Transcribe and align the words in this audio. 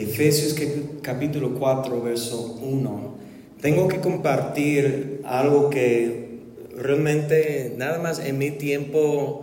Efesios 0.00 0.56
capítulo 1.02 1.56
4, 1.58 2.00
verso 2.00 2.58
1. 2.62 3.14
Tengo 3.60 3.86
que 3.86 4.00
compartir 4.00 5.20
algo 5.26 5.68
que 5.68 6.38
realmente 6.74 7.74
nada 7.76 7.98
más 7.98 8.18
en 8.18 8.38
mi 8.38 8.50
tiempo 8.50 9.42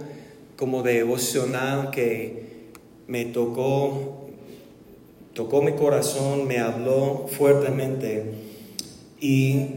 como 0.55 0.81
devocional 0.81 1.91
que 1.91 2.71
me 3.05 3.25
tocó, 3.25 4.29
tocó 5.33 5.62
mi 5.62 5.74
corazón, 5.74 6.47
me 6.47 6.58
habló 6.58 7.28
fuertemente 7.28 8.24
y 9.21 9.67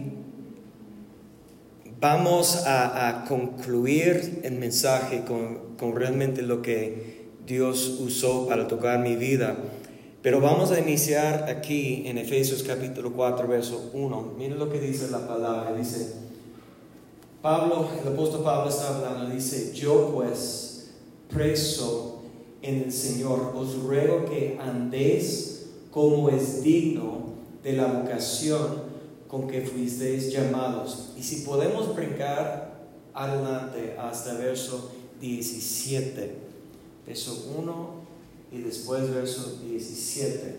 vamos 2.01 2.63
a, 2.67 3.27
concluir 3.29 4.41
el 4.45 4.55
mensaje 4.55 5.25
con, 5.27 5.77
con 5.77 5.95
realmente 5.95 6.41
lo 6.41 6.63
que 6.63 7.21
Dios 7.47 8.01
usó 8.01 8.49
para 8.49 8.67
tocar 8.67 9.01
mi 9.01 9.17
vida. 9.17 9.59
Pero 10.23 10.39
vamos 10.39 10.71
a 10.71 10.79
iniciar 10.79 11.49
aquí 11.49 12.03
en 12.05 12.19
Efesios 12.19 12.63
capítulo 12.63 13.11
4, 13.15 13.49
verso 13.49 13.91
1. 13.95 14.35
Miren 14.37 14.59
lo 14.59 14.69
que 14.69 14.79
dice 14.79 15.11
la 15.11 15.27
palabra. 15.27 15.75
Dice, 15.75 16.13
Pablo, 17.41 17.89
el 18.03 18.13
apóstol 18.13 18.43
Pablo 18.43 18.69
está 18.69 18.95
hablando, 18.95 19.35
dice, 19.35 19.73
yo 19.75 20.11
pues, 20.13 20.91
preso 21.31 22.21
en 22.61 22.83
el 22.83 22.93
Señor, 22.93 23.55
os 23.57 23.83
ruego 23.83 24.27
que 24.27 24.59
andéis 24.61 25.71
como 25.91 26.29
es 26.29 26.63
digno 26.63 27.31
de 27.63 27.73
la 27.73 27.87
vocación 27.87 28.91
con 29.27 29.49
que 29.49 29.63
fuisteis 29.63 30.31
llamados. 30.31 31.15
Y 31.17 31.23
si 31.23 31.47
podemos 31.47 31.97
brincar 31.97 32.91
adelante 33.15 33.97
hasta 33.99 34.35
verso 34.35 34.91
17, 35.19 36.35
verso 37.07 37.47
1 37.59 38.00
y 38.53 38.59
después 38.59 39.13
verso 39.13 39.59
17. 39.65 40.57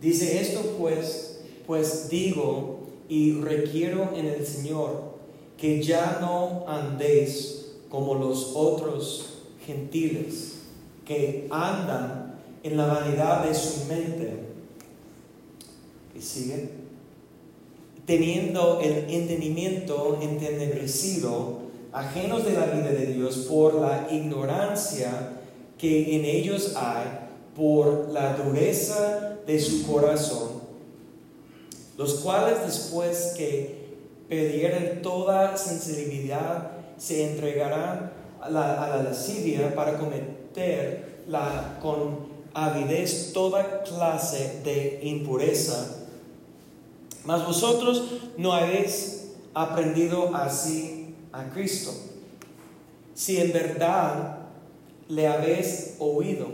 Dice 0.00 0.40
esto 0.40 0.76
pues, 0.78 1.40
pues 1.66 2.08
digo 2.08 2.80
y 3.08 3.32
requiero 3.40 4.12
en 4.14 4.26
el 4.26 4.46
Señor 4.46 5.10
que 5.56 5.82
ya 5.82 6.18
no 6.20 6.64
andéis 6.68 7.72
como 7.90 8.14
los 8.14 8.52
otros 8.54 9.40
gentiles 9.66 10.60
que 11.04 11.48
andan 11.50 12.38
en 12.62 12.76
la 12.76 12.86
vanidad 12.86 13.44
de 13.44 13.54
su 13.54 13.84
mente. 13.86 14.32
Y 16.16 16.20
sigue. 16.20 16.70
Teniendo 18.06 18.80
el 18.80 19.10
entendimiento 19.10 20.18
entenebrecido, 20.22 21.58
ajenos 21.92 22.44
de 22.44 22.52
la 22.52 22.66
vida 22.66 22.90
de 22.92 23.06
Dios 23.06 23.46
por 23.48 23.74
la 23.74 24.08
ignorancia 24.10 25.39
que 25.80 26.16
en 26.16 26.24
ellos 26.26 26.74
hay 26.76 27.06
por 27.56 28.10
la 28.10 28.34
dureza 28.34 29.38
de 29.46 29.58
su 29.58 29.86
corazón, 29.86 30.60
los 31.96 32.14
cuales 32.16 32.62
después 32.66 33.34
que 33.36 33.80
perdieran 34.28 35.00
toda 35.02 35.56
sensibilidad 35.56 36.72
se 36.98 37.30
entregarán 37.30 38.12
a 38.40 38.50
la, 38.50 39.02
lascivia 39.02 39.74
para 39.74 39.98
cometer 39.98 41.22
la, 41.26 41.78
con 41.80 42.28
avidez 42.52 43.32
toda 43.32 43.82
clase 43.82 44.60
de 44.62 45.00
impureza. 45.02 45.96
Mas 47.24 47.46
vosotros 47.46 48.04
no 48.36 48.52
habéis 48.52 49.32
aprendido 49.54 50.34
así 50.34 51.14
a 51.32 51.44
Cristo. 51.44 51.90
Si 53.14 53.38
en 53.38 53.52
verdad 53.52 54.39
le 55.10 55.26
habéis 55.26 55.96
oído 55.98 56.46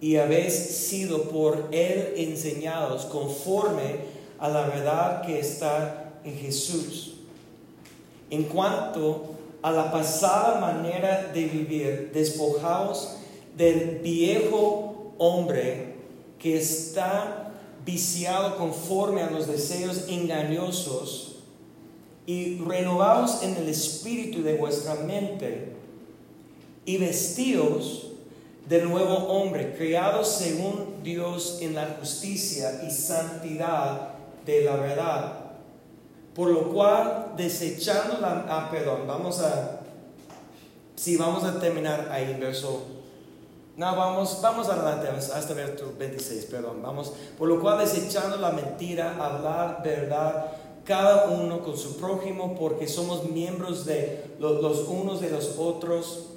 y 0.00 0.16
habéis 0.16 0.54
sido 0.54 1.24
por 1.24 1.68
él 1.70 2.14
enseñados 2.16 3.04
conforme 3.04 4.14
a 4.38 4.48
la 4.48 4.66
verdad 4.66 5.22
que 5.22 5.38
está 5.38 6.14
en 6.24 6.36
Jesús. 6.36 7.14
En 8.30 8.44
cuanto 8.44 9.34
a 9.62 9.70
la 9.70 9.92
pasada 9.92 10.60
manera 10.60 11.30
de 11.32 11.44
vivir, 11.44 12.10
despojaos 12.12 13.16
del 13.56 14.00
viejo 14.02 15.12
hombre 15.18 15.94
que 16.38 16.58
está 16.58 17.52
viciado 17.84 18.56
conforme 18.56 19.22
a 19.22 19.30
los 19.30 19.46
deseos 19.46 20.06
engañosos 20.08 21.36
y 22.26 22.58
renovaos 22.58 23.42
en 23.42 23.56
el 23.56 23.68
espíritu 23.68 24.42
de 24.42 24.56
vuestra 24.56 24.94
mente 24.96 25.74
y 26.84 26.98
vestidos 26.98 28.08
del 28.68 28.88
nuevo 28.88 29.14
hombre, 29.28 29.74
creados 29.76 30.28
según 30.28 31.02
Dios 31.02 31.58
en 31.60 31.74
la 31.74 31.96
justicia 32.00 32.82
y 32.86 32.90
santidad 32.90 34.14
de 34.46 34.62
la 34.62 34.76
verdad. 34.76 35.32
Por 36.34 36.50
lo 36.50 36.72
cual, 36.72 37.32
desechando 37.36 38.18
la... 38.20 38.46
Ah, 38.48 38.68
perdón, 38.70 39.06
vamos 39.06 39.40
a... 39.40 39.80
Sí, 40.96 41.16
vamos 41.16 41.44
a 41.44 41.60
terminar 41.60 42.08
ahí 42.10 42.36
verso... 42.40 42.86
No, 43.76 43.96
vamos, 43.96 44.38
vamos 44.40 44.68
adelante 44.68 45.08
hasta 45.08 45.52
verso 45.52 45.92
26, 45.98 46.44
perdón. 46.46 46.80
Vamos. 46.82 47.12
Por 47.36 47.48
lo 47.48 47.60
cual, 47.60 47.78
desechando 47.78 48.36
la 48.36 48.50
mentira, 48.50 49.16
hablar 49.18 49.82
verdad 49.84 50.52
cada 50.84 51.30
uno 51.30 51.60
con 51.60 51.76
su 51.76 51.96
prójimo, 51.96 52.54
porque 52.58 52.86
somos 52.86 53.24
miembros 53.30 53.84
de 53.84 54.36
los 54.38 54.86
unos 54.88 55.20
de 55.20 55.30
los 55.30 55.56
otros 55.58 56.33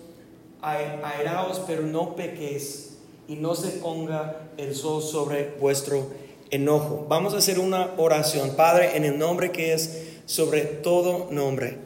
airaos, 0.62 1.62
pero 1.68 1.84
no 1.84 2.16
pequéis, 2.16 2.98
y 3.28 3.36
no 3.36 3.56
se 3.56 3.70
ponga 3.80 4.50
el 4.58 4.76
sol 4.76 5.02
sobre 5.02 5.56
vuestro 5.60 6.08
enojo. 6.50 7.06
Vamos 7.10 7.34
a 7.34 7.38
hacer 7.38 7.60
una 7.60 7.92
oración. 7.98 8.56
Padre, 8.56 8.96
en 8.96 9.04
el 9.06 9.18
nombre 9.18 9.52
que 9.52 9.74
es 9.74 10.04
sobre 10.26 10.62
todo 10.62 11.28
nombre. 11.32 11.78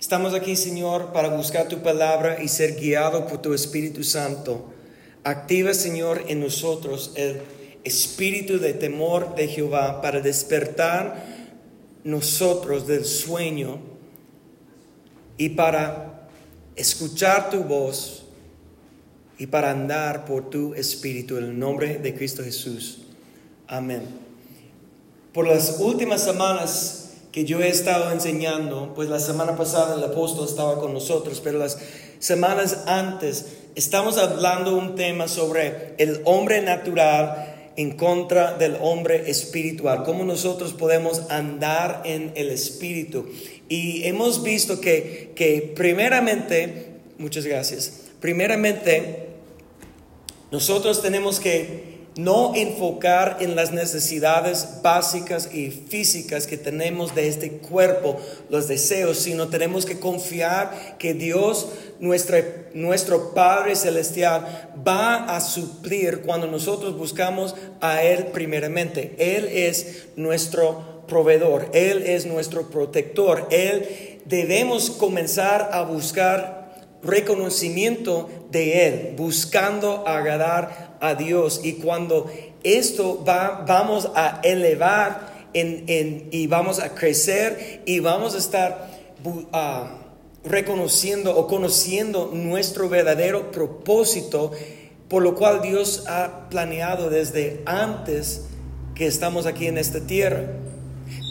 Estamos 0.00 0.34
aquí, 0.34 0.56
Señor, 0.56 1.12
para 1.12 1.28
buscar 1.28 1.68
tu 1.68 1.78
palabra 1.78 2.42
y 2.42 2.48
ser 2.48 2.74
guiado 2.74 3.26
por 3.26 3.40
tu 3.40 3.54
Espíritu 3.54 4.02
Santo. 4.02 4.64
Activa, 5.24 5.72
Señor, 5.74 6.22
en 6.26 6.40
nosotros 6.40 7.12
el 7.14 7.40
espíritu 7.84 8.58
de 8.58 8.74
temor 8.74 9.34
de 9.34 9.48
Jehová 9.48 10.02
para 10.02 10.20
despertar 10.20 11.24
nosotros 12.04 12.86
del 12.86 13.04
sueño 13.04 13.78
y 15.36 15.50
para 15.50 16.11
escuchar 16.76 17.50
tu 17.50 17.64
voz 17.64 18.24
y 19.38 19.46
para 19.46 19.70
andar 19.70 20.24
por 20.24 20.50
tu 20.50 20.74
espíritu 20.74 21.36
en 21.36 21.44
el 21.44 21.58
nombre 21.58 21.98
de 21.98 22.14
Cristo 22.14 22.44
Jesús. 22.44 22.98
Amén. 23.66 24.02
Por 25.32 25.46
las 25.46 25.80
últimas 25.80 26.22
semanas 26.22 27.14
que 27.32 27.44
yo 27.44 27.60
he 27.60 27.68
estado 27.68 28.12
enseñando, 28.12 28.92
pues 28.94 29.08
la 29.08 29.18
semana 29.18 29.56
pasada 29.56 29.96
el 29.96 30.04
apóstol 30.04 30.46
estaba 30.46 30.78
con 30.78 30.92
nosotros, 30.92 31.40
pero 31.42 31.58
las 31.58 31.78
semanas 32.18 32.84
antes 32.86 33.46
estamos 33.74 34.18
hablando 34.18 34.76
un 34.76 34.94
tema 34.94 35.28
sobre 35.28 35.94
el 35.98 36.20
hombre 36.24 36.60
natural 36.60 37.51
en 37.76 37.96
contra 37.96 38.56
del 38.56 38.76
hombre 38.80 39.30
espiritual, 39.30 40.04
cómo 40.04 40.24
nosotros 40.24 40.72
podemos 40.72 41.30
andar 41.30 42.02
en 42.04 42.32
el 42.34 42.50
espíritu. 42.50 43.26
Y 43.68 44.04
hemos 44.04 44.42
visto 44.42 44.80
que, 44.80 45.32
que 45.34 45.72
primeramente, 45.74 46.86
muchas 47.18 47.46
gracias, 47.46 48.10
primeramente 48.20 49.28
nosotros 50.50 51.00
tenemos 51.00 51.40
que 51.40 51.91
no 52.16 52.54
enfocar 52.54 53.38
en 53.40 53.56
las 53.56 53.72
necesidades 53.72 54.82
básicas 54.82 55.54
y 55.54 55.70
físicas 55.70 56.46
que 56.46 56.58
tenemos 56.58 57.14
de 57.14 57.28
este 57.28 57.52
cuerpo, 57.52 58.18
los 58.50 58.68
deseos, 58.68 59.18
sino 59.18 59.48
tenemos 59.48 59.86
que 59.86 59.98
confiar 59.98 60.96
que 60.98 61.14
Dios, 61.14 61.68
nuestro, 62.00 62.36
nuestro 62.74 63.32
Padre 63.34 63.76
Celestial, 63.76 64.70
va 64.86 65.36
a 65.36 65.40
suplir 65.40 66.22
cuando 66.22 66.46
nosotros 66.46 66.96
buscamos 66.96 67.54
a 67.80 68.02
Él 68.02 68.26
primeramente. 68.26 69.14
Él 69.18 69.46
es 69.46 70.06
nuestro 70.16 71.04
proveedor, 71.06 71.70
Él 71.72 72.02
es 72.02 72.26
nuestro 72.26 72.70
protector, 72.70 73.48
Él 73.50 74.20
debemos 74.26 74.90
comenzar 74.90 75.70
a 75.72 75.82
buscar 75.82 76.61
reconocimiento 77.02 78.28
de 78.50 78.86
Él, 78.86 79.14
buscando 79.16 80.06
agradar 80.06 80.96
a 81.00 81.14
Dios. 81.14 81.60
Y 81.64 81.74
cuando 81.74 82.30
esto 82.62 83.24
va, 83.24 83.64
vamos 83.66 84.10
a 84.14 84.40
elevar 84.44 85.32
en, 85.54 86.28
y 86.30 86.46
vamos 86.46 86.78
a 86.78 86.94
crecer 86.94 87.82
y 87.84 87.98
vamos 87.98 88.34
a 88.34 88.38
estar 88.38 88.88
ah, 89.52 89.98
reconociendo 90.44 91.36
o 91.36 91.46
conociendo 91.46 92.30
nuestro 92.32 92.88
verdadero 92.88 93.50
propósito, 93.50 94.52
por 95.08 95.22
lo 95.22 95.34
cual 95.34 95.60
Dios 95.62 96.04
ha 96.08 96.48
planeado 96.48 97.10
desde 97.10 97.62
antes 97.66 98.46
que 98.94 99.06
estamos 99.06 99.46
aquí 99.46 99.66
en 99.66 99.78
esta 99.78 100.00
tierra. 100.00 100.44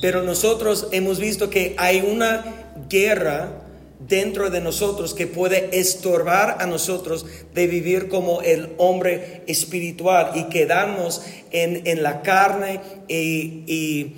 Pero 0.01 0.23
nosotros 0.23 0.87
hemos 0.91 1.19
visto 1.19 1.49
que 1.49 1.75
hay 1.77 2.01
una 2.01 2.75
guerra 2.89 3.61
dentro 4.07 4.49
de 4.49 4.61
nosotros 4.61 5.13
que 5.13 5.27
puede 5.27 5.79
estorbar 5.79 6.57
a 6.59 6.65
nosotros 6.65 7.25
de 7.53 7.67
vivir 7.67 8.07
como 8.07 8.41
el 8.41 8.69
hombre 8.77 9.43
espiritual 9.47 10.31
y 10.35 10.45
quedarnos 10.45 11.21
en, 11.51 11.85
en 11.85 12.03
la 12.03 12.21
carne 12.21 12.79
y, 13.07 13.63
y 13.67 14.15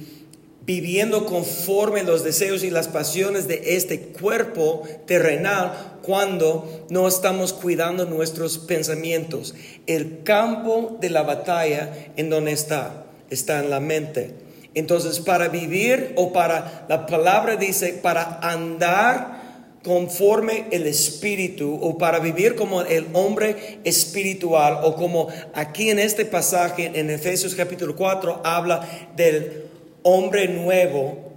viviendo 0.66 1.26
conforme 1.26 2.04
los 2.04 2.24
deseos 2.24 2.64
y 2.64 2.70
las 2.70 2.88
pasiones 2.88 3.48
de 3.48 3.76
este 3.76 4.00
cuerpo 4.00 4.84
terrenal 5.06 5.98
cuando 6.02 6.86
no 6.90 7.08
estamos 7.08 7.54
cuidando 7.54 8.06
nuestros 8.06 8.58
pensamientos. 8.60 9.54
El 9.88 10.24
campo 10.24 10.98
de 11.02 11.10
la 11.10 11.24
batalla 11.24 12.12
en 12.16 12.30
donde 12.30 12.54
está, 12.54 13.06
está 13.30 13.60
en 13.60 13.70
la 13.70 13.80
mente. 13.80 14.36
Entonces, 14.74 15.20
para 15.20 15.50
vivir 15.50 16.14
o 16.16 16.34
para, 16.34 16.86
la 16.90 17.06
palabra 17.06 17.58
dice, 17.58 18.00
para 18.02 18.40
andar 18.42 19.43
conforme 19.84 20.68
el 20.72 20.88
espíritu 20.88 21.78
o 21.82 21.98
para 21.98 22.20
vivir 22.20 22.56
como 22.56 22.82
el 22.82 23.08
hombre 23.14 23.80
espiritual 23.84 24.80
o 24.84 24.96
como 24.96 25.28
aquí 25.54 25.90
en 25.90 26.00
este 26.00 26.26
pasaje 26.26 26.92
en 26.96 27.10
Efesios 27.10 27.54
capítulo 27.54 27.96
4 27.96 28.42
habla 28.46 28.88
del 29.16 29.66
hombre 30.04 30.48
nuevo. 30.48 31.34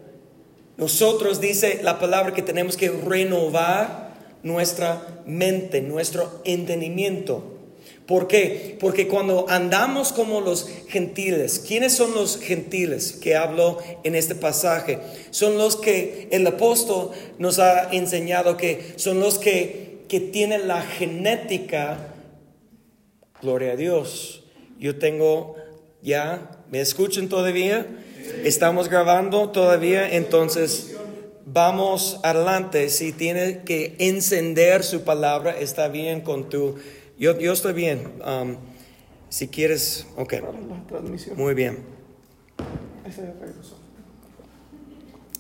Nosotros 0.76 1.40
dice 1.40 1.80
la 1.82 1.98
palabra 1.98 2.34
que 2.34 2.42
tenemos 2.42 2.76
que 2.76 2.90
renovar 2.90 4.14
nuestra 4.42 5.22
mente, 5.26 5.80
nuestro 5.80 6.40
entendimiento. 6.44 7.55
¿Por 8.06 8.28
qué? 8.28 8.76
Porque 8.78 9.08
cuando 9.08 9.46
andamos 9.48 10.12
como 10.12 10.40
los 10.40 10.68
gentiles, 10.88 11.64
¿quiénes 11.66 11.92
son 11.92 12.14
los 12.14 12.38
gentiles 12.40 13.12
que 13.12 13.34
hablo 13.34 13.78
en 14.04 14.14
este 14.14 14.36
pasaje? 14.36 15.00
Son 15.30 15.58
los 15.58 15.74
que 15.74 16.28
el 16.30 16.46
apóstol 16.46 17.10
nos 17.38 17.58
ha 17.58 17.90
enseñado 17.90 18.56
que 18.56 18.94
son 18.94 19.18
los 19.18 19.38
que, 19.38 20.04
que 20.08 20.20
tienen 20.20 20.68
la 20.68 20.82
genética, 20.82 22.14
gloria 23.42 23.72
a 23.72 23.76
Dios. 23.76 24.44
Yo 24.78 24.98
tengo 24.98 25.56
ya, 26.00 26.62
¿me 26.70 26.80
escuchan 26.80 27.28
todavía? 27.28 27.86
Estamos 28.44 28.88
grabando 28.88 29.50
todavía, 29.50 30.08
entonces 30.08 30.94
vamos 31.44 32.20
adelante. 32.22 32.88
Si 32.88 33.12
tiene 33.12 33.62
que 33.64 33.96
encender 33.98 34.84
su 34.84 35.02
palabra, 35.02 35.58
está 35.58 35.88
bien 35.88 36.20
con 36.20 36.48
tu 36.48 36.76
yo, 37.18 37.38
yo 37.38 37.52
estoy 37.52 37.72
bien. 37.72 38.12
Um, 38.24 38.56
si 39.28 39.48
quieres, 39.48 40.06
ok. 40.16 40.34
Muy 41.36 41.54
bien. 41.54 41.78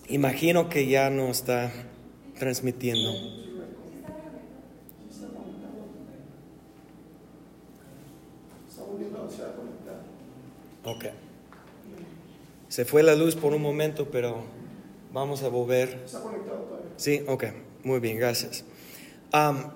Imagino 0.08 0.68
que 0.68 0.86
ya 0.86 1.10
no 1.10 1.30
está 1.30 1.72
transmitiendo. 2.38 3.10
Ok. 10.84 11.04
Se 12.68 12.84
fue 12.84 13.02
la 13.02 13.14
luz 13.14 13.34
por 13.34 13.52
un 13.52 13.62
momento, 13.62 14.08
pero 14.10 14.44
vamos 15.12 15.42
a 15.42 15.48
volver. 15.48 16.06
Sí, 16.96 17.22
ok. 17.26 17.44
Muy 17.82 18.00
bien, 18.00 18.18
gracias. 18.18 18.64
Um, 19.32 19.70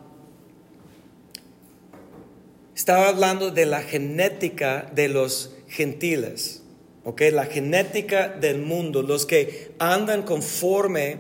estaba 2.81 3.09
hablando 3.09 3.51
de 3.51 3.67
la 3.67 3.83
genética 3.83 4.91
de 4.95 5.09
los 5.09 5.55
gentiles, 5.69 6.63
¿ok? 7.05 7.21
La 7.31 7.45
genética 7.45 8.29
del 8.29 8.57
mundo, 8.57 9.03
los 9.03 9.27
que 9.27 9.73
andan 9.79 10.23
conforme 10.23 11.19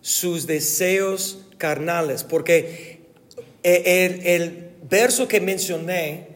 sus 0.00 0.46
deseos 0.46 1.44
carnales, 1.58 2.22
porque 2.22 3.00
el, 3.64 4.24
el 4.24 4.70
verso 4.88 5.26
que 5.26 5.40
mencioné 5.40 6.28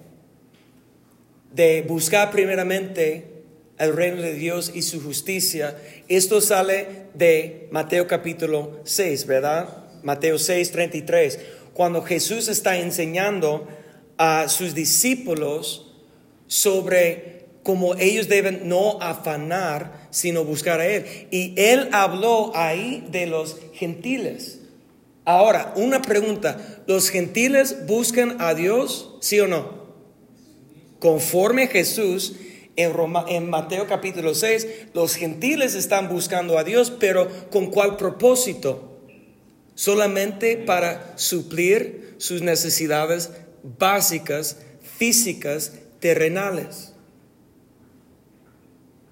de 1.55 1.83
buscar 1.83 2.33
primeramente 2.33 3.45
el 3.79 3.95
reino 3.95 4.21
de 4.21 4.35
Dios 4.35 4.73
y 4.75 4.83
su 4.83 5.01
justicia, 5.01 5.79
esto 6.09 6.41
sale 6.41 6.89
de 7.15 7.69
Mateo 7.71 8.09
capítulo 8.09 8.81
6, 8.83 9.27
¿verdad? 9.27 9.85
Mateo 10.03 10.41
6, 10.41 10.73
33, 10.73 11.39
cuando 11.73 12.03
Jesús 12.03 12.49
está 12.49 12.77
enseñando 12.79 13.69
a 14.19 14.49
sus 14.49 14.75
discípulos 14.75 15.93
sobre 16.47 17.47
cómo 17.63 17.97
ellos 17.97 18.29
deben 18.29 18.69
no 18.69 19.01
afanar, 19.01 20.09
sino 20.11 20.45
buscar 20.45 20.81
a 20.81 20.87
Él. 20.87 21.05
Y 21.31 21.55
Él 21.57 21.89
habló 21.93 22.53
ahí 22.55 23.07
de 23.11 23.27
los 23.27 23.57
gentiles. 23.75 24.61
Ahora, 25.25 25.73
una 25.75 26.01
pregunta, 26.01 26.59
¿los 26.87 27.11
gentiles 27.11 27.87
buscan 27.87 28.37
a 28.41 28.55
Dios, 28.55 29.17
sí 29.21 29.41
o 29.41 29.49
no? 29.49 29.87
Conforme 31.01 31.67
Jesús 31.67 32.37
en, 32.77 32.93
en 33.27 33.51
Mateo 33.51 33.89
capítulo 33.89 34.37
6, 34.37 34.67
los 34.95 35.17
gentiles 35.17 35.75
están 35.75 36.09
buscando 36.09 36.59
a 36.59 36.65
Dios, 36.65 36.93
pero 37.01 37.29
¿con 37.51 37.67
cuál 37.67 37.97
propósito? 37.97 39.01
Solamente 39.75 40.57
para 40.57 41.15
suplir 41.17 42.15
sus 42.19 42.43
necesidades 42.43 43.31
básicas, 43.79 44.59
físicas, 44.99 45.73
terrenales. 46.01 46.93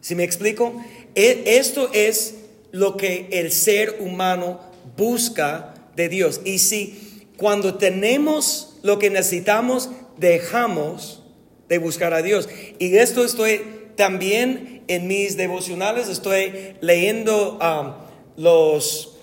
Si 0.00 0.14
me 0.14 0.24
explico? 0.24 0.82
E, 1.14 1.44
esto 1.58 1.90
es 1.92 2.34
lo 2.72 2.96
que 2.96 3.28
el 3.32 3.50
ser 3.52 3.96
humano 4.00 4.60
busca 4.96 5.74
de 5.96 6.08
Dios. 6.08 6.40
Y 6.44 6.58
si 6.58 7.26
cuando 7.36 7.76
tenemos 7.76 8.76
lo 8.82 8.98
que 8.98 9.10
necesitamos, 9.10 9.90
dejamos 10.18 11.22
de 11.68 11.78
buscar 11.78 12.12
a 12.12 12.22
Dios. 12.22 12.48
Y 12.78 12.96
esto 12.96 13.24
estoy 13.24 13.62
también 13.96 14.82
en 14.88 15.06
mis 15.06 15.36
devocionales, 15.36 16.08
estoy 16.08 16.74
leyendo 16.80 17.58
um, 17.58 17.94
los, 18.36 19.16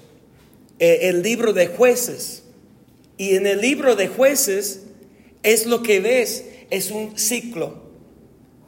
eh, 0.80 1.00
el 1.04 1.22
libro 1.22 1.54
de 1.54 1.68
jueces. 1.68 2.44
Y 3.18 3.36
en 3.36 3.46
el 3.46 3.62
libro 3.62 3.96
de 3.96 4.08
jueces 4.08 4.88
es 5.44 5.66
lo 5.66 5.84
que 5.84 6.00
ves, 6.00 6.46
es 6.70 6.92
un 6.92 7.18
ciclo. 7.18 7.90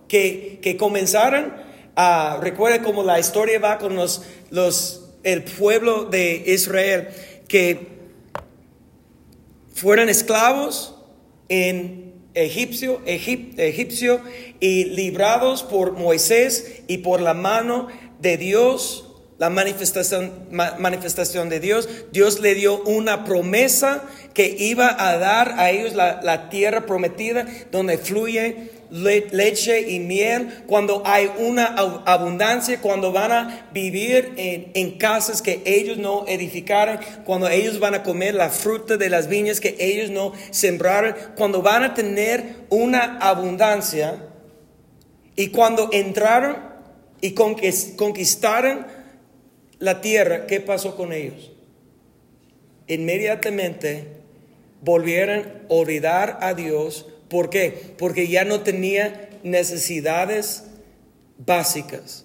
Que, 0.08 0.60
que 0.62 0.78
comenzaron 0.78 1.54
a, 1.96 2.38
recuerda 2.42 2.84
cómo 2.84 3.04
la 3.04 3.20
historia 3.20 3.60
va 3.60 3.80
con 3.80 3.96
los, 3.96 4.24
los, 4.52 5.10
el 5.24 5.44
pueblo 5.44 6.06
de 6.06 6.44
Israel, 6.46 7.08
que 7.48 7.88
fueran 9.74 10.10
esclavos 10.10 10.96
en 11.50 12.14
egipcio 12.36 13.02
y 14.60 14.86
librados 14.86 15.64
por 15.64 15.94
Moisés 15.94 16.84
y 16.88 17.00
por 17.00 17.22
la 17.22 17.34
mano 17.34 17.88
de 18.20 18.38
Dios 18.38 19.03
la 19.38 19.50
manifestación, 19.50 20.32
manifestación 20.52 21.50
de 21.50 21.60
Dios. 21.60 21.90
Dios 22.12 22.40
le 22.40 22.56
dio 22.56 22.82
una 22.84 23.26
promesa 23.26 24.04
que 24.34 24.56
iba 24.58 24.96
a 25.08 25.18
dar 25.18 25.56
a 25.58 25.72
ellos 25.72 25.94
la, 25.94 26.50
tierra 26.50 26.86
prometida 26.86 27.46
donde 27.72 27.98
fluye 27.98 28.70
leche 28.92 29.90
y 29.90 30.00
miel, 30.00 30.64
cuando 30.68 31.02
hay 31.04 31.32
una 31.40 31.66
abundancia, 32.06 32.80
cuando 32.80 33.12
van 33.12 33.32
a 33.32 33.68
vivir 33.74 34.34
en, 34.38 34.72
en, 34.76 35.00
casas 35.00 35.42
que 35.42 35.64
ellos 35.66 35.98
no 35.98 36.26
edificaron, 36.28 37.00
cuando 37.26 37.50
ellos 37.50 37.80
van 37.80 37.96
a 37.96 38.04
comer 38.04 38.36
la 38.36 38.50
fruta 38.50 38.96
de 38.98 39.10
las 39.10 39.28
viñas 39.28 39.60
que 39.60 39.76
ellos 39.80 40.12
no 40.12 40.34
sembraron, 40.52 41.16
cuando 41.36 41.64
van 41.64 41.84
a 41.84 41.94
tener 41.96 42.56
una 42.70 43.18
abundancia. 43.18 44.30
Y 45.36 45.48
cuando 45.48 45.90
entraron 45.92 46.58
y 47.20 47.32
conquistaron 47.32 48.86
la 49.84 50.00
tierra, 50.00 50.48
¿qué 50.48 50.62
pasó 50.62 50.96
con 50.96 51.12
ellos? 51.12 51.52
Inmediatamente 52.88 54.06
volvieron 54.80 55.40
a 55.42 55.74
olvidar 55.74 56.38
a 56.40 56.54
Dios. 56.54 57.06
¿Por 57.28 57.50
qué? 57.50 57.94
Porque 57.98 58.30
ya 58.30 58.46
no 58.46 58.62
tenía 58.62 59.30
necesidades 59.44 60.64
básicas. 61.38 62.23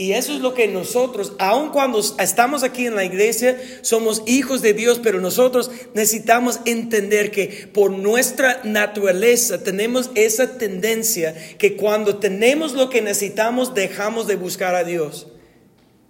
Y 0.00 0.12
eso 0.12 0.32
es 0.32 0.38
lo 0.38 0.54
que 0.54 0.68
nosotros, 0.68 1.32
aun 1.40 1.70
cuando 1.70 1.98
estamos 2.20 2.62
aquí 2.62 2.86
en 2.86 2.94
la 2.94 3.04
iglesia, 3.04 3.60
somos 3.82 4.22
hijos 4.26 4.62
de 4.62 4.72
Dios, 4.72 5.00
pero 5.02 5.20
nosotros 5.20 5.72
necesitamos 5.92 6.60
entender 6.66 7.32
que 7.32 7.68
por 7.74 7.90
nuestra 7.90 8.60
naturaleza 8.62 9.64
tenemos 9.64 10.10
esa 10.14 10.56
tendencia 10.56 11.34
que 11.58 11.76
cuando 11.76 12.18
tenemos 12.18 12.74
lo 12.74 12.90
que 12.90 13.02
necesitamos 13.02 13.74
dejamos 13.74 14.28
de 14.28 14.36
buscar 14.36 14.76
a 14.76 14.84
Dios. 14.84 15.26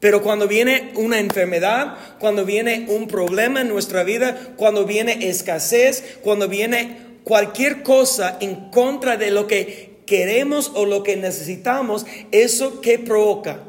Pero 0.00 0.23
cuando 0.23 0.47
viene 0.47 0.92
una 0.95 1.18
enfermedad, 1.18 1.97
cuando 2.21 2.45
viene 2.45 2.85
un 2.90 3.09
problema 3.09 3.62
en 3.62 3.68
nuestra 3.68 4.04
vida, 4.04 4.52
cuando 4.59 4.85
viene 4.85 5.30
escasez, 5.30 6.18
cuando 6.21 6.47
viene 6.47 6.99
cualquier 7.25 7.83
cosa 7.83 8.37
en 8.40 8.68
contra 8.71 9.16
de 9.16 9.30
lo 9.30 9.47
que 9.47 10.02
queremos 10.04 10.73
o 10.75 10.85
lo 10.85 11.02
que 11.02 11.16
necesitamos, 11.16 12.04
eso 12.33 12.83
que 12.83 12.99
provoca 12.99 13.62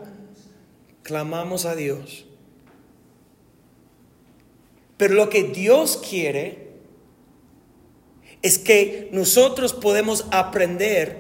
clamamos 1.10 1.66
a 1.66 1.75
Dios 1.75 2.28
Pero 4.96 5.16
lo 5.16 5.28
que 5.30 5.42
Dios 5.42 6.00
quiere 6.08 6.70
es 8.44 8.60
que 8.60 9.10
nosotros 9.12 9.74
podemos 9.74 10.28
aprender, 10.30 11.18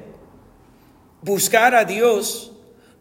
buscar 1.23 1.73
a 1.73 1.85
Dios, 1.85 2.51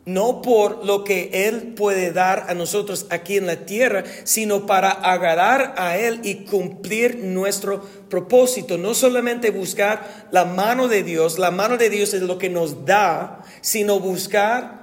no 0.07 0.41
por 0.41 0.87
lo 0.87 1.05
que 1.05 1.31
Él 1.47 1.75
puede 1.75 2.11
dar 2.11 2.47
a 2.49 2.55
nosotros 2.55 3.07
aquí 3.11 3.37
en 3.37 3.47
la 3.47 3.67
tierra, 3.67 4.05
sino 4.25 4.65
para 4.65 4.91
agradar 4.91 5.75
a 5.77 5.99
Él 5.99 6.21
y 6.25 6.47
cumplir 6.47 7.19
nuestro 7.19 7.83
propósito. 8.09 8.79
No 8.79 8.95
solamente 8.95 9.51
buscar 9.51 10.29
la 10.31 10.47
mano 10.47 10.89
de 10.89 11.03
Dios, 11.03 11.39
la 11.39 11.51
mano 11.51 11.77
de 11.77 11.91
Dios 11.91 12.15
es 12.15 12.23
lo 12.23 12.39
que 12.39 12.49
nos 12.49 12.87
da, 12.87 13.43
sino 13.61 14.01
buscar 14.01 14.78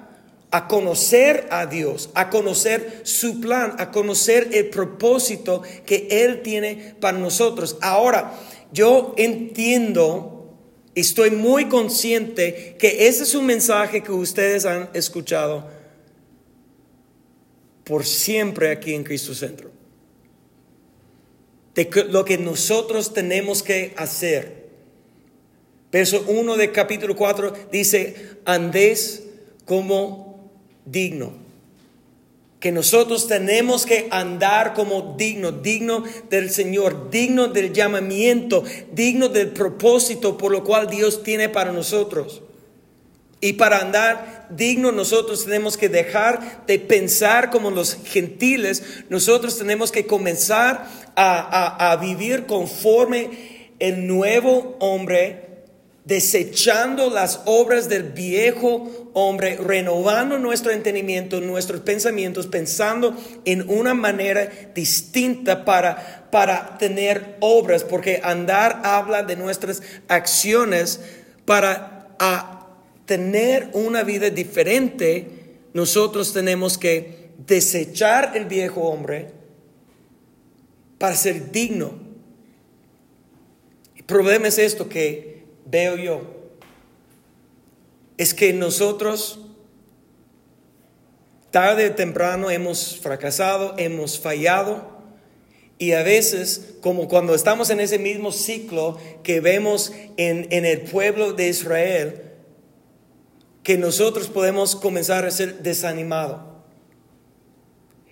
a 0.56 0.68
conocer 0.68 1.48
a 1.52 1.66
Dios, 1.66 2.10
a 2.14 2.30
conocer 2.30 3.02
su 3.04 3.42
plan, 3.42 3.76
a 3.78 3.92
conocer 3.92 4.50
el 4.54 4.70
propósito 4.70 5.62
que 5.86 6.08
Él 6.10 6.42
tiene 6.42 6.96
para 7.00 7.18
nosotros. 7.18 7.78
Ahora, 7.82 8.40
yo 8.72 9.14
entiendo 9.18 10.36
Estoy 10.96 11.32
muy 11.32 11.68
consciente 11.68 12.78
que 12.80 13.08
ese 13.08 13.24
es 13.24 13.36
un 13.36 13.46
mensaje 13.46 14.02
que 14.02 14.14
ustedes 14.14 14.66
han 14.66 14.90
escuchado 14.94 15.70
por 17.84 18.06
siempre 18.06 18.72
aquí 18.72 18.94
en 18.94 19.04
Cristo 19.04 19.36
Centro. 19.36 19.72
De 21.76 21.90
lo 22.10 22.24
que 22.24 22.38
nosotros 22.38 23.14
tenemos 23.14 23.62
que 23.62 23.94
hacer. 23.98 24.70
Verso 25.92 26.24
1 26.30 26.56
de 26.56 26.72
capítulo 26.72 27.14
4 27.14 27.54
dice, 27.74 28.38
andés 28.46 29.24
como 29.66 30.35
digno 30.86 31.46
que 32.66 32.72
nosotros 32.72 33.28
tenemos 33.28 33.86
que 33.86 34.08
andar 34.10 34.74
como 34.74 35.14
digno, 35.16 35.52
digno 35.52 36.04
del 36.32 36.50
Señor, 36.50 37.12
digno 37.12 37.48
del 37.48 37.72
llamamiento, 37.72 38.64
digno 38.92 39.30
del 39.30 39.50
propósito 39.50 40.36
por 40.36 40.52
lo 40.52 40.64
cual 40.64 40.90
Dios 40.90 41.22
tiene 41.22 41.48
para 41.48 41.72
nosotros. 41.72 42.42
Y 43.40 43.54
para 43.54 43.82
andar 43.82 44.48
digno 44.50 44.92
nosotros 44.92 45.46
tenemos 45.46 45.78
que 45.78 45.90
dejar 45.90 46.66
de 46.66 46.80
pensar 46.80 47.52
como 47.52 47.70
los 47.70 48.00
gentiles, 48.04 48.82
nosotros 49.10 49.60
tenemos 49.60 49.92
que 49.92 50.08
comenzar 50.08 50.90
a, 51.16 51.92
a 51.92 51.96
vivir 51.98 52.48
conforme 52.48 53.68
el 53.78 54.08
nuevo 54.08 54.76
hombre 54.80 55.45
desechando 56.06 57.10
las 57.10 57.42
obras 57.46 57.90
del 57.90 58.04
viejo 58.04 59.10
hombre, 59.14 59.58
renovando 59.58 60.38
nuestro 60.38 60.72
entendimiento, 60.72 61.42
nuestros 61.42 61.82
pensamientos, 61.82 62.46
pensando 62.46 63.16
en 63.44 63.68
una 63.70 63.96
manera 63.96 64.50
distinta 64.76 65.66
para, 65.66 66.28
para 66.32 66.78
tener 66.78 67.38
obras, 67.40 67.84
porque 67.84 68.22
andar 68.24 68.82
habla 68.84 69.24
de 69.24 69.36
nuestras 69.36 69.82
acciones 70.08 71.02
para 71.44 72.16
a 72.20 72.68
tener 73.06 73.70
una 73.74 74.04
vida 74.04 74.30
diferente, 74.30 75.58
nosotros 75.74 76.34
tenemos 76.34 76.78
que 76.78 77.32
desechar 77.48 78.34
el 78.36 78.46
viejo 78.46 78.82
hombre 78.82 79.32
para 80.98 81.16
ser 81.16 81.52
digno. 81.52 81.94
El 83.96 84.04
problema 84.04 84.48
es 84.48 84.60
esto 84.60 84.88
que 84.88 85.35
veo 85.66 85.98
yo 85.98 86.22
es 88.18 88.34
que 88.34 88.54
nosotros 88.54 89.40
tarde 91.52 91.88
o 91.88 91.96
temprano 91.96 92.50
hemos 92.50 92.98
fracasado, 93.00 93.76
hemos 93.78 94.20
fallado 94.20 94.96
y 95.78 95.92
a 95.92 96.04
veces, 96.04 96.76
como 96.82 97.10
cuando 97.10 97.36
estamos 97.36 97.70
en 97.70 97.82
ese 97.82 98.00
mismo 98.00 98.32
ciclo 98.32 98.98
que 99.24 99.42
vemos 99.42 99.92
en, 100.16 100.48
en 100.52 100.66
el 100.66 100.82
pueblo 100.82 101.34
de 101.34 101.50
Israel, 101.50 102.22
que 103.64 103.78
nosotros 103.78 104.28
podemos 104.28 104.76
comenzar 104.76 105.26
a 105.26 105.32
ser 105.32 105.64
desanimados. 105.64 106.55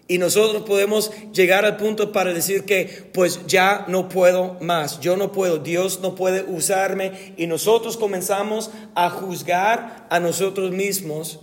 Y 0.08 0.18
nosotros 0.18 0.64
podemos 0.64 1.12
llegar 1.32 1.64
al 1.64 1.78
punto 1.78 2.12
para 2.12 2.34
decir 2.34 2.66
que 2.66 3.10
pues 3.14 3.48
ya 3.48 3.86
no 3.88 4.10
puedo 4.10 4.58
más, 4.60 5.00
yo 5.00 5.16
no 5.16 5.32
puedo, 5.32 5.60
Dios 5.60 6.02
no 6.02 6.14
puede 6.14 6.44
usarme 6.44 7.34
y 7.38 7.48
nosotros 7.48 7.96
comenzamos 7.96 8.70
a 8.96 9.10
juzgar 9.10 10.06
a 10.10 10.20
nosotros 10.20 10.72
mismos 10.72 11.40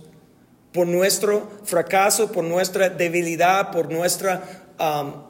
por 0.71 0.85
nuestro 0.87 1.49
fracaso, 1.63 2.31
por 2.31 2.43
nuestra 2.43 2.89
debilidad, 2.89 3.71
por 3.71 3.91
nuestra 3.91 4.67
um, 4.79 5.23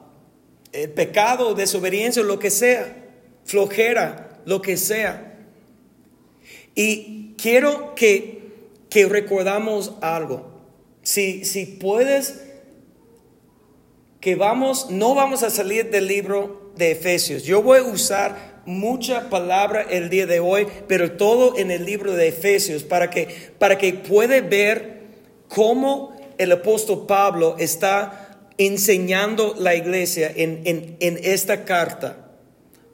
eh, 0.73 0.89
pecado, 0.89 1.53
desobediencia, 1.55 2.23
lo 2.23 2.37
que 2.37 2.49
sea, 2.49 3.07
flojera, 3.45 4.41
lo 4.45 4.61
que 4.61 4.75
sea. 4.75 5.39
Y 6.75 7.33
quiero 7.41 7.95
que, 7.95 8.51
que 8.89 9.05
recordamos 9.05 9.93
algo. 10.01 10.51
Si, 11.01 11.45
si 11.45 11.65
puedes 11.65 12.50
que 14.21 14.35
vamos, 14.35 14.91
no 14.91 15.15
vamos 15.15 15.41
a 15.41 15.49
salir 15.49 15.89
del 15.89 16.07
libro 16.07 16.71
de 16.77 16.91
Efesios. 16.91 17.43
Yo 17.43 17.63
voy 17.63 17.79
a 17.79 17.83
usar 17.83 18.61
mucha 18.65 19.31
palabra 19.31 19.81
el 19.89 20.11
día 20.11 20.27
de 20.27 20.39
hoy, 20.39 20.67
pero 20.87 21.13
todo 21.13 21.57
en 21.57 21.71
el 21.71 21.85
libro 21.85 22.13
de 22.13 22.27
Efesios 22.27 22.83
para 22.83 23.09
que, 23.09 23.27
para 23.57 23.79
que 23.79 23.93
pueda 23.95 24.39
ver 24.39 25.01
cómo 25.47 26.15
el 26.37 26.51
apóstol 26.51 27.07
Pablo 27.07 27.55
está 27.57 28.47
enseñando 28.59 29.55
la 29.57 29.73
iglesia 29.73 30.31
en, 30.33 30.61
en 30.65 31.19
esta 31.23 31.65
carta. 31.65 32.29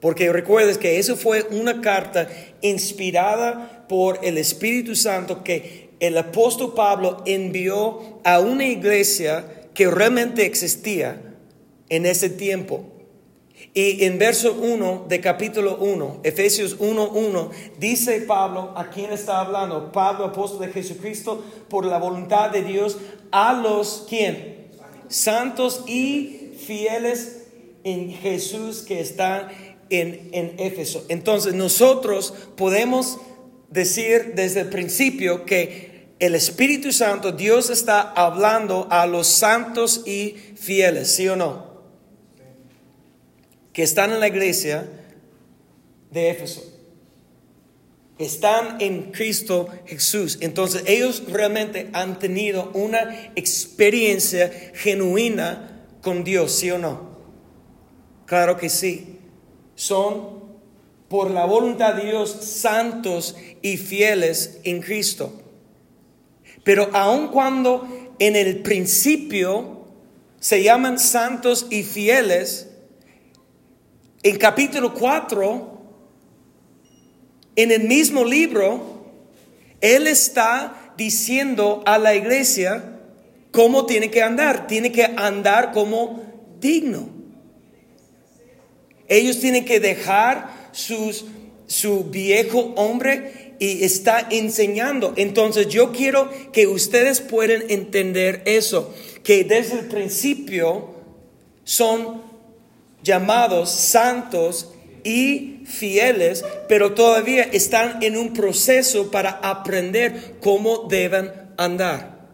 Porque 0.00 0.32
recuerdes 0.32 0.78
que 0.78 0.98
eso 0.98 1.14
fue 1.14 1.42
una 1.50 1.82
carta 1.82 2.28
inspirada 2.62 3.84
por 3.86 4.20
el 4.22 4.38
Espíritu 4.38 4.96
Santo 4.96 5.44
que 5.44 5.90
el 6.00 6.16
apóstol 6.16 6.72
Pablo 6.74 7.22
envió 7.26 8.20
a 8.24 8.38
una 8.38 8.64
iglesia 8.64 9.44
que 9.78 9.88
realmente 9.88 10.44
existía 10.44 11.22
en 11.88 12.04
ese 12.04 12.30
tiempo. 12.30 12.84
Y 13.74 14.04
en 14.06 14.18
verso 14.18 14.54
1 14.60 15.06
de 15.08 15.20
capítulo 15.20 15.76
1, 15.76 16.22
Efesios 16.24 16.80
1.1, 16.80 17.50
dice 17.78 18.22
Pablo, 18.22 18.72
¿a 18.74 18.90
quién 18.90 19.12
está 19.12 19.40
hablando? 19.40 19.92
Pablo, 19.92 20.24
apóstol 20.24 20.66
de 20.66 20.72
Jesucristo, 20.72 21.44
por 21.68 21.84
la 21.84 21.98
voluntad 21.98 22.50
de 22.50 22.64
Dios, 22.64 22.98
a 23.30 23.52
los, 23.52 24.04
¿quién? 24.08 24.66
Santos 25.06 25.84
y 25.86 26.54
fieles 26.58 27.44
en 27.84 28.10
Jesús 28.10 28.82
que 28.82 28.98
están 28.98 29.46
en, 29.90 30.28
en 30.32 30.54
Éfeso. 30.58 31.04
Entonces 31.08 31.54
nosotros 31.54 32.34
podemos 32.56 33.20
decir 33.70 34.32
desde 34.34 34.62
el 34.62 34.70
principio 34.70 35.44
que 35.44 35.87
el 36.18 36.34
Espíritu 36.34 36.92
Santo, 36.92 37.32
Dios 37.32 37.70
está 37.70 38.00
hablando 38.00 38.88
a 38.90 39.06
los 39.06 39.28
santos 39.28 40.02
y 40.06 40.34
fieles, 40.56 41.14
¿sí 41.14 41.28
o 41.28 41.36
no? 41.36 41.68
Que 43.72 43.84
están 43.84 44.12
en 44.12 44.20
la 44.20 44.28
iglesia 44.28 44.88
de 46.10 46.30
Éfeso. 46.30 46.64
Están 48.18 48.80
en 48.80 49.12
Cristo 49.12 49.68
Jesús. 49.86 50.38
Entonces 50.40 50.82
ellos 50.86 51.22
realmente 51.28 51.88
han 51.92 52.18
tenido 52.18 52.72
una 52.74 53.30
experiencia 53.36 54.50
genuina 54.74 55.84
con 56.02 56.24
Dios, 56.24 56.52
¿sí 56.52 56.70
o 56.72 56.78
no? 56.78 57.16
Claro 58.26 58.56
que 58.56 58.68
sí. 58.68 59.20
Son 59.76 60.38
por 61.08 61.30
la 61.30 61.44
voluntad 61.44 61.94
de 61.94 62.06
Dios 62.06 62.30
santos 62.30 63.36
y 63.62 63.76
fieles 63.76 64.58
en 64.64 64.80
Cristo. 64.82 65.32
Pero 66.68 66.90
aun 66.92 67.28
cuando 67.28 67.88
en 68.18 68.36
el 68.36 68.58
principio 68.58 69.86
se 70.38 70.62
llaman 70.62 70.98
santos 70.98 71.66
y 71.70 71.82
fieles, 71.82 72.68
en 74.22 74.36
capítulo 74.36 74.92
4, 74.92 75.80
en 77.56 77.72
el 77.72 77.84
mismo 77.84 78.22
libro, 78.22 79.02
Él 79.80 80.06
está 80.06 80.92
diciendo 80.98 81.82
a 81.86 81.96
la 81.96 82.14
iglesia 82.14 83.00
cómo 83.50 83.86
tiene 83.86 84.10
que 84.10 84.22
andar. 84.22 84.66
Tiene 84.66 84.92
que 84.92 85.04
andar 85.04 85.72
como 85.72 86.22
digno. 86.60 87.08
Ellos 89.08 89.40
tienen 89.40 89.64
que 89.64 89.80
dejar 89.80 90.68
sus, 90.72 91.24
su 91.66 92.04
viejo 92.04 92.74
hombre 92.76 93.47
y 93.58 93.84
está 93.84 94.26
enseñando. 94.30 95.14
Entonces 95.16 95.68
yo 95.68 95.92
quiero 95.92 96.30
que 96.52 96.66
ustedes 96.66 97.20
puedan 97.20 97.70
entender 97.70 98.42
eso, 98.44 98.94
que 99.22 99.44
desde 99.44 99.80
el 99.80 99.86
principio 99.86 100.94
son 101.64 102.22
llamados 103.02 103.70
santos 103.70 104.72
y 105.04 105.62
fieles, 105.64 106.44
pero 106.68 106.94
todavía 106.94 107.42
están 107.44 108.02
en 108.02 108.16
un 108.16 108.32
proceso 108.32 109.10
para 109.10 109.30
aprender 109.30 110.36
cómo 110.40 110.86
deben 110.88 111.30
andar, 111.56 112.26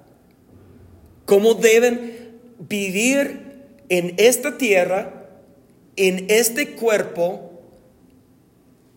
cómo 1.24 1.54
deben 1.54 2.38
vivir 2.58 3.44
en 3.88 4.14
esta 4.18 4.56
tierra 4.56 5.24
en 5.96 6.26
este 6.28 6.70
cuerpo 6.70 7.43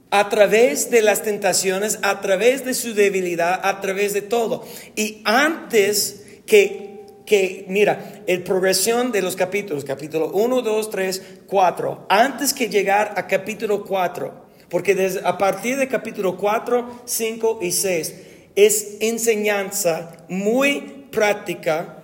a 0.10 0.30
través 0.30 0.90
de 0.90 1.02
las 1.02 1.24
tentaciones, 1.24 2.00
a 2.02 2.22
través 2.22 2.66
de 2.66 2.74
su 2.74 2.94
debilidad, 2.94 3.60
a 3.64 3.82
través 3.82 4.14
de 4.14 4.22
todo. 4.22 4.66
Y 4.96 5.22
antes 5.26 6.26
que, 6.46 7.06
que 7.26 7.66
mira, 7.68 8.24
el 8.26 8.44
progresión 8.44 9.12
de 9.12 9.22
los 9.22 9.36
capítulos, 9.36 9.84
capítulo 9.84 10.32
1, 10.32 10.62
2, 10.62 10.90
3, 10.90 11.24
4, 11.48 12.06
antes 12.10 12.54
que 12.54 12.70
llegar 12.70 13.14
a 13.18 13.28
capítulo 13.28 13.84
4, 13.84 14.48
porque 14.70 14.96
desde, 14.96 15.22
a 15.26 15.38
partir 15.38 15.78
de 15.78 15.88
capítulo 15.88 16.38
4, 16.38 17.02
5 17.06 17.60
y 17.62 17.72
6 17.72 18.14
es 18.56 18.98
enseñanza 19.02 20.26
muy 20.30 21.08
práctica 21.12 22.04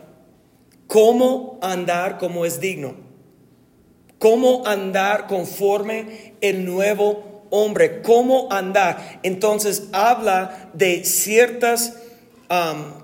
cómo 0.88 1.58
andar 1.62 2.18
como 2.18 2.46
es 2.46 2.60
digno, 2.60 2.96
cómo 4.20 4.66
andar 4.66 5.28
conforme 5.28 6.36
el 6.42 6.66
nuevo 6.66 7.33
hombre, 7.56 8.02
cómo 8.02 8.48
andar. 8.52 9.20
Entonces 9.22 9.84
habla 9.92 10.72
de 10.74 11.06
ciertas 11.06 11.94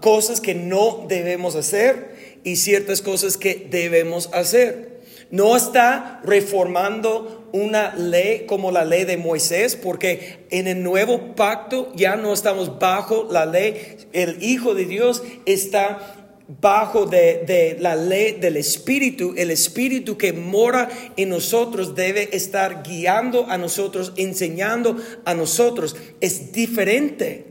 cosas 0.01 0.41
que 0.41 0.55
no 0.55 1.05
debemos 1.07 1.55
hacer 1.55 2.39
y 2.43 2.55
ciertas 2.55 3.03
cosas 3.03 3.37
que 3.37 3.67
debemos 3.69 4.29
hacer. 4.33 5.01
No 5.29 5.55
está 5.55 6.19
reformando 6.23 7.47
una 7.51 7.93
ley 7.93 8.47
como 8.47 8.71
la 8.71 8.85
ley 8.85 9.05
de 9.05 9.17
Moisés, 9.17 9.75
porque 9.75 10.47
en 10.49 10.67
el 10.67 10.81
nuevo 10.81 11.35
pacto 11.35 11.91
ya 11.95 12.15
no 12.15 12.33
estamos 12.33 12.79
bajo 12.79 13.27
la 13.29 13.45
ley. 13.45 13.97
El 14.13 14.41
Hijo 14.41 14.73
de 14.73 14.85
Dios 14.85 15.21
está 15.45 16.18
bajo 16.61 17.05
de, 17.05 17.77
la 17.79 17.95
ley 17.95 18.33
del 18.33 18.57
Espíritu, 18.57 19.33
el 19.37 19.51
Espíritu 19.51 20.17
que 20.17 20.33
mora 20.33 20.89
en 21.15 21.29
nosotros 21.29 21.93
debe 21.93 22.35
estar 22.35 22.81
guiando 22.83 23.45
a 23.47 23.57
nosotros, 23.57 24.13
enseñando 24.15 24.97
a 25.25 25.35
nosotros. 25.35 25.95
Es 26.21 26.51
diferente 26.51 27.45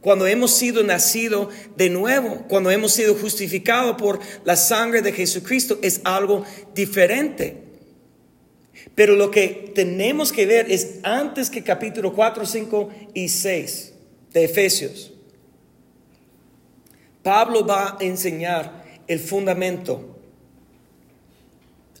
cuando 0.00 0.26
hemos 0.26 0.52
sido 0.52 0.82
nacido 0.82 1.48
de 1.76 1.90
nuevo, 1.90 2.44
cuando 2.48 2.70
hemos 2.70 2.92
sido 2.92 3.14
justificados 3.14 3.96
por 3.96 4.18
la 4.44 4.56
sangre 4.56 5.00
de 5.02 5.12
Jesucristo, 5.12 5.78
es 5.82 6.00
algo 6.02 6.44
diferente. 6.74 7.62
Pero 8.96 9.14
lo 9.14 9.30
que 9.30 9.70
tenemos 9.74 10.32
que 10.32 10.46
ver 10.46 10.70
es 10.70 10.98
antes 11.04 11.50
que 11.50 11.62
capítulo 11.62 12.12
4, 12.14 12.44
5 12.44 12.88
y 13.14 13.28
6 13.28 13.92
de 14.32 14.44
Efesios. 14.44 15.12
Pablo 17.22 17.66
va 17.66 17.96
a 18.00 18.04
enseñar 18.04 18.84
el 19.06 19.18
fundamento. 19.18 20.16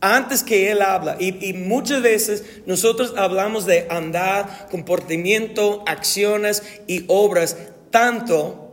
Antes 0.00 0.42
que 0.42 0.70
él 0.70 0.80
habla, 0.80 1.16
y, 1.20 1.52
muchas 1.52 2.00
veces 2.00 2.44
nosotros 2.64 3.12
hablamos 3.18 3.66
de 3.66 3.86
andar, 3.90 4.68
comportamiento, 4.70 5.84
acciones 5.86 6.62
y 6.86 7.04
obras, 7.08 7.58
tanto 7.90 8.72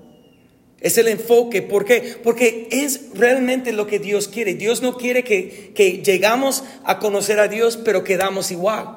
es 0.80 0.98
el 0.98 1.10
enfoque. 1.10 1.62
¿Por 1.62 1.84
qué? 1.84 2.18
Porque 2.24 2.70
es 2.72 3.10
realmente 3.13 3.74
lo 3.74 3.88
que 3.88 4.00
Dios 4.00 4.30
quiere. 4.30 4.54
Dios 4.54 4.82
no 4.82 4.96
quiere 4.96 5.25
que, 5.25 5.74
que 5.75 6.01
llegamos 6.01 6.63
a 6.86 7.00
conocer 7.00 7.39
a 7.39 7.50
Dios, 7.50 7.75
pero 7.75 8.06
quedamos 8.06 8.51
igual. 8.51 8.96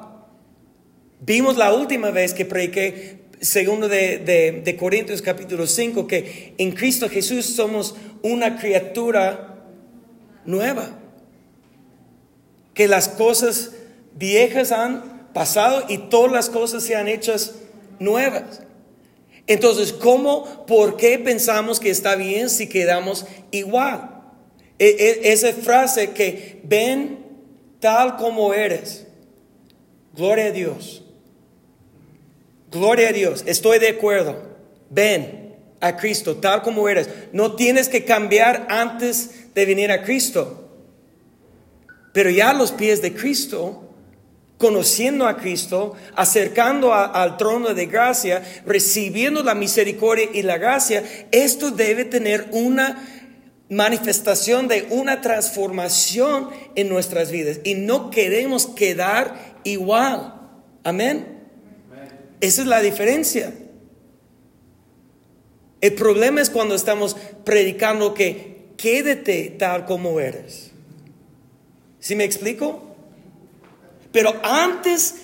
Vimos 1.19 1.57
la 1.57 1.73
última 1.73 2.11
vez 2.11 2.33
que 2.33 2.45
prediqué 2.45 3.20
segundo 3.41 3.89
de, 3.89 4.61
de, 4.63 4.77
Corintios 4.77 5.21
capítulo 5.21 5.65
5, 5.65 6.07
que 6.07 6.53
en 6.57 6.71
Cristo 6.71 7.09
Jesús 7.09 7.45
somos 7.47 7.95
una 8.21 8.57
criatura 8.59 9.65
nueva. 10.45 10.97
Que 12.73 12.87
las 12.87 13.09
cosas 13.09 13.71
viejas 14.15 14.71
han 14.71 15.29
pasado 15.33 15.85
y 15.89 15.97
todas 15.97 16.31
las 16.31 16.49
cosas 16.49 16.83
se 16.83 16.95
han 16.95 17.07
hechas 17.07 17.55
nuevas. 17.99 18.61
Entonces, 19.47 19.91
¿cómo, 19.91 20.65
por 20.67 20.95
qué 20.95 21.17
pensamos 21.19 21.79
que 21.79 21.89
está 21.89 22.15
bien 22.15 22.49
si 22.49 22.67
quedamos 22.67 23.25
igual? 23.49 24.21
E, 24.77 24.87
e, 24.87 25.31
esa 25.33 25.51
frase 25.51 26.11
que 26.11 26.61
ven 26.63 27.25
tal 27.79 28.17
como 28.17 28.53
eres. 28.53 29.07
Gloria 30.15 30.45
a 30.45 30.51
Dios. 30.51 31.00
Gloria 32.71 33.09
a 33.09 33.11
Dios, 33.11 33.43
estoy 33.45 33.79
de 33.79 33.89
acuerdo. 33.89 34.49
Ven 34.89 35.57
a 35.81 35.97
Cristo 35.97 36.37
tal 36.37 36.61
como 36.61 36.87
eres. 36.87 37.09
No 37.33 37.55
tienes 37.55 37.89
que 37.89 38.05
cambiar 38.05 38.67
antes 38.69 39.53
de 39.53 39.65
venir 39.65 39.91
a 39.91 40.03
Cristo. 40.03 40.69
Pero 42.13 42.29
ya 42.29 42.51
a 42.51 42.53
los 42.53 42.71
pies 42.71 43.01
de 43.01 43.13
Cristo, 43.13 43.89
conociendo 44.57 45.27
a 45.27 45.35
Cristo, 45.37 45.95
acercando 46.15 46.93
al 46.93 47.35
trono 47.35 47.73
de 47.73 47.87
gracia, 47.87 48.41
recibiendo 48.65 49.43
la 49.43 49.55
misericordia 49.55 50.29
y 50.33 50.41
la 50.41 50.57
gracia, 50.57 51.03
esto 51.31 51.71
debe 51.71 52.05
tener 52.05 52.47
una 52.51 53.05
manifestación 53.69 54.67
de 54.67 54.87
una 54.91 55.21
transformación 55.21 56.49
en 56.75 56.87
nuestras 56.89 57.31
vidas. 57.31 57.59
Y 57.63 57.75
no 57.75 58.11
queremos 58.11 58.65
quedar 58.65 59.59
igual. 59.63 60.35
Amén. 60.83 61.40
Esa 62.41 62.61
es 62.61 62.67
la 62.67 62.81
diferencia. 62.81 63.53
El 65.79 65.93
problema 65.93 66.41
es 66.41 66.49
cuando 66.49 66.75
estamos 66.75 67.15
predicando 67.43 68.13
que 68.13 68.73
quédate 68.77 69.55
tal 69.57 69.85
como 69.85 70.19
eres. 70.19 70.71
¿Sí 71.99 72.15
me 72.15 72.23
explico? 72.23 72.95
Pero 74.11 74.33
antes, 74.43 75.15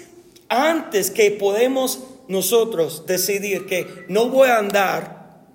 antes 0.48 1.12
que 1.12 1.32
podemos 1.32 2.04
nosotros 2.28 3.06
decidir 3.08 3.66
que 3.66 4.06
no 4.10 4.30
voy 4.30 4.50
a 4.50 4.60
andar 4.60 5.46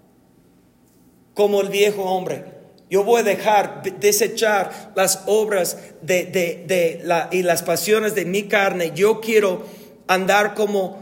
como 1.35 1.61
el 1.61 1.69
viejo 1.69 2.03
hombre, 2.03 2.45
yo 2.91 3.05
voy 3.05 3.21
a 3.21 3.25
dejar, 3.25 3.83
desechar 4.01 4.93
las 4.95 5.23
obras 5.27 5.79
de, 6.03 6.25
de 6.25 7.01
la, 7.05 7.29
y 7.33 7.43
las 7.43 7.63
pasiones 7.63 8.15
de 8.15 8.25
mi 8.25 8.45
carne, 8.45 8.93
yo 8.95 9.21
quiero 9.21 9.65
andar 10.09 10.55
como 10.55 11.02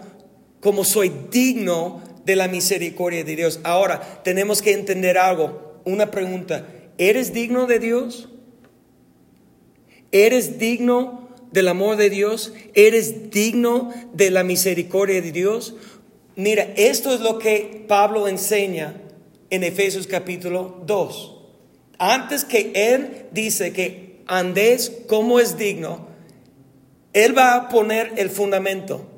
como 0.61 0.85
soy 0.85 1.11
digno 1.31 2.03
de 2.25 2.37
la 2.37 2.49
misericordia 2.49 3.25
de 3.25 3.37
Dios. 3.37 3.61
Ahora, 3.64 4.23
tenemos 4.23 4.62
que 4.62 4.73
entender 4.73 5.18
algo, 5.18 5.81
una 5.85 6.11
pregunta. 6.11 6.66
¿Eres 6.99 7.33
digno 7.33 7.66
de 7.66 7.79
Dios? 7.79 8.29
¿Eres 10.12 10.59
digno 10.59 11.29
del 11.53 11.68
amor 11.68 11.96
de 11.96 12.11
Dios? 12.11 12.53
¿Eres 12.75 13.31
digno 13.31 13.92
de 14.12 14.31
la 14.31 14.44
misericordia 14.44 15.23
de 15.23 15.33
Dios? 15.33 15.75
Mira, 16.37 16.68
esto 16.77 17.12
es 17.14 17.20
lo 17.20 17.38
que 17.38 17.85
Pablo 17.88 18.29
enseña 18.29 19.01
en 19.51 19.64
Efesios 19.64 20.07
capítulo 20.07 20.83
2. 20.87 21.37
Antes 21.99 22.44
que 22.44 22.73
él 22.75 23.27
dice 23.33 23.73
que 23.73 24.23
andés 24.27 24.92
como 25.07 25.40
es 25.40 25.57
digno, 25.57 26.09
él 27.12 27.37
va 27.37 27.57
a 27.57 27.68
poner 27.68 28.12
el 28.16 28.31
fundamento. 28.31 29.10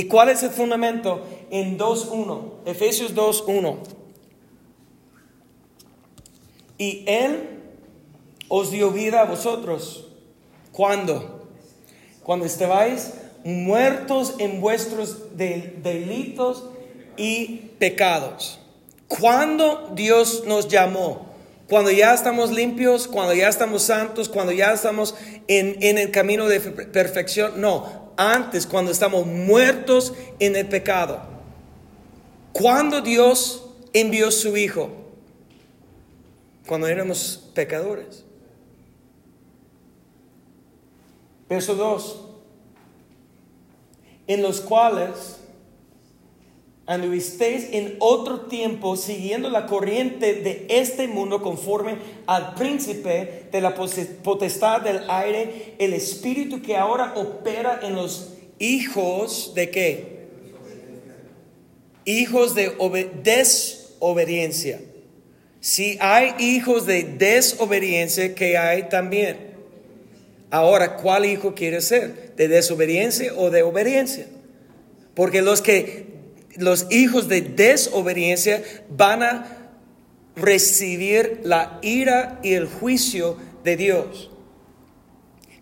¿Y 0.00 0.04
cuál 0.04 0.30
es 0.30 0.42
el 0.42 0.48
fundamento? 0.48 1.26
En 1.50 1.78
2.1, 1.78 2.40
Efesios 2.64 3.14
2.1. 3.14 3.76
Y 6.78 7.04
Él 7.06 7.60
os 8.48 8.70
dio 8.70 8.92
vida 8.92 9.20
a 9.20 9.24
vosotros. 9.26 10.06
¿Cuándo? 10.72 11.50
Cuando 12.22 12.46
estabais 12.46 13.12
muertos 13.44 14.36
en 14.38 14.62
vuestros 14.62 15.36
delitos 15.36 16.64
y 17.18 17.56
pecados. 17.78 18.58
¿Cuándo 19.06 19.90
Dios 19.94 20.44
nos 20.46 20.68
llamó? 20.68 21.26
Cuando 21.68 21.90
ya 21.90 22.14
estamos 22.14 22.50
limpios, 22.50 23.06
cuando 23.06 23.34
ya 23.34 23.50
estamos 23.50 23.82
santos, 23.82 24.30
cuando 24.30 24.52
ya 24.52 24.72
estamos 24.72 25.14
en, 25.46 25.76
en 25.82 25.98
el 25.98 26.10
camino 26.10 26.48
de 26.48 26.58
perfección. 26.60 27.60
No, 27.60 27.99
antes, 28.20 28.66
cuando 28.66 28.90
estamos 28.90 29.26
muertos 29.26 30.12
en 30.38 30.56
el 30.56 30.68
pecado. 30.68 31.22
Cuando 32.52 33.00
Dios 33.00 33.64
envió 33.92 34.30
su 34.30 34.56
Hijo, 34.56 34.90
cuando 36.66 36.86
éramos 36.86 37.50
pecadores. 37.54 38.24
Verso 41.48 41.74
2. 41.74 42.20
En 44.26 44.42
los 44.42 44.60
cuales 44.60 45.40
anduvisteis 46.90 47.68
en 47.70 47.94
otro 48.00 48.40
tiempo 48.46 48.96
siguiendo 48.96 49.48
la 49.48 49.66
corriente 49.66 50.34
de 50.34 50.66
este 50.68 51.06
mundo 51.06 51.40
conforme 51.40 51.94
al 52.26 52.54
príncipe 52.56 53.44
de 53.52 53.60
la 53.60 53.76
potestad 53.76 54.80
del 54.80 55.08
aire, 55.08 55.76
el 55.78 55.92
espíritu 55.92 56.60
que 56.60 56.76
ahora 56.76 57.12
opera 57.14 57.78
en 57.84 57.94
los 57.94 58.32
hijos 58.58 59.52
de 59.54 59.70
qué? 59.70 60.20
Hijos 62.06 62.56
de 62.56 62.72
desobediencia. 63.22 64.80
Si 65.60 65.96
hay 66.00 66.34
hijos 66.40 66.86
de 66.86 67.04
desobediencia, 67.04 68.34
que 68.34 68.58
hay 68.58 68.88
también. 68.88 69.36
Ahora, 70.50 70.96
¿cuál 70.96 71.24
hijo 71.24 71.54
quiere 71.54 71.82
ser? 71.82 72.34
¿De 72.34 72.48
desobediencia 72.48 73.32
o 73.36 73.50
de 73.50 73.62
obediencia? 73.62 74.26
Porque 75.14 75.40
los 75.40 75.60
que 75.60 76.10
los 76.60 76.86
hijos 76.90 77.28
de 77.28 77.40
desobediencia 77.40 78.62
van 78.88 79.22
a 79.22 79.56
recibir 80.36 81.40
la 81.42 81.78
ira 81.82 82.38
y 82.42 82.54
el 82.54 82.66
juicio 82.66 83.36
de 83.64 83.76
Dios. 83.76 84.30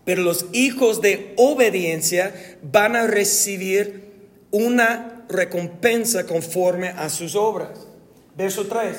Pero 0.05 0.23
los 0.23 0.47
hijos 0.53 1.01
de 1.01 1.33
obediencia 1.37 2.33
van 2.61 2.95
a 2.95 3.07
recibir 3.07 4.09
una 4.51 5.25
recompensa 5.29 6.25
conforme 6.25 6.89
a 6.89 7.09
sus 7.09 7.35
obras. 7.35 7.87
Verso 8.35 8.67
3. 8.67 8.97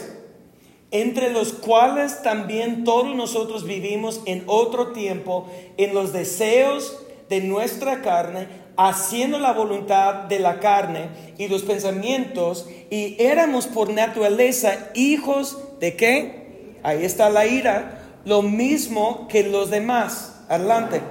Entre 0.92 1.30
los 1.30 1.52
cuales 1.52 2.22
también 2.22 2.84
todos 2.84 3.14
nosotros 3.14 3.64
vivimos 3.64 4.22
en 4.26 4.42
otro 4.46 4.92
tiempo 4.92 5.50
en 5.76 5.94
los 5.94 6.12
deseos 6.12 6.98
de 7.28 7.40
nuestra 7.40 8.02
carne, 8.02 8.48
haciendo 8.88 9.38
la 9.38 9.52
voluntad 9.52 10.14
de 10.24 10.38
la 10.38 10.58
carne 10.58 11.10
y 11.36 11.48
los 11.48 11.62
pensamientos, 11.62 12.66
y 12.88 13.16
éramos 13.18 13.66
por 13.66 13.90
naturaleza 13.90 14.88
hijos 14.94 15.58
de 15.80 15.96
qué? 15.96 16.78
Ahí 16.82 17.04
está 17.04 17.28
la 17.28 17.46
ira, 17.46 18.20
lo 18.24 18.40
mismo 18.40 19.28
que 19.28 19.42
los 19.42 19.68
demás. 19.68 20.44
Adelante. 20.48 21.02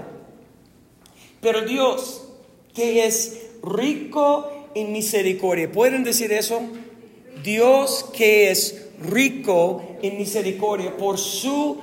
Pero 1.42 1.62
Dios, 1.62 2.28
que 2.74 3.06
es 3.06 3.40
rico 3.62 4.52
en 4.74 4.92
misericordia, 4.92 5.72
¿pueden 5.72 6.04
decir 6.04 6.34
eso? 6.34 6.62
Dios 7.44 8.10
que 8.14 8.50
es 8.50 8.88
rico 9.00 9.84
en 10.02 10.18
misericordia 10.18 10.98
por 10.98 11.20
su 11.20 11.82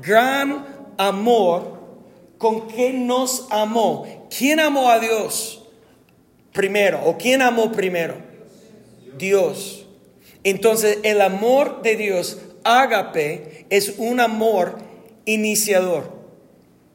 gran 0.00 0.94
amor 0.96 1.77
con 2.38 2.68
que 2.68 2.92
nos 2.92 3.46
amó. 3.50 4.26
¿Quién 4.36 4.60
amó 4.60 4.90
a 4.90 4.98
Dios 4.98 5.66
primero? 6.52 7.00
¿O 7.04 7.18
quién 7.18 7.42
amó 7.42 7.72
primero? 7.72 8.16
Dios. 9.18 9.86
Entonces 10.44 10.98
el 11.02 11.20
amor 11.20 11.82
de 11.82 11.96
Dios, 11.96 12.38
ágape, 12.64 13.66
es 13.70 13.94
un 13.98 14.20
amor 14.20 14.78
iniciador. 15.24 16.17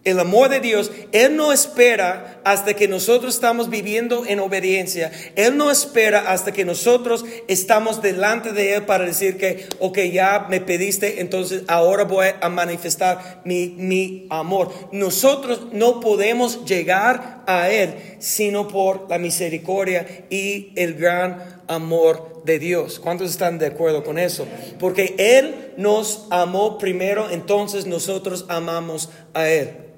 El 0.04 0.20
amor 0.20 0.50
de 0.50 0.60
Dios, 0.60 0.92
Él 1.14 1.38
no 1.38 1.54
espera 1.54 2.42
hasta 2.44 2.74
que 2.74 2.90
nosotros 2.90 3.36
estamos 3.36 3.70
viviendo 3.70 4.26
en 4.26 4.42
obediencia. 4.42 5.12
Él 5.38 5.56
no 5.56 5.72
espera 5.72 6.32
hasta 6.32 6.52
que 6.52 6.66
nosotros 6.66 7.24
estamos 7.48 8.02
delante 8.02 8.52
de 8.52 8.76
Él 8.76 8.84
para 8.84 9.06
decir 9.06 9.38
que, 9.38 9.66
ok, 9.80 10.00
ya 10.12 10.48
me 10.50 10.60
pediste, 10.60 11.22
entonces 11.22 11.64
ahora 11.68 12.04
voy 12.04 12.28
a 12.42 12.50
manifestar 12.50 13.42
mi, 13.46 13.70
mi 13.78 14.28
amor. 14.30 14.74
Nosotros 14.92 15.68
no 15.72 16.02
podemos 16.02 16.66
llegar 16.66 17.42
a 17.48 17.70
Él 17.70 17.96
sino 18.20 18.68
por 18.68 19.10
la 19.10 19.18
misericordia 19.20 20.26
y 20.30 20.74
el 20.76 20.96
gran 20.96 21.62
amor 21.68 22.42
de 22.44 22.60
Dios. 22.60 23.00
¿Cuántos 23.00 23.30
están 23.30 23.58
de 23.58 23.68
acuerdo 23.68 24.04
con 24.04 24.20
eso? 24.20 24.46
Porque 24.80 25.16
Él 25.18 25.74
nos 25.78 26.28
amó 26.30 26.78
primero, 26.78 27.30
entonces 27.30 27.86
nosotros 27.86 28.46
amamos 28.50 29.10
a 29.34 29.48
Él. 29.48 29.93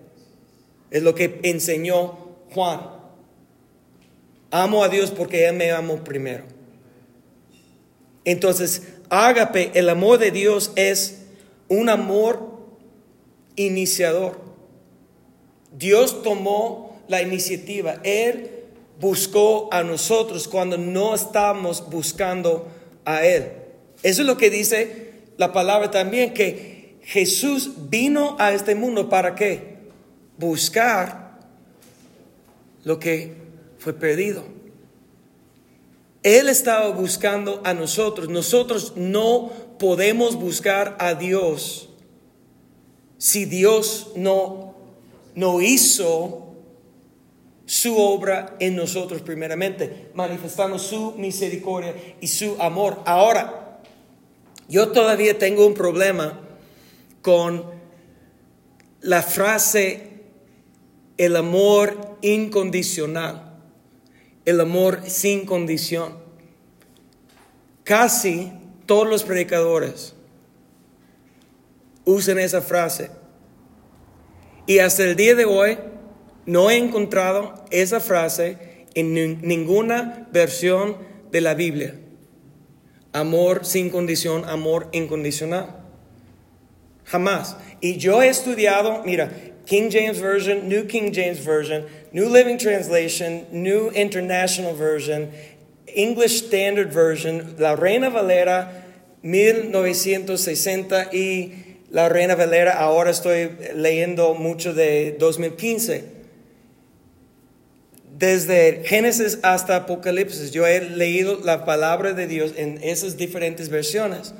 Es 0.96 1.04
lo 1.04 1.14
que 1.14 1.42
enseñó 1.44 2.18
Juan. 2.54 2.80
Amo 4.50 4.82
a 4.82 4.88
Dios 4.88 5.12
porque 5.12 5.46
Él 5.46 5.58
me 5.58 5.70
amó 5.72 6.06
primero. 6.06 6.46
Entonces, 8.24 8.84
ágape, 9.10 9.72
el 9.74 9.90
amor 9.90 10.20
de 10.20 10.32
Dios 10.32 10.72
es 10.78 11.26
un 11.68 11.90
amor 11.90 12.62
iniciador. 13.58 14.40
Dios 15.78 16.24
tomó 16.24 16.98
la 17.10 17.22
iniciativa. 17.22 18.00
Él 18.04 18.52
buscó 18.98 19.68
a 19.74 19.84
nosotros 19.84 20.48
cuando 20.48 20.78
no 20.78 21.14
estábamos 21.14 21.90
buscando 21.90 22.70
a 23.04 23.26
Él. 23.26 23.52
Eso 24.02 24.22
es 24.22 24.28
lo 24.28 24.38
que 24.38 24.50
dice 24.50 25.12
la 25.36 25.52
palabra 25.52 25.92
también, 25.92 26.34
que 26.34 26.96
Jesús 27.04 27.90
vino 27.90 28.38
a 28.40 28.54
este 28.54 28.76
mundo 28.76 29.10
para 29.10 29.36
qué? 29.36 29.75
Buscar 30.38 31.40
lo 32.84 33.00
que 33.00 33.36
fue 33.78 33.94
perdido. 33.94 34.44
Él 36.24 36.50
estaba 36.50 36.90
buscando 36.90 37.62
a 37.64 37.74
nosotros. 37.74 38.30
Nosotros 38.30 38.94
no 38.96 39.52
podemos 39.78 40.36
buscar 40.36 40.96
a 41.00 41.14
Dios 41.14 41.90
si 43.18 43.46
Dios 43.46 44.12
no, 44.16 44.76
no 45.36 45.62
hizo 45.62 46.54
su 47.66 47.98
obra 47.98 48.56
en 48.60 48.76
nosotros 48.76 49.22
primeramente, 49.22 50.10
manifestando 50.14 50.78
su 50.78 51.14
misericordia 51.14 51.96
y 52.22 52.28
su 52.28 52.56
amor. 52.60 53.02
Ahora, 53.06 53.82
yo 54.68 54.90
todavía 54.90 55.38
tengo 55.38 55.66
un 55.66 55.74
problema 55.74 56.40
con 57.22 57.66
la 59.02 59.22
frase 59.22 60.15
el 61.18 61.36
amor 61.36 62.18
incondicional, 62.22 63.54
el 64.46 64.60
amor 64.60 65.02
sin 65.08 65.46
condición. 65.46 66.18
Casi 67.84 68.52
todos 68.86 69.08
los 69.08 69.24
predicadores 69.24 70.16
usan 72.04 72.40
esa 72.40 72.62
frase. 72.62 73.12
Y 74.68 74.80
hasta 74.80 75.04
el 75.04 75.16
día 75.16 75.36
de 75.36 75.46
hoy 75.46 75.78
no 76.46 76.70
he 76.70 76.78
encontrado 76.78 77.66
esa 77.72 78.00
frase 78.00 78.88
en 78.94 79.14
ninguna 79.42 80.28
versión 80.32 80.98
de 81.32 81.42
la 81.42 81.54
Biblia. 81.54 82.00
Amor 83.14 83.66
sin 83.66 83.90
condición, 83.90 84.46
amor 84.46 84.90
incondicional. 84.92 85.84
Jamás. 87.06 87.58
Y 87.82 87.98
yo 87.98 88.22
he 88.22 88.30
estudiado, 88.30 89.04
mira, 89.06 89.32
King 89.66 89.90
James 89.90 90.20
Version, 90.20 90.70
New 90.70 90.86
King 90.86 91.12
James 91.12 91.40
Version, 91.40 91.86
New 92.12 92.30
Living 92.30 92.58
Translation, 92.58 93.46
New 93.52 93.90
International 93.90 94.74
Version, 94.74 95.32
English 95.88 96.44
Standard 96.44 96.92
Version, 96.92 97.56
la 97.58 97.76
Reina 97.76 98.10
Valera 98.10 98.84
1960 99.24 101.10
y 101.14 101.52
la 101.90 102.10
Reina 102.10 102.36
Valera, 102.36 102.74
ahora 102.78 103.10
estoy 103.10 103.50
leyendo 103.74 104.36
mucho 104.36 104.74
de 104.74 105.16
2015. 105.18 106.16
Desde 108.18 108.84
Génesis 108.86 109.40
hasta 109.42 109.76
Apocalipsis, 109.76 110.52
yo 110.52 110.66
he 110.68 110.80
leído 110.82 111.40
la 111.44 111.66
palabra 111.66 112.14
de 112.14 112.28
Dios 112.28 112.54
en 112.56 112.80
esas 112.84 113.18
diferentes 113.18 113.70
versiones 113.70 114.34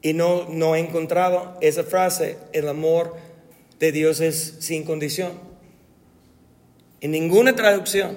y 0.00 0.12
no, 0.12 0.46
no 0.48 0.76
he 0.76 0.80
encontrado 0.80 1.58
esa 1.60 1.82
frase, 1.82 2.36
el 2.52 2.68
amor 2.68 3.16
de 3.78 3.92
Dios 3.92 4.20
es 4.20 4.54
sin 4.60 4.84
condición. 4.84 5.32
En 7.00 7.10
ninguna 7.10 7.54
traducción. 7.54 8.16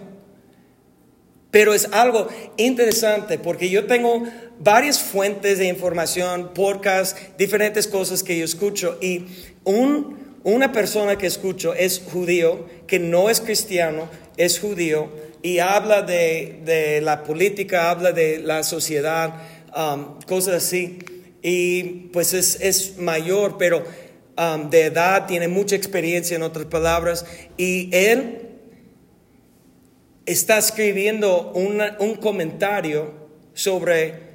Pero 1.51 1.73
es 1.73 1.89
algo 1.91 2.27
interesante 2.57 3.39
porque 3.39 3.69
yo 3.69 3.85
tengo 3.85 4.23
varias 4.59 4.99
fuentes 4.99 5.59
de 5.59 5.67
información, 5.67 6.51
podcasts, 6.53 7.19
diferentes 7.37 7.87
cosas 7.87 8.23
que 8.23 8.37
yo 8.37 8.45
escucho 8.45 8.97
y 9.01 9.25
una 10.43 10.71
persona 10.71 11.17
que 11.17 11.27
escucho 11.27 11.73
es 11.73 11.99
judío, 11.99 12.65
que 12.85 12.99
no 12.99 13.29
es 13.29 13.41
cristiano, 13.41 14.09
es 14.35 14.59
judío 14.59 15.09
y 15.41 15.59
habla 15.59 16.01
de, 16.01 16.99
la 17.01 17.23
política, 17.23 17.89
habla 17.91 18.11
de 18.11 18.39
la 18.39 18.63
sociedad, 18.63 19.41
um, 19.75 20.19
cosas 20.21 20.65
así. 20.65 20.99
Y 21.41 21.83
pues 22.11 22.33
es, 22.33 22.59
es 22.61 22.97
mayor, 22.97 23.57
pero 23.57 23.83
Um, 24.37 24.69
de 24.69 24.83
edad, 24.85 25.25
tiene 25.25 25.47
mucha 25.47 25.75
experiencia 25.75 26.35
en 26.35 26.43
otras 26.43 26.67
palabras, 26.67 27.25
y 27.57 27.89
él 27.91 28.49
está 30.27 30.59
escribiendo 30.59 31.51
un 31.53 32.15
comentario 32.15 33.13
sobre 33.55 34.27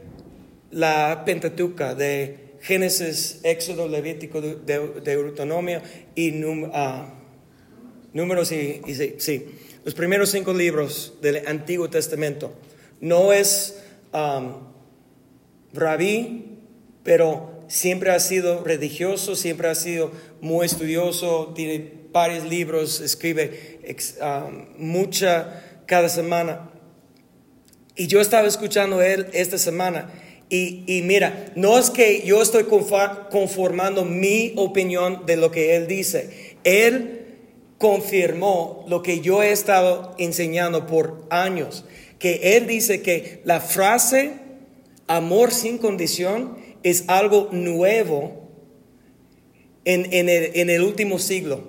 la 0.72 1.22
Pentateuca 1.24 1.94
de 1.94 2.54
Génesis, 2.62 3.38
Éxodo, 3.44 3.86
Levítico, 3.86 4.40
de, 4.40 4.56
Deuteronomio 5.04 5.80
y 6.16 6.42
uh, 6.42 6.68
Números 8.12 8.52
y, 8.52 8.80
sí, 9.18 9.46
los 9.84 9.94
primeros 9.94 10.30
cinco 10.30 10.52
libros 10.52 11.14
del 11.22 11.46
Antiguo 11.46 11.88
Testamento. 11.88 12.52
No 13.00 13.32
es 13.32 13.80
um, 14.12 14.54
rabí, 15.72 16.58
pero 17.04 17.51
siempre 17.72 18.11
ha 18.11 18.20
sido 18.20 18.62
religioso, 18.62 19.35
siempre 19.35 19.66
ha 19.68 19.74
sido 19.74 20.12
muy 20.42 20.66
estudioso, 20.66 21.54
tiene 21.56 21.90
varios 22.12 22.44
libros, 22.44 23.00
escribe 23.00 23.80
um, 24.20 24.66
mucha 24.76 25.64
cada 25.87 26.11
semana. 26.11 26.70
Y 27.96 28.08
yo 28.08 28.20
estaba 28.20 28.46
escuchando 28.46 28.98
a 28.98 29.06
él 29.06 29.26
esta 29.32 29.56
semana. 29.56 30.12
Y, 30.50 30.85
y, 30.87 31.00
mira, 31.00 31.46
no 31.56 31.78
es 31.78 31.88
que 31.88 32.22
yo 32.26 32.42
estoy 32.42 32.64
conformando 32.64 34.04
mi 34.04 34.52
opinión 34.56 35.24
de 35.24 35.38
lo 35.38 35.50
que 35.50 35.74
él 35.76 35.87
dice. 35.87 36.58
Él 36.64 37.20
confirmó 37.78 38.85
lo 38.87 39.02
que 39.02 39.20
yo 39.20 39.42
he 39.42 39.50
estado 39.50 40.14
enseñando 40.18 40.87
por 40.87 41.26
años, 41.30 41.87
que 42.18 42.56
Él 42.56 42.66
dice 42.66 43.00
que 43.02 43.40
la 43.44 43.61
frase 43.61 44.35
amor 45.08 45.52
sin 45.52 45.78
condición 45.78 46.62
es 46.82 47.04
algo 47.08 47.48
nuevo 47.52 48.48
en, 49.84 50.06
el, 50.12 50.28
en 50.54 50.70
el 50.70 50.82
último 50.82 51.18
siglo, 51.18 51.64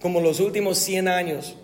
como 0.00 0.20
los 0.20 0.40
últimos 0.40 0.78
100 0.78 1.08
años. 1.08 1.56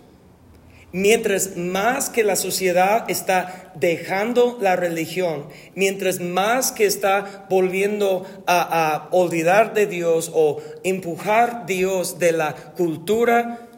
Mientras 0.91 1.55
más 1.55 2.09
que 2.09 2.23
la 2.23 2.35
sociedad 2.35 3.09
está 3.11 3.73
dejando 3.75 4.57
la 4.59 4.75
religión, 4.75 5.45
mientras 5.75 6.19
más 6.19 6.71
que 6.71 6.85
está 6.87 7.45
volviendo 7.47 8.25
a, 8.47 9.07
olvidar 9.11 9.75
de 9.75 9.85
Dios 9.85 10.31
o 10.33 10.61
empujar 10.83 11.67
Dios 11.67 12.17
de 12.17 12.31
la 12.31 12.55
cultura, 12.55 13.69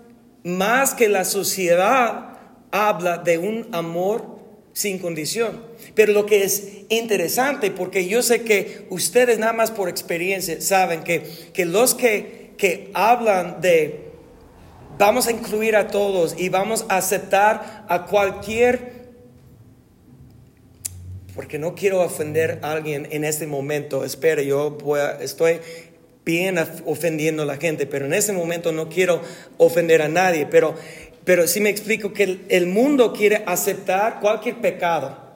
más 0.44 0.94
que 0.94 1.10
la 1.10 1.26
sociedad 1.26 2.40
habla 2.72 3.18
de 3.18 3.38
un 3.38 3.68
amor 3.74 4.40
sin 4.72 4.98
condición. 4.98 5.71
Pero 6.02 6.14
lo 6.14 6.26
que 6.26 6.44
es 6.44 6.64
interesante, 6.90 7.70
porque 7.70 8.08
yo 8.08 8.24
sé 8.24 8.42
que 8.42 8.88
ustedes 8.90 9.38
nada 9.38 9.54
más 9.54 9.70
por 9.70 9.88
experiencia 9.88 10.60
saben 10.60 11.04
que, 11.04 11.22
que 11.54 11.64
los 11.66 11.94
que, 11.94 12.54
que 12.58 12.90
hablan 12.96 13.62
de 13.62 14.10
vamos 14.98 15.28
a 15.28 15.32
incluir 15.32 15.76
a 15.76 15.90
todos 15.90 16.34
y 16.40 16.50
vamos 16.50 16.88
a 16.90 16.98
aceptar 16.98 17.86
a 17.88 18.08
cualquier, 18.08 19.12
porque 21.36 21.60
no 21.60 21.76
quiero 21.76 22.02
ofender 22.02 22.58
a 22.64 22.72
alguien 22.72 23.08
en 23.12 23.24
este 23.24 23.46
momento, 23.46 24.04
espera, 24.04 24.42
yo 24.42 24.76
estoy 25.20 25.60
bien 26.26 26.58
ofendiendo 26.88 27.44
a 27.44 27.46
la 27.46 27.58
gente, 27.58 27.86
pero 27.86 28.08
en 28.08 28.16
este 28.16 28.34
momento 28.34 28.72
no 28.72 28.90
quiero 28.90 29.22
ofender 29.60 30.02
a 30.02 30.08
nadie, 30.08 30.48
pero, 30.48 30.74
pero 31.26 31.48
sí 31.48 31.60
me 31.60 31.70
explico 31.70 32.12
que 32.12 32.40
el, 32.50 32.66
mundo 32.66 33.14
quiere 33.14 33.44
aceptar 33.46 34.20
cualquier 34.20 34.62
pecado, 34.62 35.31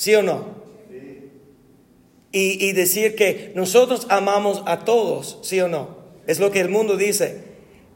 ¿sí 0.00 0.14
o 0.14 0.22
no? 0.22 0.46
Y, 2.32 2.64
y 2.64 2.72
decir 2.72 3.16
que 3.16 3.52
nosotros 3.54 4.06
amamos 4.08 4.62
a 4.64 4.86
todos, 4.86 5.38
¿sí 5.42 5.60
o 5.60 5.68
no? 5.68 5.98
Es 6.26 6.40
lo 6.40 6.50
que 6.50 6.60
el 6.60 6.70
mundo 6.70 6.96
dice. 6.96 7.42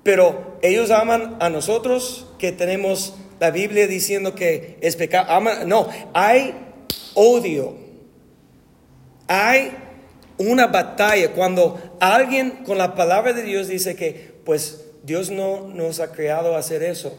Pero 0.02 0.58
ellos 0.60 0.90
aman 0.90 1.38
a 1.40 1.48
nosotros 1.48 2.26
que 2.38 2.52
tenemos 2.52 3.14
la 3.40 3.50
Biblia 3.50 3.86
diciendo 3.86 4.34
que 4.34 4.76
es 4.82 4.96
pecado. 4.96 5.40
no, 5.64 5.88
hay 6.12 6.54
odio. 7.14 7.74
Hay 9.26 9.72
una 10.36 10.66
batalla 10.66 11.32
cuando 11.32 11.80
alguien 12.00 12.64
con 12.66 12.76
la 12.76 12.94
palabra 12.94 13.32
de 13.32 13.44
Dios 13.44 13.68
dice 13.68 13.96
que 13.96 14.34
pues 14.44 14.84
Dios 15.04 15.30
no 15.30 15.68
nos 15.68 16.00
ha 16.00 16.12
creado 16.12 16.54
hacer 16.54 16.82
eso. 16.82 17.18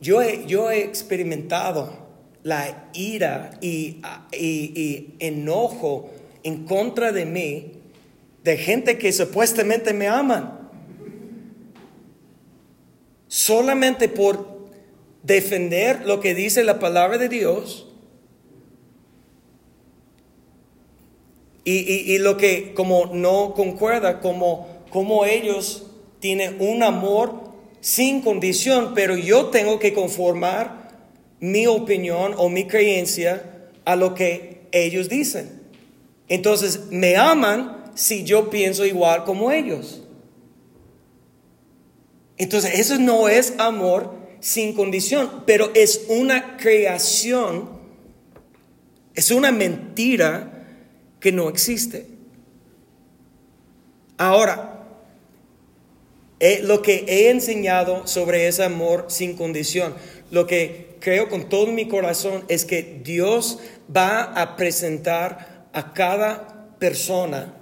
Yo 0.00 0.20
he, 0.20 0.44
yo 0.46 0.72
he 0.72 0.82
experimentado 0.82 2.02
la 2.42 2.90
ira 2.94 3.58
y, 3.60 4.00
y 4.32 5.14
enojo 5.18 6.10
en 6.42 6.64
contra 6.64 7.12
de 7.12 7.24
mí 7.24 7.72
de 8.42 8.56
gente 8.56 8.98
que 8.98 9.12
supuestamente 9.12 9.92
me 9.92 10.08
aman. 10.08 10.70
Solamente 13.28 14.08
por 14.08 14.52
defender 15.22 16.04
lo 16.04 16.20
que 16.20 16.34
dice 16.34 16.64
la 16.64 16.78
palabra 16.78 17.18
de 17.18 17.28
Dios. 17.28 17.88
Y, 21.64 22.18
lo 22.18 22.36
que 22.36 22.74
como 22.74 23.06
no 23.06 23.54
concuerda, 23.54 24.18
como, 24.18 24.66
como 24.90 25.24
ellos 25.24 25.86
tienen 26.18 26.56
un 26.60 26.82
amor 26.82 27.52
sin 27.80 28.20
condición, 28.20 28.94
pero 28.96 29.16
yo 29.16 29.46
tengo 29.46 29.78
que 29.78 29.92
conformar 29.92 30.81
mi 31.42 31.66
opinión 31.66 32.34
o 32.36 32.48
mi 32.48 32.68
creencia 32.68 33.68
a 33.84 33.96
lo 33.96 34.14
que 34.14 34.60
ellos 34.70 35.08
dicen. 35.08 35.60
Entonces, 36.28 36.84
me 36.90 37.16
aman, 37.16 37.90
si 37.96 38.22
yo 38.22 38.48
pienso 38.48 38.86
igual 38.86 39.24
como 39.24 39.50
ellos? 39.50 40.04
Entonces, 42.38 42.78
eso 42.78 42.96
no 43.00 43.28
es 43.28 43.54
amor 43.58 44.14
sin 44.38 44.72
condición, 44.72 45.42
pero 45.44 45.72
es 45.74 46.04
una 46.08 46.56
creación, 46.58 47.68
es 49.16 49.32
una 49.32 49.50
mentira 49.50 50.64
que 51.18 51.32
no 51.32 51.48
existe. 51.48 52.06
Ahora, 54.16 54.86
eh, 56.38 56.60
lo 56.62 56.82
que 56.82 57.04
he 57.08 57.30
enseñado 57.30 58.06
sobre 58.06 58.46
ese 58.46 58.62
amor 58.62 59.06
sin 59.08 59.34
condición, 59.34 59.94
lo 60.30 60.46
que 60.46 60.91
creo 61.02 61.28
con 61.28 61.48
todo 61.48 61.66
mi 61.66 61.88
corazón 61.88 62.44
es 62.48 62.64
que 62.64 63.00
Dios 63.02 63.58
va 63.94 64.22
a 64.22 64.56
presentar 64.56 65.66
a 65.72 65.92
cada 65.92 66.76
persona 66.78 67.54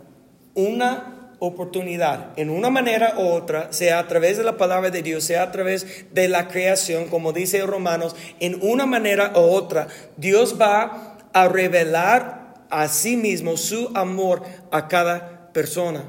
una 0.55 1.35
oportunidad, 1.39 2.39
en 2.39 2.51
una 2.51 2.69
manera 2.69 3.15
u 3.17 3.23
otra, 3.23 3.73
sea 3.73 3.99
a 3.99 4.07
través 4.09 4.37
de 4.37 4.45
la 4.45 4.59
palabra 4.59 4.91
de 4.91 5.03
Dios, 5.03 5.25
sea 5.25 5.45
a 5.45 5.53
través 5.53 6.05
de 6.13 6.29
la 6.29 6.49
creación, 6.49 7.07
como 7.07 7.33
dice 7.33 7.65
Romanos, 7.65 8.15
en 8.41 8.59
una 8.63 8.85
manera 8.85 9.33
u 9.35 9.39
otra, 9.39 9.89
Dios 10.19 10.61
va 10.61 11.17
a 11.33 11.49
revelar 11.49 12.67
a 12.69 12.89
sí 12.89 13.17
mismo 13.17 13.57
su 13.57 13.91
amor 13.95 14.43
a 14.71 14.87
cada 14.87 15.51
persona. 15.55 16.05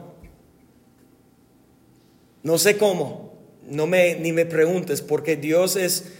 No 2.43 2.57
sé 2.57 2.75
cómo, 2.77 3.39
no 3.69 3.87
me 3.87 4.15
ni 4.15 4.33
me 4.33 4.45
preguntes, 4.45 5.01
porque 5.01 5.37
Dios 5.37 5.77
es 5.77 6.11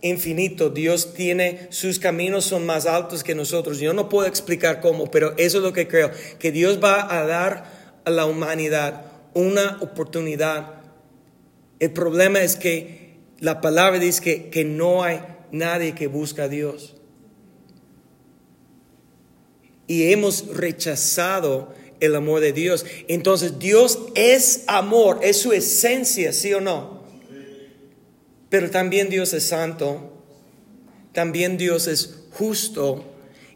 infinito. 0.00 0.70
Dios 0.70 1.14
tiene, 1.14 1.68
sus 1.70 1.98
caminos 1.98 2.44
son 2.44 2.66
más 2.66 2.86
altos 2.86 3.24
que 3.24 3.34
nosotros. 3.34 3.78
Yo 3.78 3.92
no 3.92 4.08
puedo 4.08 4.26
explicar 4.26 4.80
cómo, 4.80 5.10
pero 5.10 5.34
eso 5.36 5.58
es 5.58 5.64
lo 5.64 5.72
que 5.72 5.88
creo, 5.88 6.10
que 6.38 6.52
Dios 6.52 6.78
va 6.82 7.14
a 7.14 7.26
dar 7.26 8.00
a 8.04 8.10
la 8.10 8.26
humanidad 8.26 9.04
una 9.34 9.78
oportunidad. 9.80 10.74
El 11.78 11.92
problema 11.92 12.40
es 12.40 12.56
que 12.56 13.18
la 13.40 13.60
palabra 13.60 13.98
dice 13.98 14.22
que, 14.22 14.50
que 14.50 14.64
no 14.64 15.02
hay 15.02 15.20
nadie 15.52 15.94
que 15.94 16.06
busca 16.06 16.44
a 16.44 16.48
Dios. 16.48 16.96
Y 19.86 20.12
hemos 20.12 20.48
rechazado 20.54 21.74
el 22.00 22.14
amor 22.14 22.40
de 22.40 22.52
Dios. 22.52 22.84
Entonces 23.08 23.58
Dios 23.58 23.98
es 24.14 24.64
amor, 24.66 25.20
es 25.22 25.38
su 25.38 25.52
esencia, 25.52 26.32
¿sí 26.32 26.52
o 26.52 26.60
no? 26.60 26.97
Pero 28.48 28.70
también 28.70 29.10
Dios 29.10 29.32
es 29.34 29.44
santo, 29.44 30.12
también 31.12 31.58
Dios 31.58 31.86
es 31.86 32.14
justo 32.32 33.04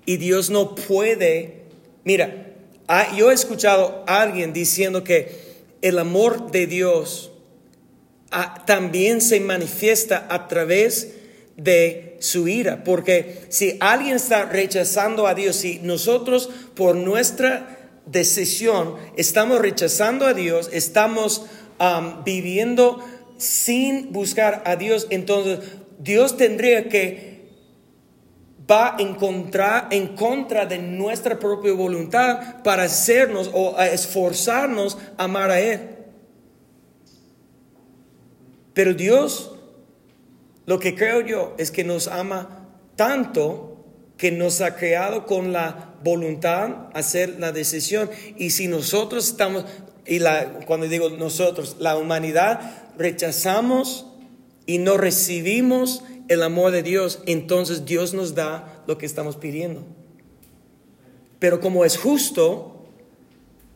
y 0.04 0.16
Dios 0.16 0.50
no 0.50 0.74
puede, 0.74 1.62
mira, 2.04 2.48
yo 3.16 3.30
he 3.30 3.34
escuchado 3.34 4.04
a 4.06 4.20
alguien 4.20 4.52
diciendo 4.52 5.04
que 5.04 5.40
el 5.80 5.98
amor 5.98 6.50
de 6.50 6.66
Dios 6.66 7.32
ah, 8.30 8.64
también 8.66 9.20
se 9.20 9.40
manifiesta 9.40 10.26
a 10.28 10.48
través 10.48 11.14
de 11.56 12.16
su 12.20 12.48
ira, 12.48 12.84
porque 12.84 13.42
si 13.48 13.76
alguien 13.80 14.16
está 14.16 14.44
rechazando 14.46 15.26
a 15.26 15.34
Dios, 15.34 15.56
si 15.56 15.78
nosotros 15.80 16.50
por 16.74 16.96
nuestra 16.96 17.78
decisión 18.06 18.96
estamos 19.16 19.60
rechazando 19.60 20.26
a 20.26 20.34
Dios, 20.34 20.70
estamos 20.72 21.46
viviendo 22.24 23.00
sin 23.42 24.12
buscar 24.12 24.62
a 24.64 24.76
Dios, 24.76 25.08
entonces 25.10 25.58
Dios 25.98 26.36
tendría 26.36 26.88
que 26.88 27.32
va 28.70 28.96
en 28.98 29.14
contra, 29.14 29.88
en 29.90 30.14
contra 30.14 30.66
de 30.66 30.78
nuestra 30.78 31.38
propia 31.38 31.72
voluntad 31.72 32.62
para 32.62 32.84
hacernos 32.84 33.50
o 33.52 33.76
esforzarnos 33.80 34.96
a 35.18 35.24
amar 35.24 35.50
a 35.50 35.60
Él. 35.60 35.80
Pero 38.74 38.94
Dios, 38.94 39.56
lo 40.66 40.78
que 40.78 40.94
creo 40.94 41.20
yo 41.20 41.54
es 41.58 41.70
que 41.70 41.82
nos 41.82 42.06
ama 42.06 42.68
tanto 42.94 43.84
que 44.16 44.30
nos 44.30 44.60
ha 44.60 44.76
creado 44.76 45.26
con 45.26 45.52
la 45.52 45.94
voluntad 46.04 46.88
hacer 46.94 47.40
la 47.40 47.50
decisión. 47.50 48.08
Y 48.36 48.50
si 48.50 48.68
nosotros 48.68 49.26
estamos, 49.26 49.64
y 50.06 50.18
la, 50.18 50.60
cuando 50.66 50.88
digo 50.88 51.10
nosotros, 51.10 51.76
la 51.78 51.96
humanidad 51.96 52.88
rechazamos 52.98 54.06
y 54.66 54.78
no 54.78 54.96
recibimos 54.96 56.02
el 56.28 56.42
amor 56.42 56.72
de 56.72 56.82
Dios, 56.82 57.20
entonces 57.26 57.84
Dios 57.84 58.14
nos 58.14 58.34
da 58.34 58.82
lo 58.86 58.98
que 58.98 59.06
estamos 59.06 59.36
pidiendo. 59.36 59.82
Pero 61.38 61.60
como 61.60 61.84
es 61.84 61.98
justo, 61.98 62.86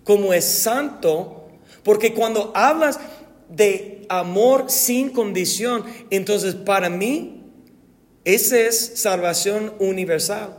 como 0.05 0.33
es 0.33 0.45
santo, 0.45 1.49
porque 1.83 2.15
cuando 2.15 2.53
hablas 2.55 3.01
de 3.49 4.07
amor 4.09 4.71
sin 4.71 5.11
condición, 5.11 5.85
entonces 6.11 6.55
para 6.55 6.89
mí, 6.89 7.43
esa 8.25 8.59
es 8.59 8.93
salvación 8.97 9.73
universal. 9.79 10.57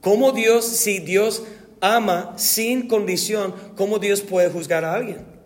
Como 0.00 0.32
Dios, 0.32 0.64
si 0.64 0.98
Dios 0.98 1.42
ama 1.80 2.34
sin 2.36 2.88
condición, 2.88 3.54
¿cómo 3.76 3.98
Dios 3.98 4.20
puede 4.22 4.50
juzgar 4.50 4.84
a 4.84 4.94
alguien? 4.94 5.36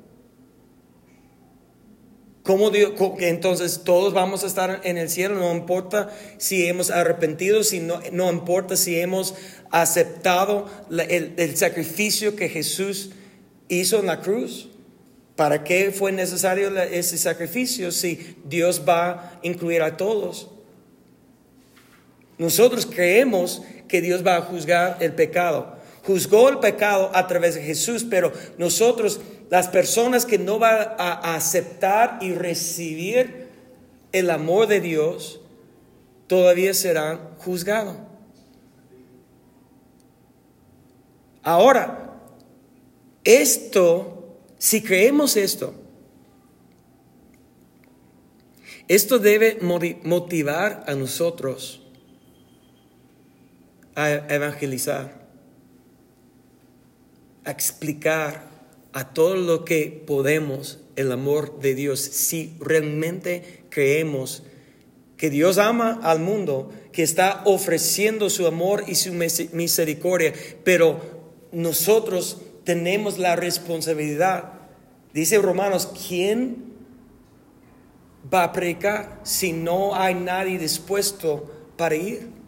¿Cómo 2.43 2.71
Dios, 2.71 2.93
entonces 3.19 3.83
todos 3.85 4.15
vamos 4.15 4.45
a 4.45 4.47
estar 4.47 4.81
en 4.85 4.97
el 4.97 5.11
cielo, 5.11 5.37
no 5.37 5.53
importa 5.53 6.11
si 6.39 6.67
hemos 6.67 6.91
arrepentido, 6.91 7.63
si 7.63 7.81
no, 7.81 8.01
no 8.13 8.31
importa 8.31 8.77
si 8.77 8.99
hemos 8.99 9.35
aceptado 9.71 10.67
el, 10.91 11.35
el 11.37 11.57
sacrificio 11.57 12.37
que 12.37 12.49
Jesús 12.49 13.11
hizo 13.69 13.99
en 13.99 14.07
la 14.07 14.21
cruz. 14.21 14.69
¿Para 15.37 15.65
qué 15.65 15.91
fue 15.91 16.13
necesario 16.13 16.77
ese 16.83 17.17
sacrificio 17.17 17.93
si 17.93 18.37
Dios 18.45 18.83
va 18.87 19.11
a 19.11 19.39
incluir 19.43 19.83
a 19.83 19.97
todos? 19.97 20.51
Nosotros 22.37 22.87
creemos 22.87 23.63
que 23.87 24.01
Dios 24.01 24.27
va 24.27 24.37
a 24.37 24.43
juzgar 24.43 24.97
el 25.01 25.13
pecado. 25.13 25.80
Juzgó 26.11 26.49
el 26.49 26.59
pecado 26.59 27.13
a 27.15 27.29
través 27.29 27.55
de 27.55 27.63
Jesús, 27.63 28.03
pero 28.03 28.33
nosotros 28.59 29.21
las 29.49 29.69
personas 29.69 30.27
que 30.27 30.39
no 30.39 30.59
van 30.59 30.89
a 30.99 31.37
aceptar 31.37 32.19
y 32.21 32.33
recibir 32.35 33.47
el 34.11 34.29
amor 34.31 34.67
de 34.67 34.81
Dios 34.81 35.41
todavía 36.27 36.75
serán 36.75 37.21
juzgados. 37.39 37.97
Ahora, 41.45 42.21
esto, 43.23 44.37
si 44.59 44.83
creemos 44.83 45.37
esto, 45.37 45.75
esto 48.89 49.21
debe 49.21 49.61
motivar 50.03 50.83
a 50.89 50.95
nosotros 50.95 51.83
a 53.95 54.11
evangelizar, 54.11 55.20
explicar 57.51 58.49
a 58.93 59.13
todo 59.13 59.37
lo 59.37 59.65
que 59.65 60.03
podemos 60.07 60.81
el 60.97 61.13
amor 61.13 61.61
de 61.61 61.75
Dios 61.75 62.01
si 62.01 62.57
realmente 62.61 63.65
creemos 63.71 64.43
que 65.17 65.31
Dios 65.31 65.59
ama 65.59 66.01
al 66.03 66.19
mundo, 66.19 66.71
que 66.93 67.03
está 67.03 67.43
ofreciendo 67.45 68.31
su 68.31 68.47
amor 68.47 68.85
y 68.87 68.95
su 68.95 69.13
misericordia, 69.13 70.33
pero 70.65 70.99
nosotros 71.53 72.39
tenemos 72.65 73.19
la 73.19 73.37
responsabilidad. 73.37 74.53
Dice 75.13 75.39
Romanos, 75.39 75.93
¿quién 76.09 76.73
va 78.33 78.45
a 78.45 78.53
predicar 78.53 79.21
si 79.23 79.53
no 79.53 79.95
hay 79.95 80.15
nadie 80.15 80.59
dispuesto 80.59 81.51
para 81.77 81.97
ir? 81.97 82.40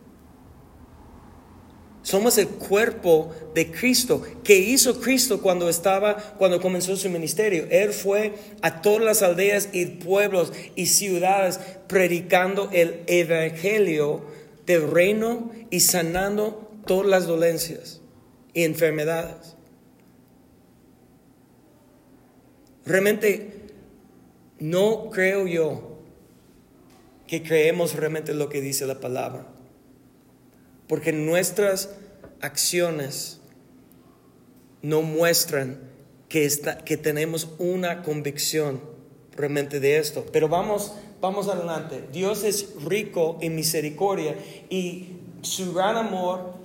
Somos 2.02 2.36
el 2.38 2.48
cuerpo 2.48 3.32
de 3.54 3.70
Cristo. 3.70 4.22
¿Qué 4.42 4.56
hizo 4.56 5.00
Cristo 5.00 5.40
cuando 5.40 5.68
estaba, 5.68 6.16
cuando 6.36 6.60
comenzó 6.60 6.96
su 6.96 7.08
ministerio? 7.08 7.66
Él 7.70 7.92
fue 7.92 8.34
a 8.60 8.82
todas 8.82 9.02
las 9.02 9.22
aldeas 9.22 9.68
y 9.72 9.86
pueblos 9.86 10.52
y 10.74 10.86
ciudades 10.86 11.60
predicando 11.86 12.70
el 12.72 13.04
evangelio 13.06 14.24
del 14.66 14.90
reino 14.90 15.52
y 15.70 15.80
sanando 15.80 16.72
todas 16.86 17.06
las 17.06 17.26
dolencias 17.26 18.00
y 18.52 18.64
enfermedades. 18.64 19.56
Realmente 22.84 23.62
no 24.58 25.08
creo 25.10 25.46
yo 25.46 25.98
que 27.28 27.44
creemos 27.44 27.94
realmente 27.94 28.34
lo 28.34 28.48
que 28.48 28.60
dice 28.60 28.86
la 28.86 28.98
palabra. 28.98 29.51
Porque 30.92 31.10
nuestras 31.10 31.88
acciones 32.42 33.40
no 34.82 35.00
muestran 35.00 35.80
que, 36.28 36.46
que 36.84 36.98
tenemos 36.98 37.48
una 37.58 38.02
convicción 38.02 38.82
realmente 39.34 39.80
de 39.80 39.96
esto. 39.96 40.26
Pero 40.30 40.50
vamos, 40.50 40.92
vamos 41.22 41.48
adelante. 41.48 42.04
Dios 42.12 42.44
es 42.44 42.74
rico 42.84 43.38
en 43.40 43.56
misericordia 43.56 44.36
y 44.68 45.16
su 45.40 45.72
gran 45.72 45.96
amor 45.96 46.56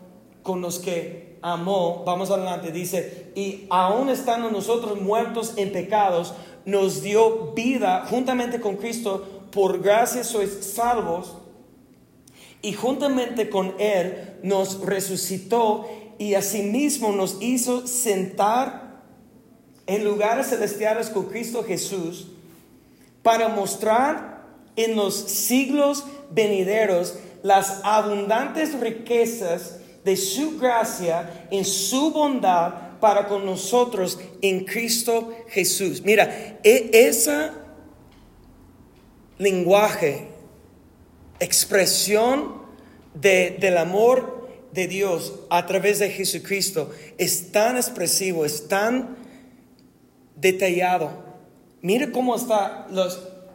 con 0.43 0.59
los 0.59 0.79
que 0.79 1.37
amó, 1.41 2.03
vamos 2.05 2.29
adelante, 2.29 2.73
dice, 2.73 3.31
y 3.33 3.65
aún 3.69 4.09
estando 4.09 4.51
nosotros 4.51 4.99
muertos 4.99 5.53
en 5.55 5.71
pecados, 5.71 6.33
nos 6.65 7.01
dio 7.01 7.53
vida 7.53 8.05
juntamente 8.09 8.59
con 8.59 8.75
Cristo, 8.75 9.25
por 9.53 9.81
gracia 9.81 10.25
sois 10.25 10.51
salvos 10.75 11.46
y 12.61 12.73
juntamente 12.73 13.49
con 13.49 13.75
Él 13.79 14.37
nos 14.43 14.81
resucitó 14.81 15.87
y 16.17 16.33
asimismo 16.33 17.11
nos 17.11 17.37
hizo 17.41 17.87
sentar 17.87 19.01
en 19.85 20.03
lugares 20.03 20.47
celestiales 20.47 21.09
con 21.09 21.25
Cristo 21.25 21.63
Jesús 21.63 22.27
para 23.23 23.49
mostrar 23.49 24.43
en 24.75 24.95
los 24.95 25.15
siglos 25.15 26.05
venideros 26.31 27.15
las 27.43 27.81
abundantes 27.83 28.79
riquezas 28.79 29.79
de 30.03 30.15
su 30.15 30.57
gracia 30.57 31.47
en 31.51 31.65
su 31.65 32.11
bondad 32.11 32.99
para 32.99 33.27
con 33.27 33.45
nosotros 33.45 34.19
en 34.41 34.65
Cristo 34.65 35.33
Jesús. 35.49 36.01
Mira, 36.03 36.59
e, 36.63 36.89
ese 36.93 37.51
lenguaje 39.37 40.26
expresión 41.39 42.65
del 43.13 43.77
amor 43.77 44.47
de 44.71 44.87
Dios 44.87 45.33
a 45.49 45.65
través 45.65 45.99
de 45.99 46.09
Jesucristo 46.09 46.91
es 47.17 47.51
tan 47.51 47.77
expresivo, 47.77 48.45
es 48.45 48.67
tan 48.67 49.17
detallado. 50.35 51.11
Mire 51.81 52.11
cómo 52.11 52.35
están 52.35 52.85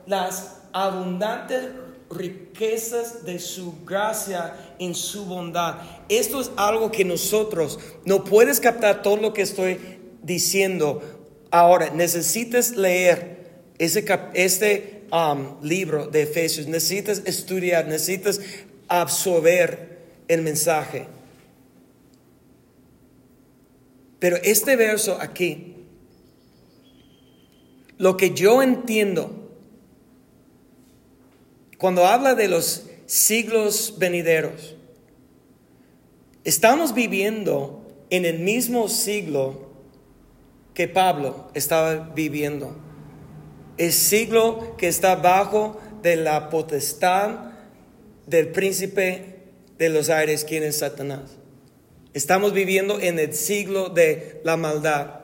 las 0.06 0.56
abundantes 0.72 1.68
riquezas 2.10 3.24
de 3.24 3.38
su 3.38 3.84
gracia 3.84 4.54
en 4.78 4.94
su 4.94 5.24
bondad. 5.24 5.76
Esto 6.08 6.40
es 6.40 6.50
algo 6.56 6.90
que 6.90 7.04
nosotros 7.04 7.78
no 8.04 8.24
puedes 8.24 8.60
captar 8.60 9.02
todo 9.02 9.16
lo 9.16 9.32
que 9.32 9.42
estoy 9.42 9.78
diciendo. 10.22 11.02
Ahora, 11.50 11.90
necesitas 11.90 12.72
leer 12.72 13.62
ese, 13.78 14.04
este 14.34 14.91
Um, 15.12 15.61
libro 15.61 16.07
de 16.07 16.22
Efesios, 16.22 16.66
necesitas 16.66 17.20
estudiar, 17.27 17.87
necesitas 17.87 18.40
absorber 18.88 19.98
el 20.27 20.40
mensaje. 20.40 21.07
Pero 24.18 24.38
este 24.42 24.75
verso 24.75 25.18
aquí, 25.20 25.77
lo 27.98 28.16
que 28.16 28.31
yo 28.31 28.62
entiendo, 28.62 29.51
cuando 31.77 32.07
habla 32.07 32.35
de 32.35 32.48
los 32.48 32.87
siglos 33.05 33.96
venideros, 33.98 34.77
estamos 36.42 36.94
viviendo 36.94 37.87
en 38.09 38.25
el 38.25 38.38
mismo 38.38 38.88
siglo 38.88 39.72
que 40.72 40.88
Pablo 40.88 41.51
estaba 41.53 42.14
viviendo 42.14 42.91
el 43.78 43.92
siglo 43.92 44.76
que 44.76 44.88
está 44.88 45.16
bajo 45.16 45.80
de 46.02 46.16
la 46.16 46.50
potestad 46.50 47.52
del 48.26 48.48
príncipe 48.48 49.37
de 49.78 49.88
los 49.88 50.11
aires, 50.11 50.44
quien 50.44 50.62
es 50.62 50.78
Satanás. 50.78 51.38
Estamos 52.14 52.52
viviendo 52.52 53.00
en 53.00 53.18
el 53.18 53.35
siglo 53.35 53.88
de 53.88 54.40
la 54.44 54.56
maldad. 54.56 55.20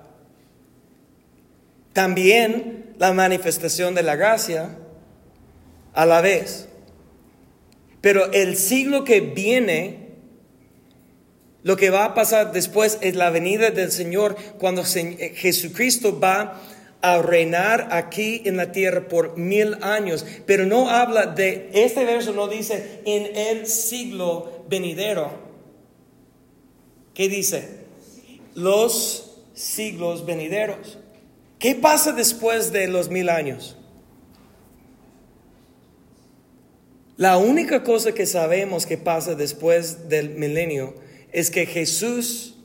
También 1.93 2.95
la 2.99 3.13
manifestación 3.13 3.95
de 3.95 4.03
la 4.03 4.17
gracia 4.17 4.77
a 5.93 6.07
la 6.07 6.21
vez. 6.21 6.69
Pero 8.01 8.33
el 8.33 8.57
siglo 8.57 9.05
que 9.05 9.21
viene, 9.21 10.09
lo 11.63 11.77
que 11.77 11.91
va 11.91 12.05
a 12.05 12.15
pasar 12.15 12.53
después 12.53 12.99
es 13.01 13.17
la 13.17 13.31
venida 13.31 13.71
del 13.71 13.91
Señor 13.91 14.37
cuando 14.59 14.85
Jesucristo 14.85 16.19
va 16.19 16.41
a 16.41 16.61
reinar 17.23 17.89
aquí 17.93 18.43
en 18.45 18.57
la 18.57 18.73
tierra 18.73 19.09
por 19.09 19.37
mil 19.37 19.77
años, 19.83 20.27
pero 20.47 20.67
no 20.67 20.91
habla 20.91 21.27
de, 21.27 21.71
este 21.73 22.05
verso 22.05 22.33
no 22.33 22.49
dice 22.49 23.01
en 23.05 23.37
el 23.37 23.67
siglo 23.67 24.65
venidero. 24.69 25.31
¿Qué 27.15 27.29
dice? 27.29 27.69
Los 28.55 29.39
siglos 29.55 30.27
venideros. 30.27 30.99
¿Qué 31.59 31.75
pasa 31.75 32.13
después 32.13 32.73
de 32.73 32.89
los 32.89 33.09
mil 33.09 33.29
años? 33.29 33.77
La 37.17 37.37
única 37.37 37.83
cosa 37.83 38.13
que 38.13 38.27
sabemos 38.27 38.87
que 38.87 38.97
pasa 38.97 39.35
después 39.35 40.09
del 40.09 40.31
milenio 40.31 40.95
es 41.33 41.51
que 41.51 41.67
Jesús, 41.67 42.57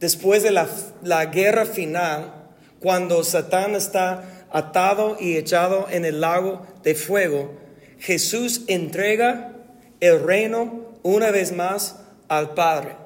después 0.00 0.42
de 0.42 0.50
la, 0.50 0.68
la 1.04 1.26
guerra 1.26 1.66
final, 1.66 2.41
cuando 2.82 3.22
Satán 3.22 3.76
está 3.76 4.46
atado 4.50 5.16
y 5.20 5.36
echado 5.36 5.86
en 5.88 6.04
el 6.04 6.20
lago 6.20 6.66
de 6.82 6.94
fuego, 6.96 7.52
Jesús 7.98 8.62
entrega 8.66 9.52
el 10.00 10.20
reino 10.22 10.92
una 11.04 11.30
vez 11.30 11.52
más 11.52 12.00
al 12.28 12.54
Padre. 12.54 12.96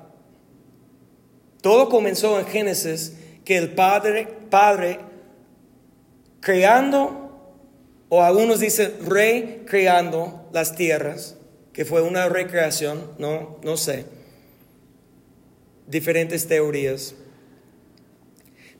Todo 1.61 1.91
comenzó 1.91 2.39
en 2.39 2.47
Génesis 2.47 3.19
que 3.45 3.59
el 3.59 3.75
Padre, 3.75 4.27
Padre 4.49 5.01
creando, 6.41 7.23
o 8.09 8.23
algunos 8.23 8.61
dicen 8.61 8.95
rey 9.07 9.65
creando 9.67 10.49
las 10.53 10.75
tierras, 10.75 11.37
que 11.75 11.85
fue 11.85 12.01
una 12.01 12.29
recreación, 12.31 13.11
no, 13.19 13.59
no 13.63 13.77
sé. 13.77 14.07
Diferentes 15.87 16.49
teorías. 16.49 17.15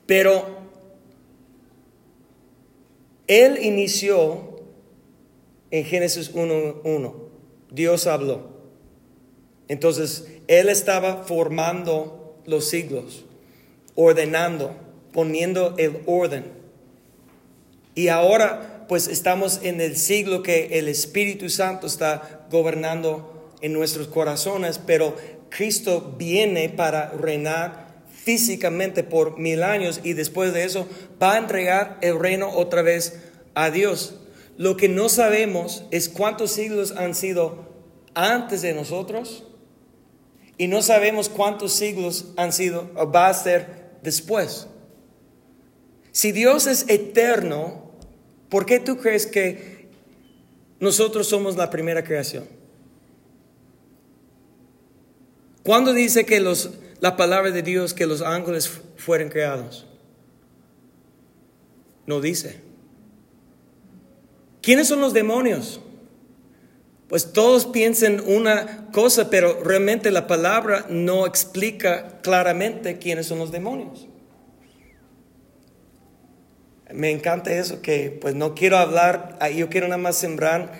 Pero 0.07 0.56
él 3.27 3.59
inició 3.61 4.61
en 5.71 5.83
Génesis 5.85 6.33
1.1. 6.33 7.13
Dios 7.71 8.07
habló. 8.07 8.57
Entonces, 9.67 10.27
Él 10.47 10.69
estaba 10.69 11.23
formando 11.23 12.35
los 12.45 12.69
siglos, 12.69 13.25
ordenando, 13.95 14.75
poniendo 15.11 15.75
el 15.77 16.01
orden. 16.05 16.45
Y 17.95 18.07
ahora, 18.07 18.85
pues 18.87 19.07
estamos 19.07 19.59
en 19.63 19.81
el 19.81 19.97
siglo 19.97 20.43
que 20.43 20.79
el 20.79 20.87
Espíritu 20.87 21.49
Santo 21.49 21.87
está 21.87 22.47
gobernando 22.49 23.51
en 23.59 23.73
nuestros 23.73 24.07
corazones, 24.07 24.79
pero 24.79 25.15
Cristo 25.49 26.15
viene 26.17 26.69
para 26.69 27.09
reinar 27.09 27.86
físicamente 28.27 29.05
por 29.05 29.39
mil 29.39 29.63
años 29.63 30.01
y 30.03 30.11
después 30.11 30.53
de 30.53 30.65
eso 30.65 30.85
va 31.23 31.35
a 31.35 31.37
entregar 31.37 31.97
el 32.01 32.19
reino 32.19 32.51
otra 32.51 32.81
vez 32.81 33.21
a 33.55 33.71
Dios. 33.71 34.15
Lo 34.57 34.75
que 34.75 34.89
no 34.89 35.07
sabemos 35.07 35.85
es 35.91 36.09
cuántos 36.09 36.51
siglos 36.51 36.91
han 36.97 37.15
sido 37.15 37.69
antes 38.15 38.61
de 38.61 38.73
nosotros 38.73 39.45
y 40.57 40.67
no 40.67 40.81
sabemos 40.81 41.29
cuántos 41.29 41.71
siglos 41.71 42.33
han 42.35 42.51
sido 42.51 42.91
o 42.97 43.09
va 43.09 43.29
a 43.29 43.33
ser 43.33 43.91
después. 44.03 44.67
Si 46.11 46.33
Dios 46.33 46.67
es 46.67 46.83
eterno, 46.89 47.93
¿por 48.49 48.65
qué 48.65 48.81
tú 48.81 48.97
crees 48.97 49.25
que 49.25 49.87
nosotros 50.81 51.27
somos 51.27 51.55
la 51.55 51.69
primera 51.69 52.03
creación? 52.03 52.45
¿Cuándo 55.63 55.93
dice 55.93 56.25
que 56.25 56.41
los, 56.41 56.71
la 56.99 57.17
palabra 57.17 57.51
de 57.51 57.61
Dios 57.61 57.93
que 57.93 58.05
los 58.05 58.21
ángeles 58.21 58.69
fueron 58.97 59.29
creados? 59.29 59.87
No 62.05 62.21
dice. 62.21 62.61
¿Quiénes 64.61 64.87
son 64.87 65.01
los 65.01 65.13
demonios? 65.13 65.81
Pues 67.07 67.31
todos 67.31 67.65
piensan 67.65 68.21
una 68.25 68.89
cosa, 68.91 69.29
pero 69.29 69.63
realmente 69.63 70.11
la 70.11 70.27
palabra 70.27 70.85
no 70.89 71.25
explica 71.25 72.19
claramente 72.21 72.97
quiénes 72.97 73.27
son 73.27 73.39
los 73.39 73.51
demonios. 73.51 74.07
Me 76.91 77.11
encanta 77.11 77.53
eso, 77.53 77.81
que 77.81 78.17
pues 78.21 78.35
no 78.35 78.55
quiero 78.55 78.77
hablar, 78.77 79.37
ah, 79.39 79.49
yo 79.49 79.69
quiero 79.69 79.87
nada 79.87 79.97
más 79.97 80.17
sembrar 80.17 80.71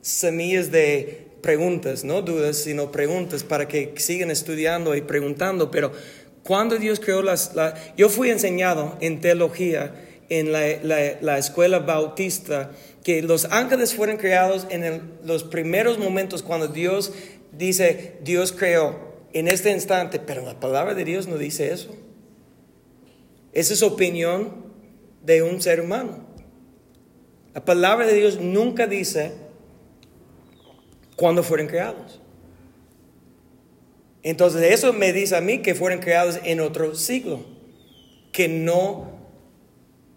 semillas 0.00 0.70
de 0.70 1.27
preguntas, 1.48 2.04
no 2.04 2.20
dudas, 2.20 2.58
sino 2.58 2.92
preguntas 2.92 3.42
para 3.42 3.66
que 3.66 3.94
sigan 3.96 4.30
estudiando 4.30 4.94
y 4.94 5.00
preguntando. 5.00 5.70
Pero 5.70 5.92
cuando 6.42 6.76
Dios 6.76 7.00
creó 7.00 7.22
las... 7.22 7.52
yo 7.96 8.10
fui 8.10 8.28
enseñado 8.28 8.98
en 9.00 9.22
teología 9.22 9.94
en 10.28 10.52
la 10.52 11.38
escuela 11.38 11.78
bautista 11.78 12.70
que 13.02 13.22
los 13.22 13.46
ángeles 13.46 13.94
fueron 13.94 14.18
creados 14.18 14.66
en 14.68 15.10
los 15.24 15.42
primeros 15.42 15.98
momentos 15.98 16.42
cuando 16.42 16.68
Dios 16.68 17.14
dice, 17.52 18.18
Dios 18.22 18.52
creó 18.52 19.14
en 19.32 19.48
este 19.48 19.70
instante, 19.70 20.18
pero 20.18 20.44
la 20.44 20.60
palabra 20.60 20.92
de 20.92 21.06
Dios 21.06 21.28
no 21.28 21.38
dice 21.38 21.72
eso. 21.72 21.96
Esa 23.54 23.72
es 23.72 23.82
opinión 23.82 24.66
de 25.24 25.42
un 25.42 25.62
ser 25.62 25.80
humano. 25.80 26.26
La 27.54 27.64
palabra 27.64 28.06
de 28.06 28.12
Dios 28.12 28.38
nunca 28.38 28.86
dice 28.86 29.47
cuándo 31.18 31.42
fueron 31.42 31.66
creados. 31.66 32.20
Entonces 34.22 34.72
eso 34.72 34.92
me 34.92 35.12
dice 35.12 35.36
a 35.36 35.40
mí 35.40 35.58
que 35.58 35.74
fueron 35.74 35.98
creados 35.98 36.38
en 36.44 36.60
otro 36.60 36.94
siglo, 36.94 37.44
que 38.30 38.46
no 38.46 39.10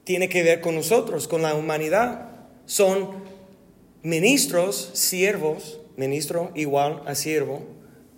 tiene 0.04 0.30
que 0.30 0.44
ver 0.44 0.62
con 0.62 0.76
nosotros, 0.76 1.28
con 1.28 1.42
la 1.42 1.56
humanidad 1.56 2.30
son 2.66 3.10
ministros, 4.04 4.92
siervos, 4.94 5.80
ministro 5.98 6.52
igual 6.54 7.02
a 7.08 7.16
siervo 7.16 7.64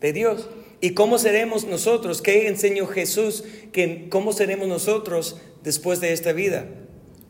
de 0.01 0.11
Dios. 0.11 0.49
¿Y 0.81 0.93
cómo 0.93 1.19
seremos 1.19 1.63
nosotros? 1.63 2.21
¿Qué 2.21 2.49
enseñó 2.49 2.85
Jesús? 2.87 3.45
Que, 3.71 4.09
¿Cómo 4.09 4.33
seremos 4.33 4.67
nosotros 4.67 5.37
después 5.63 6.01
de 6.01 6.11
esta 6.11 6.33
vida? 6.33 6.67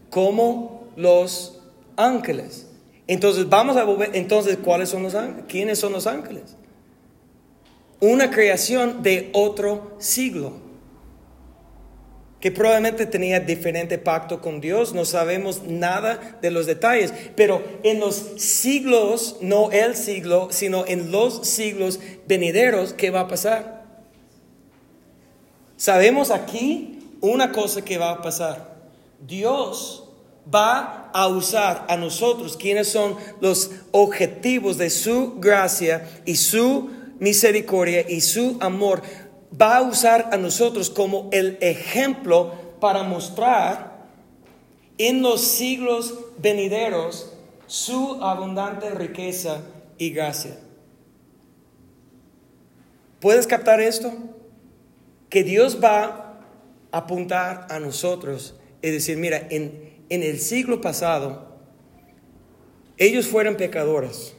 Como 0.10 0.88
los 0.96 1.62
ángeles. 1.96 2.73
Entonces, 3.08 3.50
vamos 3.50 3.78
a 3.78 3.84
volver. 3.84 4.12
Entonces, 4.14 4.58
¿cuáles 4.64 4.90
son 4.90 5.04
los 5.04 5.16
ángeles? 5.16 5.46
¿Quiénes 5.48 5.80
son 5.80 5.94
los 5.94 6.08
ángeles? 6.08 6.56
Una 8.00 8.30
creación 8.30 9.04
de 9.04 9.30
otro 9.34 9.96
siglo 10.00 10.64
que 12.44 12.52
probablemente 12.52 13.06
tenía 13.06 13.40
diferente 13.40 13.98
pacto 13.98 14.42
con 14.42 14.60
Dios, 14.60 14.94
no 14.94 15.06
sabemos 15.06 15.64
nada 15.64 16.38
de 16.42 16.52
los 16.52 16.66
detalles, 16.66 17.14
pero 17.38 17.64
en 17.84 18.02
los 18.02 18.16
siglos, 18.36 19.38
no 19.40 19.72
el 19.72 19.96
siglo, 19.96 20.50
sino 20.52 20.86
en 20.86 21.10
los 21.10 21.48
siglos 21.48 22.02
venideros, 22.28 22.92
¿qué 22.92 23.12
va 23.12 23.22
a 23.22 23.28
pasar? 23.30 23.86
Sabemos 25.78 26.32
aquí 26.32 27.00
una 27.22 27.54
cosa 27.54 27.82
que 27.82 27.98
va 27.98 28.12
a 28.12 28.22
pasar. 28.22 28.76
Dios 29.26 30.10
va 30.54 31.03
a 31.14 31.28
usar 31.28 31.86
a 31.88 31.96
nosotros, 31.96 32.58
quienes 32.58 32.90
son 32.90 33.16
los 33.40 33.72
objetivos 33.92 34.78
de 34.78 34.90
su 34.90 35.36
gracia 35.40 36.10
y 36.26 36.36
su 36.36 36.90
misericordia 37.20 38.06
y 38.10 38.22
su 38.22 38.58
amor, 38.60 39.02
va 39.60 39.78
a 39.78 39.82
usar 39.84 40.30
a 40.32 40.38
nosotros 40.38 40.90
como 40.90 41.30
el 41.32 41.58
ejemplo 41.62 42.54
para 42.80 43.04
mostrar 43.04 43.94
en 44.98 45.22
los 45.22 45.42
siglos 45.42 46.16
venideros 46.40 47.32
su 47.68 48.20
abundante 48.22 48.90
riqueza 48.90 49.62
y 49.98 50.10
gracia. 50.10 50.58
¿Puedes 53.20 53.48
captar 53.48 53.80
esto? 53.80 54.12
Que 55.30 55.44
Dios 55.44 55.80
va 55.82 56.40
a 56.92 56.98
apuntar 56.98 57.68
a 57.70 57.80
nosotros 57.80 58.56
y 58.82 58.90
decir, 58.90 59.18
mira, 59.18 59.48
en, 59.50 59.93
en 60.14 60.22
el 60.22 60.40
siglo 60.40 60.80
pasado, 60.80 61.58
ellos 62.98 63.26
fueron 63.26 63.56
pecadores, 63.56 64.36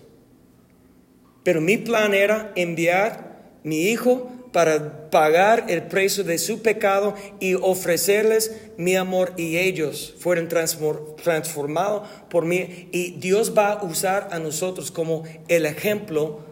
pero 1.43 1.61
mi 1.61 1.77
plan 1.77 2.15
era 2.15 2.53
enviar 2.55 3.51
mi 3.65 3.89
hijo 3.89 4.31
para 4.53 5.11
pagar 5.11 5.65
el 5.69 5.83
precio 5.83 6.23
de 6.23 6.39
su 6.39 6.63
pecado 6.63 7.17
y 7.41 7.55
ofrecerles 7.55 8.53
mi 8.77 8.95
amor 8.95 9.35
y 9.37 9.59
ellos 9.59 10.15
fueron 10.21 10.49
transformados 10.49 12.09
por 12.31 12.45
mí 12.45 12.89
y 12.93 13.17
Dios 13.19 13.53
va 13.59 13.73
a 13.73 13.85
usar 13.85 14.29
a 14.31 14.39
nosotros 14.39 14.93
como 14.93 15.25
el 15.49 15.67
ejemplo 15.67 16.45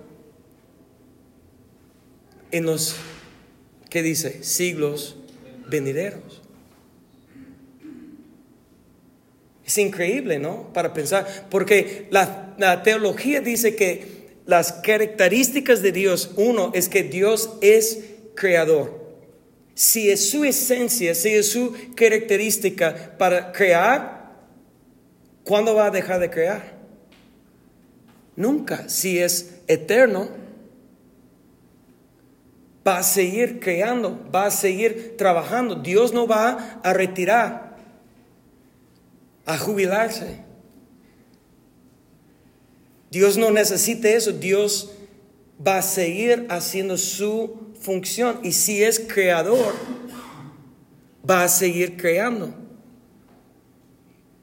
en 2.51 2.67
los, 2.67 2.97
¿qué 3.89 4.03
dice? 4.03 4.43
Siglos 4.43 5.17
venideros. 5.69 6.42
Es 9.65 9.79
increíble, 9.79 10.39
¿no? 10.39 10.73
Para 10.73 10.93
pensar, 10.93 11.47
porque 11.51 12.07
la, 12.11 12.55
la 12.59 12.83
teología 12.83 13.41
dice 13.41 13.77
que 13.77 14.23
las 14.47 14.73
características 14.73 15.83
de 15.83 15.93
Dios, 15.93 16.33
uno 16.37 16.73
es 16.75 16.89
que 16.89 17.05
Dios 17.05 17.51
es 17.61 18.01
creador. 18.35 19.01
Si 19.75 20.11
es 20.11 20.31
su 20.31 20.45
esencia, 20.45 21.15
si 21.15 21.31
es 21.31 21.51
su 21.51 21.75
característica 21.95 23.17
para 23.19 23.53
crear, 23.53 24.33
¿cuándo 25.45 25.75
va 25.75 25.87
a 25.87 25.91
dejar 25.91 26.21
de 26.21 26.31
crear? 26.31 26.75
Nunca. 28.37 28.89
Si 28.89 29.19
es 29.19 29.61
eterno, 29.67 30.29
va 32.87 32.99
a 32.99 33.03
seguir 33.03 33.61
creando, 33.61 34.29
va 34.35 34.47
a 34.47 34.51
seguir 34.51 35.17
trabajando. 35.17 35.77
Dios 35.77 36.13
no 36.13 36.27
va 36.27 36.81
a 36.83 36.93
retirar, 36.93 37.72
a 39.47 39.59
jubilarse. 39.59 40.39
Dios 43.11 43.37
no 43.37 43.51
necesita 43.51 44.09
eso, 44.09 44.33
Dios 44.33 44.93
va 45.65 45.79
a 45.79 45.83
seguir 45.83 46.47
haciendo 46.49 46.97
su 46.97 47.73
función 47.81 48.41
y 48.43 48.53
si 48.53 48.83
es 48.83 48.99
creador, 49.01 49.75
va 51.29 51.45
a 51.45 51.49
seguir 51.49 51.97
creando. 51.97 52.55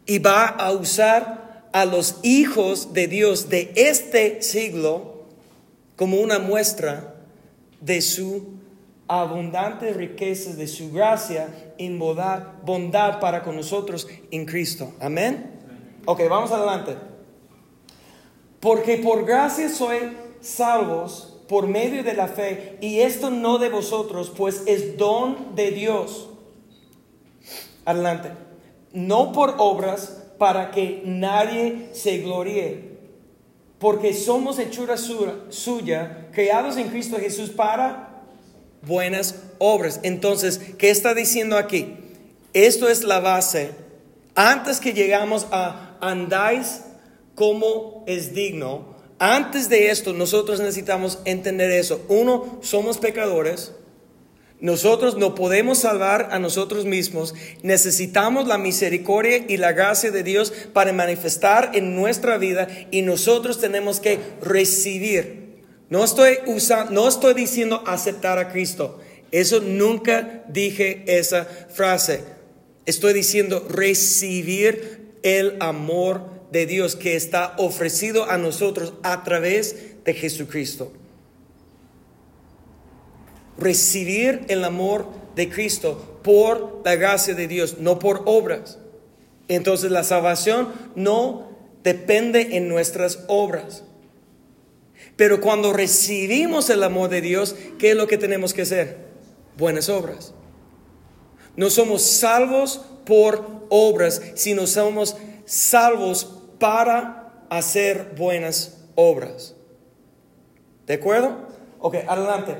Y 0.06 0.20
va 0.20 0.46
a 0.46 0.72
usar 0.72 1.70
a 1.74 1.86
los 1.86 2.18
hijos 2.24 2.94
de 2.94 3.08
Dios 3.08 3.50
de 3.50 3.72
este 3.76 4.42
siglo 4.42 5.26
como 5.96 6.20
una 6.20 6.40
muestra 6.40 7.16
de 7.82 8.02
su 8.02 8.59
abundantes 9.10 9.98
riquezas 9.98 10.56
de 10.56 10.68
su 10.68 10.92
gracia 10.92 11.50
bondad, 11.98 12.44
bondad 12.64 13.20
para 13.20 13.44
con 13.44 13.56
nosotros 13.56 14.08
en 14.30 14.46
Cristo. 14.46 14.94
Amén. 15.02 15.52
Ok, 16.06 16.22
vamos 16.30 16.52
adelante. 16.52 16.96
Porque 18.60 18.98
por 18.98 19.26
gracia 19.26 19.68
soy 19.70 20.16
salvos 20.42 21.38
por 21.48 21.68
medio 21.68 22.04
de 22.04 22.14
la 22.14 22.28
fe, 22.28 22.78
y 22.80 23.00
esto 23.00 23.32
no 23.32 23.58
de 23.58 23.70
vosotros, 23.70 24.32
pues 24.36 24.62
es 24.68 24.98
don 24.98 25.56
de 25.56 25.72
Dios. 25.72 26.30
Adelante. 27.86 28.32
No 28.94 29.32
por 29.32 29.56
obras 29.58 30.28
para 30.38 30.70
que 30.70 31.02
nadie 31.06 31.90
se 31.94 32.20
gloríe, 32.20 32.98
porque 33.80 34.14
somos 34.14 34.60
hechura 34.60 34.96
suya, 34.98 36.28
creados 36.32 36.78
en 36.78 36.90
Cristo 36.90 37.18
Jesús 37.18 37.50
para 37.50 38.09
buenas 38.82 39.36
obras. 39.58 40.00
Entonces, 40.04 40.60
¿qué 40.78 40.90
está 40.90 41.14
diciendo 41.14 41.58
aquí? 41.58 41.96
Esto 42.54 42.90
es 42.90 43.04
la 43.04 43.20
base. 43.20 43.72
Antes 44.36 44.80
que 44.80 44.94
llegamos 44.94 45.48
a 45.52 45.98
andáis 46.02 46.82
como 47.36 48.04
es 48.08 48.34
digno, 48.34 48.96
antes 49.20 49.68
de 49.68 49.92
esto, 49.92 50.14
nosotros 50.14 50.60
necesitamos 50.60 51.20
entender 51.26 51.70
eso. 51.72 52.02
Uno, 52.08 52.60
somos 52.62 52.98
pecadores. 52.98 53.74
Nosotros 54.62 55.18
no 55.18 55.36
podemos 55.36 55.80
salvar 55.80 56.30
a 56.32 56.40
nosotros 56.40 56.86
mismos. 56.86 57.34
Necesitamos 57.62 58.48
la 58.48 58.58
misericordia 58.58 59.46
y 59.48 59.58
la 59.58 59.74
gracia 59.74 60.12
de 60.12 60.24
Dios 60.24 60.52
para 60.74 60.94
manifestar 60.94 61.72
en 61.74 61.96
nuestra 61.96 62.38
vida 62.38 62.68
y 62.92 63.02
nosotros 63.02 63.60
tenemos 63.60 64.00
que 64.00 64.20
recibir. 64.42 65.49
No 65.90 66.04
estoy 66.04 66.38
usando, 66.46 66.92
no 66.94 67.08
estoy 67.08 67.34
diciendo 67.34 67.84
aceptar 67.86 68.38
a 68.38 68.50
Cristo. 68.50 69.00
Eso 69.32 69.60
nunca 69.60 70.44
dije 70.48 71.04
esa 71.08 71.46
frase. 71.46 72.24
Estoy 72.86 73.14
diciendo 73.14 73.66
recibir 73.70 75.14
el 75.24 75.58
amor 75.60 76.40
de 76.52 76.66
Dios 76.66 76.96
que 76.96 77.16
está 77.16 77.56
ofrecido 77.58 78.30
a 78.30 78.38
nosotros 78.38 78.94
a 79.04 79.24
través 79.24 80.04
de 80.04 80.14
Jesucristo. 80.14 80.92
Recibir 83.58 84.46
el 84.48 84.64
amor 84.64 85.08
de 85.36 85.50
Cristo 85.50 86.20
por 86.24 86.82
la 86.86 86.96
gracia 86.96 87.34
de 87.34 87.48
Dios, 87.48 87.78
no 87.80 88.00
por 88.00 88.24
obras. 88.26 88.80
Entonces 89.48 89.92
la 89.92 90.04
salvación 90.04 90.70
no 90.96 91.50
depende 91.84 92.58
en 92.58 92.68
nuestras 92.68 93.24
obras. 93.28 93.84
Pero 95.20 95.42
cuando 95.42 95.74
recibimos 95.74 96.70
el 96.70 96.82
amor 96.82 97.10
de 97.10 97.20
Dios, 97.20 97.54
¿qué 97.78 97.92
es 97.92 97.98
lo 97.98 98.08
que 98.08 98.18
tenemos 98.18 98.54
que 98.54 98.62
hacer? 98.62 99.10
Buenas 99.58 99.90
obras. 99.90 100.34
No 101.58 101.70
somos 101.70 102.04
salvos 102.04 102.86
por 103.06 103.66
obras, 103.68 104.22
sino 104.36 104.66
somos 104.66 105.18
salvos 105.44 106.38
para 106.58 107.34
hacer 107.50 108.14
buenas 108.18 108.86
obras. 108.96 109.56
¿De 110.88 110.94
acuerdo? 110.94 111.50
Ok, 111.80 111.96
adelante. 112.08 112.56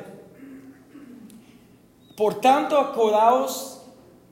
Por 2.18 2.42
tanto, 2.42 2.78
acordaos 2.78 3.79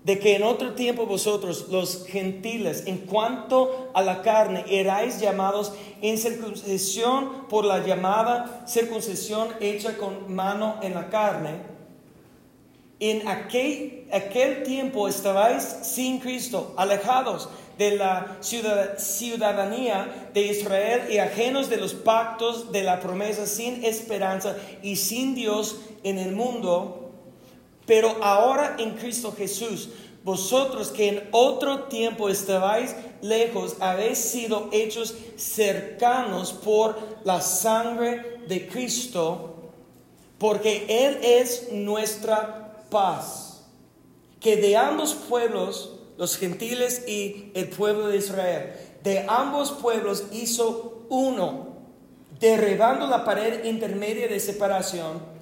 de 0.08 0.18
que 0.20 0.38
en 0.38 0.44
otro 0.44 0.74
tiempo 0.74 1.06
vosotros, 1.06 1.68
los 1.70 2.08
gentiles, 2.08 2.84
en 2.88 3.00
cuanto 3.00 3.92
a 3.94 4.02
la 4.02 4.22
carne, 4.22 4.64
erais 4.70 5.20
llamados 5.20 5.74
en 6.02 6.18
circuncisión 6.18 7.48
por 7.50 7.66
la 7.66 7.86
llamada 7.86 8.64
circuncisión 8.66 9.50
hecha 9.60 9.98
con 9.98 10.34
mano 10.34 10.78
en 10.82 10.94
la 10.94 11.10
carne 11.10 11.78
en 13.00 13.28
aquel, 13.28 14.08
aquel 14.12 14.64
tiempo 14.64 15.08
estabais 15.08 15.64
sin 15.84 16.20
Cristo, 16.20 16.74
alejados 16.78 17.50
de 17.78 17.96
la 17.96 18.38
ciudadanía 18.42 20.30
de 20.34 20.42
Israel 20.42 21.04
y 21.12 21.20
ajenos 21.20 21.70
de 21.70 21.78
los 21.78 21.94
pactos 21.94 22.72
de 22.72 22.82
la 22.82 23.00
promesa, 23.00 23.46
sin 23.46 23.86
esperanza 23.86 24.56
y 24.82 24.96
sin 24.96 25.36
Dios 25.36 25.80
en 26.04 26.18
el 26.18 26.32
mundo. 26.32 27.07
Pero 27.88 28.18
ahora 28.22 28.76
en 28.78 28.92
Cristo 28.92 29.34
Jesús, 29.36 29.90
vosotros 30.24 30.90
que 30.90 31.08
en 31.08 31.30
otro 31.32 31.84
tiempo 31.84 32.28
estabais 32.28 32.94
lejos, 33.22 33.78
habéis 33.80 34.18
sido 34.18 34.68
hechos 34.74 35.16
cercanos 35.38 36.52
por 36.52 36.98
la 37.24 37.40
sangre 37.40 38.42
de 38.48 38.68
Cristo, 38.68 39.56
porque 40.38 40.86
Él 40.90 41.18
es 41.24 41.72
nuestra 41.72 42.84
paz, 42.90 43.64
que 44.42 44.58
de 44.58 44.76
ambos 44.76 45.14
pueblos, 45.14 45.94
los 46.18 46.36
gentiles 46.36 47.08
y 47.08 47.52
el 47.54 47.70
pueblo 47.70 48.08
de 48.08 48.18
Israel, 48.18 48.74
de 49.04 49.26
ambos 49.30 49.72
pueblos 49.72 50.26
hizo 50.34 51.06
uno, 51.08 51.78
derribando 52.38 53.08
la 53.08 53.24
pared 53.24 53.64
intermedia 53.64 54.28
de 54.28 54.42
separación, 54.42 55.37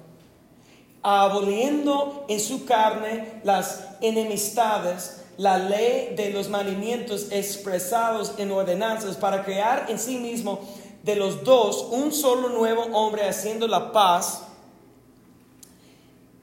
aboliendo 1.08 2.24
en 2.26 2.40
su 2.40 2.64
carne 2.64 3.40
las 3.44 3.84
enemistades, 4.00 5.22
la 5.36 5.56
ley 5.56 6.14
de 6.16 6.30
los 6.30 6.48
mandamientos 6.48 7.28
expresados 7.30 8.34
en 8.38 8.50
ordenanzas 8.50 9.16
para 9.16 9.44
crear 9.44 9.86
en 9.88 10.00
sí 10.00 10.18
mismo 10.18 10.58
de 11.04 11.14
los 11.14 11.44
dos 11.44 11.86
un 11.92 12.10
solo 12.10 12.48
nuevo 12.48 12.82
hombre 12.92 13.28
haciendo 13.28 13.68
la 13.68 13.92
paz 13.92 14.42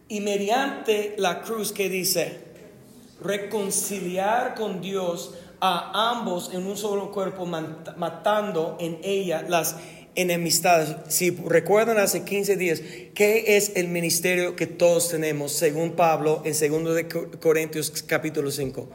y 0.08 0.22
mediante 0.22 1.16
la 1.18 1.42
cruz 1.42 1.74
que 1.74 1.90
dice, 1.90 2.40
reconciliar 3.20 4.56
con 4.56 4.80
Dios 4.80 5.34
a 5.60 6.10
ambos 6.12 6.54
en 6.54 6.66
un 6.68 6.78
solo 6.78 7.12
cuerpo, 7.12 7.46
matando 7.46 8.78
en 8.80 9.02
ella 9.04 9.44
las 9.46 9.76
enemistades. 10.16 10.96
Si 11.08 11.32
recuerdan 11.32 11.98
hace 11.98 12.24
15 12.24 12.56
días, 12.58 12.82
¿qué 13.14 13.58
es 13.58 13.74
el 13.76 13.88
ministerio 13.88 14.56
que 14.56 14.68
todos 14.68 15.10
tenemos 15.10 15.52
según 15.54 15.94
Pablo 15.94 16.44
en 16.46 16.54
2 16.54 16.96
de 16.96 17.08
Corintios 17.40 18.04
capítulo 18.06 18.52
5? 18.52 18.90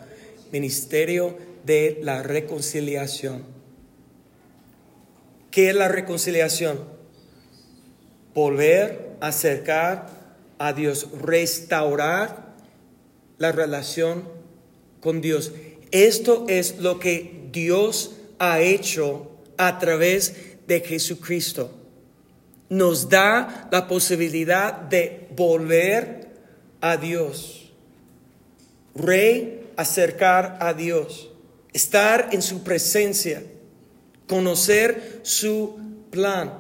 Ministerio 0.52 1.36
de 1.64 1.98
la 2.02 2.22
reconciliación. 2.22 3.44
¿Qué 5.50 5.70
es 5.70 5.74
la 5.74 5.88
reconciliación? 5.88 6.78
Volver, 8.34 9.08
a 9.20 9.28
acercar 9.28 10.06
a 10.58 10.72
Dios, 10.72 11.08
restaurar 11.20 12.54
la 13.38 13.52
relación 13.52 14.24
con 15.00 15.20
Dios. 15.20 15.52
Esto 15.90 16.46
es 16.48 16.78
lo 16.78 16.98
que 16.98 17.48
Dios 17.52 18.16
ha 18.38 18.60
hecho 18.60 19.30
a 19.56 19.78
través 19.78 20.34
de 20.34 20.47
Jesucristo. 20.80 21.72
Nos 22.68 23.08
da 23.08 23.68
la 23.72 23.88
posibilidad 23.88 24.72
de 24.74 25.26
volver 25.34 26.28
a 26.80 26.96
Dios, 26.96 27.72
acercar 29.76 30.58
a 30.60 30.74
Dios, 30.74 31.30
estar 31.72 32.28
en 32.32 32.42
su 32.42 32.62
presencia, 32.62 33.42
conocer 34.26 35.20
su 35.22 35.78
plan. 36.10 36.52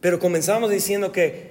Pero 0.00 0.18
comenzamos 0.18 0.70
diciendo 0.70 1.12
que, 1.12 1.49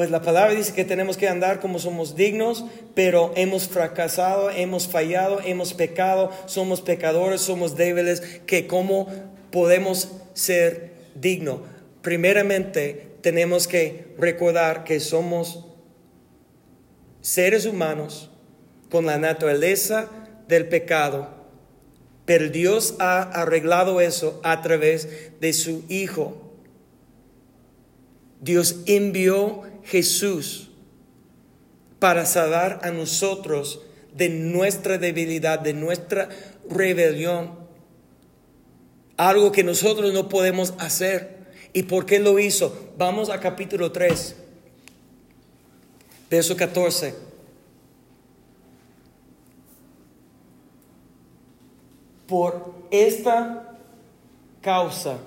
pues 0.00 0.10
la 0.10 0.22
palabra 0.22 0.54
dice 0.54 0.72
que 0.72 0.86
tenemos 0.86 1.18
que 1.18 1.28
andar 1.28 1.60
como 1.60 1.78
somos 1.78 2.16
dignos, 2.16 2.64
pero 2.94 3.34
hemos 3.36 3.68
fracasado, 3.68 4.48
hemos 4.48 4.88
fallado, 4.88 5.42
hemos 5.44 5.74
pecado, 5.74 6.30
somos 6.46 6.80
pecadores, 6.80 7.42
somos 7.42 7.76
débiles, 7.76 8.22
que 8.46 8.66
cómo 8.66 9.08
podemos 9.52 10.10
ser 10.32 10.94
dignos. 11.16 11.60
Primeramente, 12.00 13.08
tenemos 13.20 13.68
que 13.68 14.14
recordar 14.16 14.84
que 14.84 15.00
somos 15.00 15.66
seres 17.20 17.66
humanos 17.66 18.30
con 18.88 19.04
la 19.04 19.18
naturaleza 19.18 20.08
del 20.48 20.66
pecado, 20.66 21.28
pero 22.24 22.48
Dios 22.48 22.94
ha 23.00 23.20
arreglado 23.20 24.00
eso 24.00 24.40
a 24.44 24.62
través 24.62 25.10
de 25.40 25.52
su 25.52 25.84
Hijo 25.90 26.50
Dios 28.40 28.76
envió 28.86 29.62
Jesús 29.90 30.68
para 31.98 32.24
salvar 32.24 32.80
a 32.82 32.90
nosotros 32.90 33.80
de 34.14 34.28
nuestra 34.28 34.98
debilidad, 34.98 35.58
de 35.58 35.74
nuestra 35.74 36.28
rebelión. 36.68 37.58
Algo 39.16 39.50
que 39.52 39.64
nosotros 39.64 40.12
no 40.14 40.28
podemos 40.28 40.74
hacer. 40.78 41.40
¿Y 41.72 41.82
por 41.84 42.06
qué 42.06 42.20
lo 42.20 42.38
hizo? 42.38 42.92
Vamos 42.96 43.30
a 43.30 43.40
capítulo 43.40 43.90
3, 43.92 44.36
verso 46.30 46.56
14. 46.56 47.14
Por 52.26 52.74
esta 52.92 53.76
causa, 54.62 55.18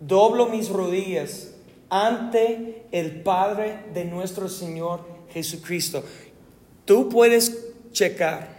doblo 0.00 0.46
mis 0.48 0.68
rodillas 0.68 1.55
ante 1.90 2.86
el 2.92 3.22
Padre 3.22 3.84
de 3.94 4.04
nuestro 4.04 4.48
Señor 4.48 5.06
Jesucristo. 5.32 6.04
Tú 6.84 7.08
puedes 7.08 7.66
checar 7.92 8.56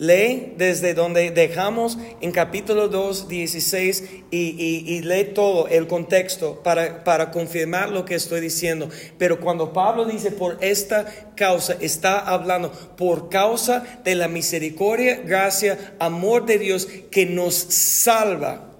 Lee 0.00 0.54
desde 0.56 0.94
donde 0.94 1.30
dejamos 1.30 1.98
en 2.22 2.32
capítulo 2.32 2.88
2, 2.88 3.28
16 3.28 4.04
y, 4.30 5.02
lee 5.02 5.24
todo 5.34 5.68
el 5.68 5.86
contexto 5.86 6.62
para, 6.62 7.04
para 7.04 7.30
confirmar 7.30 7.90
lo 7.90 8.06
que 8.06 8.14
estoy 8.14 8.40
diciendo. 8.40 8.88
Pero 9.18 9.40
cuando 9.40 9.74
Pablo 9.74 10.06
dice 10.06 10.30
por 10.30 10.56
esta 10.62 11.04
causa, 11.36 11.76
está 11.80 12.18
hablando 12.18 12.72
por 12.96 13.28
causa 13.28 14.00
de 14.02 14.14
la 14.14 14.26
misericordia, 14.26 15.16
gracia, 15.16 15.94
amor 15.98 16.46
de 16.46 16.58
Dios 16.58 16.88
que 17.10 17.26
nos 17.26 17.54
salva. 17.56 18.70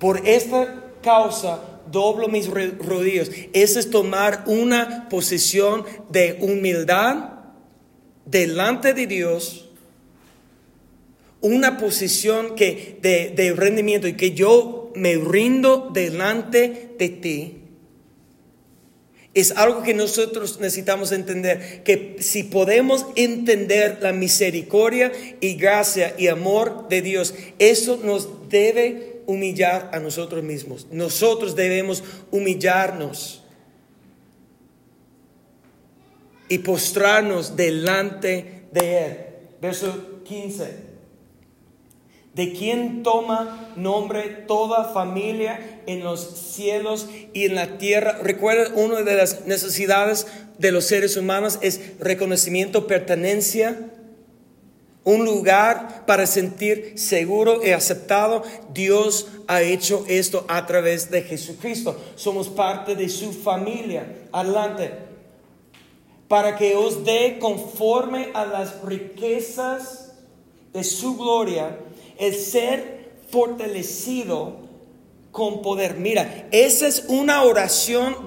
Por 0.00 0.26
esta 0.26 0.89
causa 1.02 1.60
doblo 1.90 2.28
mis 2.28 2.48
rodillas. 2.48 3.30
Ese 3.52 3.80
es 3.80 3.90
tomar 3.90 4.44
una 4.46 5.08
posición 5.08 5.84
de 6.08 6.38
humildad 6.40 7.30
delante 8.26 8.94
de 8.94 9.06
Dios 9.06 9.70
una 11.40 11.78
posición 11.78 12.54
que, 12.54 12.98
de, 13.00 13.30
de 13.30 13.52
rendimiento 13.52 14.06
y 14.06 14.14
que 14.14 14.32
yo 14.32 14.92
me 14.94 15.16
rindo 15.16 15.90
delante 15.92 16.90
de 16.98 17.08
ti, 17.08 17.56
es 19.32 19.52
algo 19.52 19.82
que 19.82 19.94
nosotros 19.94 20.58
necesitamos 20.60 21.12
entender, 21.12 21.82
que 21.84 22.16
si 22.18 22.42
podemos 22.42 23.06
entender 23.14 23.98
la 24.02 24.12
misericordia 24.12 25.12
y 25.40 25.54
gracia 25.54 26.14
y 26.18 26.26
amor 26.26 26.88
de 26.88 27.00
Dios, 27.00 27.34
eso 27.60 28.00
nos 28.02 28.48
debe 28.48 29.09
humillar 29.26 29.90
a 29.92 30.00
nosotros 30.00 30.42
mismos. 30.42 30.86
Nosotros 30.90 31.56
debemos 31.56 32.02
humillarnos 32.30 33.42
y 36.48 36.58
postrarnos 36.58 37.56
delante 37.56 38.64
de 38.72 39.04
Él. 39.06 39.16
Verso 39.62 40.22
15. 40.24 40.90
De 42.34 42.52
quien 42.52 43.02
toma 43.02 43.72
nombre 43.76 44.22
toda 44.46 44.92
familia 44.92 45.82
en 45.86 46.02
los 46.02 46.20
cielos 46.20 47.08
y 47.32 47.46
en 47.46 47.54
la 47.54 47.78
tierra. 47.78 48.18
Recuerda, 48.22 48.74
una 48.74 49.02
de 49.02 49.14
las 49.14 49.46
necesidades 49.46 50.26
de 50.58 50.72
los 50.72 50.84
seres 50.84 51.16
humanos 51.16 51.58
es 51.62 51.98
reconocimiento, 51.98 52.86
pertenencia, 52.86 53.90
un 55.04 55.24
lugar 55.24 56.04
para 56.06 56.26
sentir 56.26 56.94
seguro 56.96 57.64
y 57.64 57.70
aceptado. 57.70 58.42
Dios 58.72 59.28
ha 59.46 59.62
hecho 59.62 60.04
esto 60.08 60.44
a 60.48 60.66
través 60.66 61.10
de 61.10 61.22
Jesucristo. 61.22 61.96
Somos 62.16 62.48
parte 62.48 62.94
de 62.94 63.08
su 63.08 63.32
familia. 63.32 64.28
Adelante 64.32 65.10
para 66.30 66.54
que 66.54 66.76
os 66.76 67.04
dé 67.04 67.40
conforme 67.40 68.28
a 68.34 68.44
las 68.44 68.84
riquezas 68.84 70.12
de 70.72 70.84
su 70.84 71.16
gloria 71.16 71.76
el 72.20 72.36
ser 72.36 73.10
fortalecido 73.30 74.58
con 75.32 75.60
poder. 75.60 75.96
Mira, 75.96 76.46
esa 76.52 76.86
es 76.86 77.06
una 77.08 77.42
oración 77.42 78.24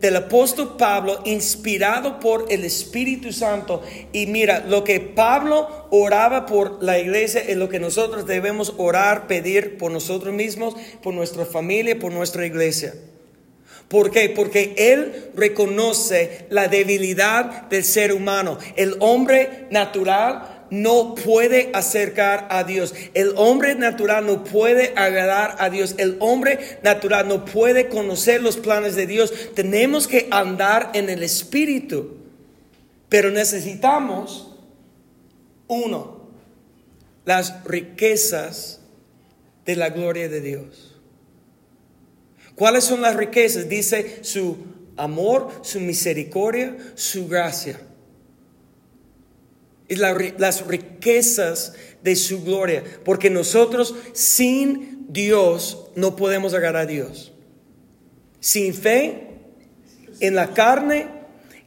del 0.00 0.16
apóstol 0.16 0.76
Pablo 0.76 1.20
inspirado 1.24 2.20
por 2.20 2.46
el 2.50 2.64
Espíritu 2.64 3.32
Santo. 3.32 3.82
Y 4.12 4.26
mira, 4.26 4.64
lo 4.66 4.84
que 4.84 5.00
Pablo 5.00 5.86
oraba 5.90 6.46
por 6.46 6.82
la 6.82 6.98
iglesia 6.98 7.40
es 7.40 7.56
lo 7.56 7.68
que 7.68 7.80
nosotros 7.80 8.26
debemos 8.26 8.74
orar, 8.76 9.26
pedir 9.26 9.78
por 9.78 9.90
nosotros 9.90 10.32
mismos, 10.34 10.74
por 11.02 11.14
nuestra 11.14 11.44
familia, 11.44 11.98
por 11.98 12.12
nuestra 12.12 12.46
iglesia. 12.46 12.94
¿Por 13.88 14.10
qué? 14.10 14.28
Porque 14.28 14.74
Él 14.76 15.30
reconoce 15.34 16.46
la 16.50 16.68
debilidad 16.68 17.68
del 17.68 17.84
ser 17.84 18.12
humano. 18.12 18.58
El 18.76 18.96
hombre 19.00 19.66
natural 19.70 20.57
no 20.70 21.14
puede 21.14 21.70
acercar 21.74 22.48
a 22.50 22.64
Dios. 22.64 22.94
El 23.14 23.32
hombre 23.36 23.74
natural 23.74 24.26
no 24.26 24.44
puede 24.44 24.92
agradar 24.96 25.56
a 25.58 25.70
Dios. 25.70 25.94
El 25.98 26.16
hombre 26.20 26.58
natural 26.82 27.28
no 27.28 27.44
puede 27.44 27.88
conocer 27.88 28.42
los 28.42 28.56
planes 28.56 28.94
de 28.94 29.06
Dios. 29.06 29.32
Tenemos 29.54 30.08
que 30.08 30.28
andar 30.30 30.90
en 30.94 31.08
el 31.08 31.22
Espíritu. 31.22 32.16
Pero 33.08 33.30
necesitamos, 33.30 34.54
uno, 35.66 36.28
las 37.24 37.64
riquezas 37.64 38.80
de 39.64 39.76
la 39.76 39.90
gloria 39.90 40.28
de 40.28 40.40
Dios. 40.40 40.96
¿Cuáles 42.54 42.84
son 42.84 43.02
las 43.02 43.16
riquezas? 43.16 43.68
Dice 43.68 44.18
su 44.22 44.58
amor, 44.96 45.50
su 45.62 45.80
misericordia, 45.80 46.76
su 46.94 47.28
gracia. 47.28 47.80
Y 49.88 49.96
las 49.96 50.66
riquezas 50.66 51.74
de 52.02 52.14
su 52.16 52.44
gloria. 52.44 52.84
Porque 53.04 53.30
nosotros 53.30 53.94
sin 54.12 55.06
Dios 55.08 55.90
no 55.94 56.16
podemos 56.16 56.54
agarrar 56.54 56.82
a 56.82 56.86
Dios. 56.86 57.32
Sin 58.40 58.74
fe, 58.74 59.28
en 60.20 60.34
la 60.34 60.52
carne, 60.52 61.08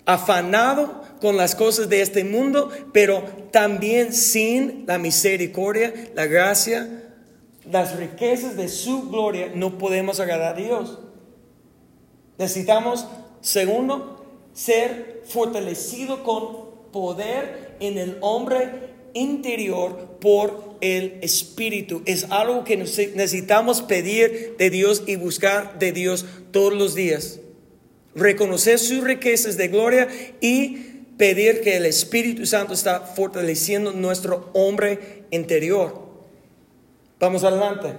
afanado 0.06 1.02
con 1.20 1.38
las 1.38 1.56
cosas 1.56 1.90
de 1.90 2.02
este 2.02 2.24
mundo, 2.24 2.70
pero 2.92 3.24
también 3.52 4.14
sin 4.14 4.86
la 4.88 4.98
misericordia, 4.98 5.94
la 6.16 6.26
gracia, 6.26 7.02
las 7.70 7.96
riquezas 7.96 8.58
de 8.58 8.68
su 8.68 9.10
gloria, 9.10 9.52
no 9.54 9.78
podemos 9.78 10.20
agradar 10.20 10.56
a 10.56 10.58
Dios. 10.58 11.00
Necesitamos, 12.38 13.08
segundo, 13.42 14.26
ser 14.54 15.22
fortalecido 15.26 16.24
con 16.24 16.92
poder 16.92 17.71
en 17.82 17.98
el 17.98 18.18
hombre 18.22 18.92
interior 19.14 20.18
por 20.22 20.78
el 20.80 21.20
Espíritu. 21.22 22.02
Es 22.06 22.28
algo 22.30 22.64
que 22.64 22.78
necesitamos 22.78 23.82
pedir 23.82 24.56
de 24.58 24.70
Dios 24.70 25.04
y 25.06 25.18
buscar 25.18 25.78
de 25.80 25.92
Dios 25.92 26.26
todos 26.52 26.74
los 26.74 26.96
días. 26.96 27.40
Reconocer 28.16 28.80
sus 28.80 29.04
riquezas 29.04 29.58
de 29.58 29.68
gloria 29.68 30.08
y 30.40 30.92
pedir 31.18 31.62
que 31.62 31.78
el 31.78 31.86
Espíritu 31.86 32.46
Santo 32.46 32.74
está 32.74 33.02
fortaleciendo 33.02 33.92
nuestro 33.92 34.50
hombre 34.54 35.26
interior. 35.32 36.02
Vamos 37.20 37.44
adelante. 37.44 37.94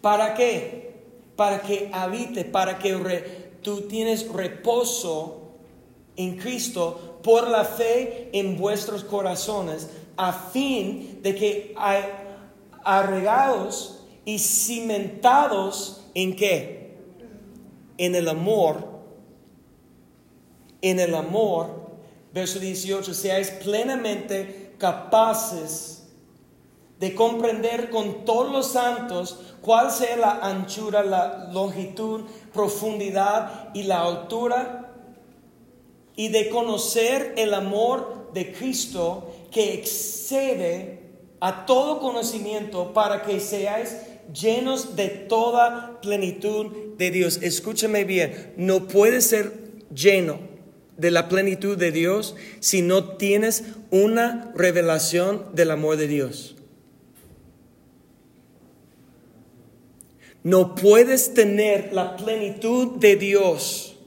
¿Para 0.00 0.34
qué? 0.34 0.92
Para 1.36 1.62
que 1.62 1.88
habite, 1.92 2.44
para 2.44 2.78
que 2.78 2.94
tú 3.62 3.82
tienes 3.82 4.28
reposo 4.28 5.52
en 6.16 6.36
Cristo 6.36 7.17
por 7.28 7.46
la 7.50 7.62
fe 7.62 8.30
en 8.32 8.56
vuestros 8.56 9.04
corazones, 9.04 9.90
a 10.16 10.32
fin 10.32 11.20
de 11.22 11.34
que 11.34 11.74
arregados 12.82 13.98
y 14.24 14.38
cimentados 14.38 16.06
en 16.14 16.34
qué? 16.34 16.96
En 17.98 18.14
el 18.14 18.30
amor. 18.30 18.82
En 20.80 20.98
el 21.00 21.14
amor. 21.14 21.90
Verso 22.32 22.58
18, 22.58 23.12
seáis 23.12 23.50
plenamente 23.50 24.72
capaces 24.78 26.08
de 26.98 27.14
comprender 27.14 27.90
con 27.90 28.24
todos 28.24 28.50
los 28.50 28.68
santos 28.68 29.38
cuál 29.60 29.90
sea 29.90 30.16
la 30.16 30.38
anchura, 30.42 31.02
la 31.02 31.50
longitud, 31.52 32.22
profundidad 32.54 33.68
y 33.74 33.82
la 33.82 34.00
altura, 34.00 34.77
y 36.18 36.30
de 36.30 36.48
conocer 36.48 37.32
el 37.36 37.54
amor 37.54 38.32
de 38.34 38.50
Cristo 38.52 39.32
que 39.52 39.74
excede 39.74 40.98
a 41.38 41.64
todo 41.64 42.00
conocimiento 42.00 42.92
para 42.92 43.22
que 43.22 43.38
seáis 43.38 43.96
llenos 44.34 44.96
de 44.96 45.06
toda 45.10 46.00
plenitud 46.02 46.96
de 46.98 47.12
Dios. 47.12 47.38
Escúchame 47.40 48.02
bien, 48.02 48.52
no 48.56 48.88
puedes 48.88 49.26
ser 49.28 49.52
lleno 49.94 50.40
de 50.96 51.12
la 51.12 51.28
plenitud 51.28 51.78
de 51.78 51.92
Dios 51.92 52.34
si 52.58 52.82
no 52.82 53.16
tienes 53.16 53.62
una 53.92 54.52
revelación 54.56 55.46
del 55.54 55.70
amor 55.70 55.98
de 55.98 56.08
Dios. 56.08 56.56
No 60.42 60.74
puedes 60.74 61.32
tener 61.32 61.92
la 61.92 62.16
plenitud 62.16 62.96
de 62.96 63.14
Dios 63.14 63.97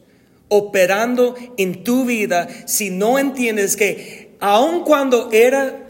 operando 0.54 1.34
en 1.58 1.84
tu 1.84 2.04
vida 2.04 2.48
si 2.68 2.90
no 2.90 3.18
entiendes 3.18 3.78
que 3.78 4.36
aun 4.42 4.84
cuando 4.84 5.32
era 5.32 5.88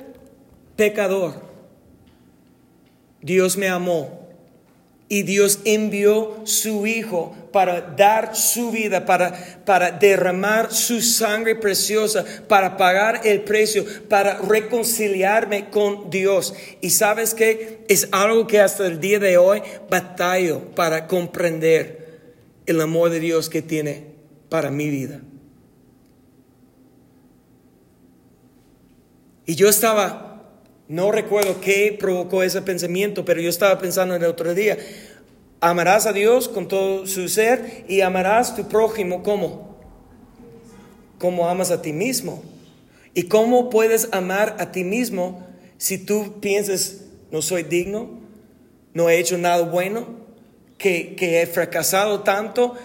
pecador, 0.76 1.42
Dios 3.22 3.58
me 3.58 3.68
amó 3.68 4.20
Y 5.10 5.24
Dios 5.24 5.60
envió 5.66 6.42
su 6.46 6.88
Hijo 6.88 7.36
para 7.52 7.82
dar 7.82 8.34
su 8.34 8.72
vida, 8.72 9.06
para, 9.06 9.34
para 9.66 9.92
derramar 9.92 10.72
su 10.72 11.02
sangre 11.02 11.56
preciosa, 11.56 12.24
para 12.48 12.78
pagar 12.78 13.22
el 13.26 13.42
precio, 13.42 13.84
para 14.08 14.38
reconciliarme 14.38 15.70
con 15.70 16.10
Dios. 16.10 16.54
Y 16.80 16.92
sabes 16.92 17.34
que 17.34 17.80
es 17.90 18.08
algo 18.14 18.48
que 18.48 18.62
hasta 18.62 18.88
el 18.88 19.02
día 19.02 19.20
de 19.20 19.38
hoy 19.38 19.62
batallo 19.90 20.72
para 20.76 21.08
comprender 21.08 22.22
el 22.66 22.80
amor 22.80 23.10
de 23.10 23.20
Dios 23.20 23.50
que 23.50 23.62
tiene 23.62 24.11
para 24.52 24.70
mi 24.70 24.90
vida. 24.90 25.22
Y 29.46 29.56
yo 29.56 29.70
estaba 29.70 30.28
no 30.90 31.10
recuerdo 31.10 31.62
qué 31.62 31.96
provocó 31.98 32.44
ese 32.44 32.62
pensamiento, 32.62 33.24
pero 33.24 33.40
yo 33.40 33.50
estaba 33.50 33.80
pensando 33.80 34.14
en 34.14 34.24
el 34.24 34.30
otro 34.30 34.54
día. 34.54 34.78
Amarás 35.62 36.06
a 36.06 36.12
Dios 36.12 36.50
con 36.50 36.68
todo 36.68 37.08
su 37.08 37.30
ser 37.30 37.86
y 37.88 38.02
amarás 38.02 38.58
tu 38.58 38.68
prójimo 38.68 39.24
como 39.24 39.72
como 41.18 41.48
amas 41.48 41.72
a 41.72 41.82
ti 41.82 41.94
mismo. 41.94 42.44
¿Y 43.14 43.24
cómo 43.24 43.70
puedes 43.70 44.10
amar 44.12 44.58
a 44.60 44.74
ti 44.74 44.84
mismo 44.84 45.48
si 45.78 45.98
tú 45.98 46.42
piensas, 46.42 47.06
no 47.32 47.42
soy 47.42 47.64
digno, 47.64 48.20
no 48.94 49.10
he 49.10 49.18
hecho 49.18 49.38
nada 49.38 49.64
bueno, 49.64 50.08
que, 50.78 51.16
he 51.20 51.46
fracasado 51.46 52.20
tanto? 52.20 52.76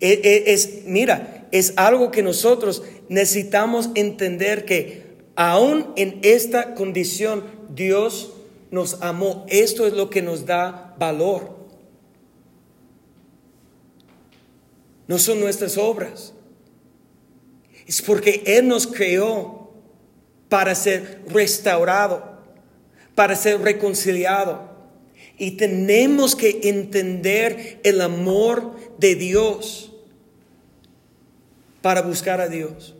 E, 0.00 0.20
e, 0.24 0.52
es, 0.52 0.84
mira, 0.86 1.48
es 1.50 1.72
algo 1.76 2.10
que 2.10 2.22
nosotros 2.22 2.82
necesitamos 3.08 3.90
entender 3.94 4.64
que 4.64 5.04
Aún 5.36 5.92
en 5.96 6.20
esta 6.22 6.74
condición, 6.74 7.44
Dios 7.70 8.32
nos 8.70 9.02
amó. 9.02 9.44
Esto 9.48 9.86
es 9.86 9.92
lo 9.92 10.08
que 10.08 10.22
nos 10.22 10.46
da 10.46 10.94
valor. 10.98 11.56
No 15.08 15.18
son 15.18 15.40
nuestras 15.40 15.76
obras. 15.76 16.32
Es 17.86 18.00
porque 18.00 18.42
Él 18.46 18.68
nos 18.68 18.86
creó 18.86 19.72
para 20.48 20.74
ser 20.74 21.22
restaurado, 21.28 22.38
para 23.14 23.34
ser 23.34 23.60
reconciliado. 23.60 24.73
Y 25.38 25.52
tenemos 25.52 26.36
que 26.36 26.60
entender 26.64 27.80
el 27.82 28.00
amor 28.00 28.76
de 28.98 29.14
Dios 29.14 29.92
para 31.82 32.02
buscar 32.02 32.40
a 32.40 32.48
Dios 32.48 32.94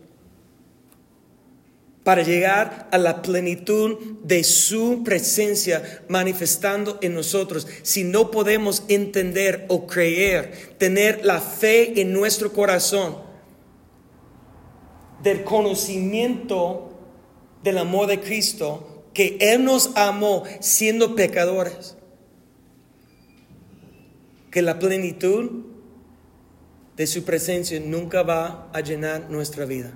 para 2.05 2.21
llegar 2.21 2.87
a 2.91 2.99
la 2.99 3.23
plenitud 3.23 3.97
de 4.23 4.43
su 4.43 5.01
presencia 5.03 6.03
manifestando 6.07 6.99
en 7.01 7.15
nosotros. 7.15 7.65
Si 7.81 8.03
no 8.03 8.29
podemos 8.29 8.83
entender 8.89 9.65
o 9.69 9.87
creer, 9.87 10.75
tener 10.77 11.25
la 11.25 11.41
fe 11.41 11.99
en 11.99 12.13
nuestro 12.13 12.53
corazón 12.53 13.17
del 15.23 15.43
conocimiento 15.43 16.91
del 17.63 17.79
amor 17.79 18.05
de 18.05 18.19
Cristo, 18.21 19.05
que 19.11 19.37
Él 19.39 19.63
nos 19.63 19.89
amó 19.95 20.43
siendo 20.59 21.15
pecadores, 21.15 21.94
que 24.55 24.61
la 24.61 24.79
plenitud 24.79 25.65
de 26.95 27.07
su 27.07 27.25
presencia 27.25 27.77
nunca 27.81 28.23
va 28.23 28.69
a 28.71 28.79
llenar 28.79 29.29
nuestra 29.29 29.65
vida. 29.65 29.91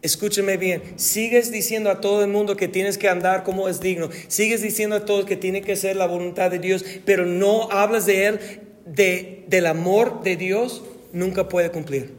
Escúcheme 0.00 0.56
bien, 0.56 0.98
sigues 0.98 1.52
diciendo 1.52 1.90
a 1.90 2.00
todo 2.00 2.24
el 2.24 2.30
mundo 2.30 2.56
que 2.56 2.68
tienes 2.68 2.96
que 2.96 3.10
andar 3.10 3.44
como 3.44 3.68
es 3.68 3.80
digno, 3.80 4.08
sigues 4.28 4.62
diciendo 4.62 4.96
a 4.96 5.04
todos 5.04 5.26
que 5.26 5.36
tiene 5.36 5.60
que 5.60 5.76
ser 5.76 5.96
la 5.96 6.06
voluntad 6.06 6.50
de 6.50 6.58
Dios, 6.58 6.86
pero 7.04 7.26
no 7.26 7.70
hablas 7.70 8.06
de 8.06 8.24
Él, 8.24 8.40
de, 8.86 9.44
del 9.48 9.66
amor 9.66 10.22
de 10.22 10.36
Dios, 10.36 10.84
nunca 11.12 11.50
puede 11.50 11.70
cumplir. 11.70 12.14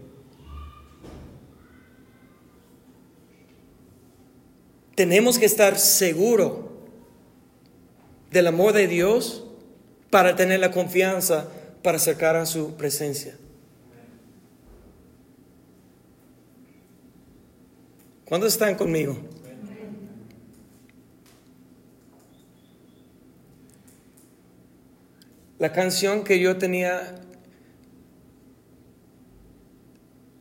Tenemos 4.93 5.39
que 5.39 5.47
estar 5.47 5.79
seguros 5.79 6.53
del 8.29 8.45
amor 8.45 8.73
de 8.73 8.87
Dios 8.87 9.45
para 10.09 10.35
tener 10.35 10.59
la 10.59 10.71
confianza 10.71 11.47
para 11.83 11.97
acercar 11.97 12.35
a 12.35 12.45
su 12.45 12.75
presencia. 12.75 13.35
¿Cuántos 18.25 18.53
están 18.53 18.75
conmigo? 18.75 19.17
La 25.59 25.71
canción 25.71 26.23
que 26.23 26.39
yo 26.39 26.57
tenía 26.57 27.15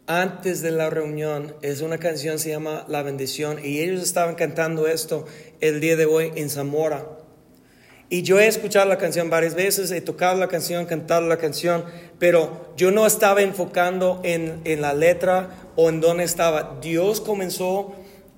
antes 0.07 0.63
de 0.63 0.71
la 0.71 0.91
reunión 0.91 1.55
es 1.63 1.81
una 1.81 1.99
canción, 1.99 2.39
se 2.39 2.51
llama 2.51 2.85
La 2.89 3.03
bendición, 3.03 3.59
y 3.65 3.81
ellos 3.81 4.03
estaban 4.03 4.35
cantando 4.35 4.87
esto 4.87 5.27
el 5.61 5.81
día 5.81 5.97
de 5.97 6.07
hoy 6.07 6.33
en 6.35 6.51
Zamora. 6.51 7.16
Y 8.09 8.23
yo 8.23 8.39
he 8.39 8.47
escuchado 8.47 8.89
la 8.89 8.99
canción 8.99 9.31
varias 9.31 9.55
veces, 9.55 9.91
he 9.91 10.01
tocado 10.01 10.39
la 10.39 10.47
canción, 10.47 10.87
cantado 10.87 11.27
la 11.27 11.39
canción, 11.39 11.85
pero 12.19 12.73
yo 12.77 12.93
no 12.93 13.05
estaba 13.05 13.43
enfocando 13.43 14.21
en, 14.23 14.61
en 14.65 14.81
la 14.81 14.95
letra 14.95 15.51
o 15.75 15.89
en 15.89 16.01
dónde 16.01 16.23
estaba. 16.25 16.79
Dios 16.81 17.21
comenzó 17.21 17.97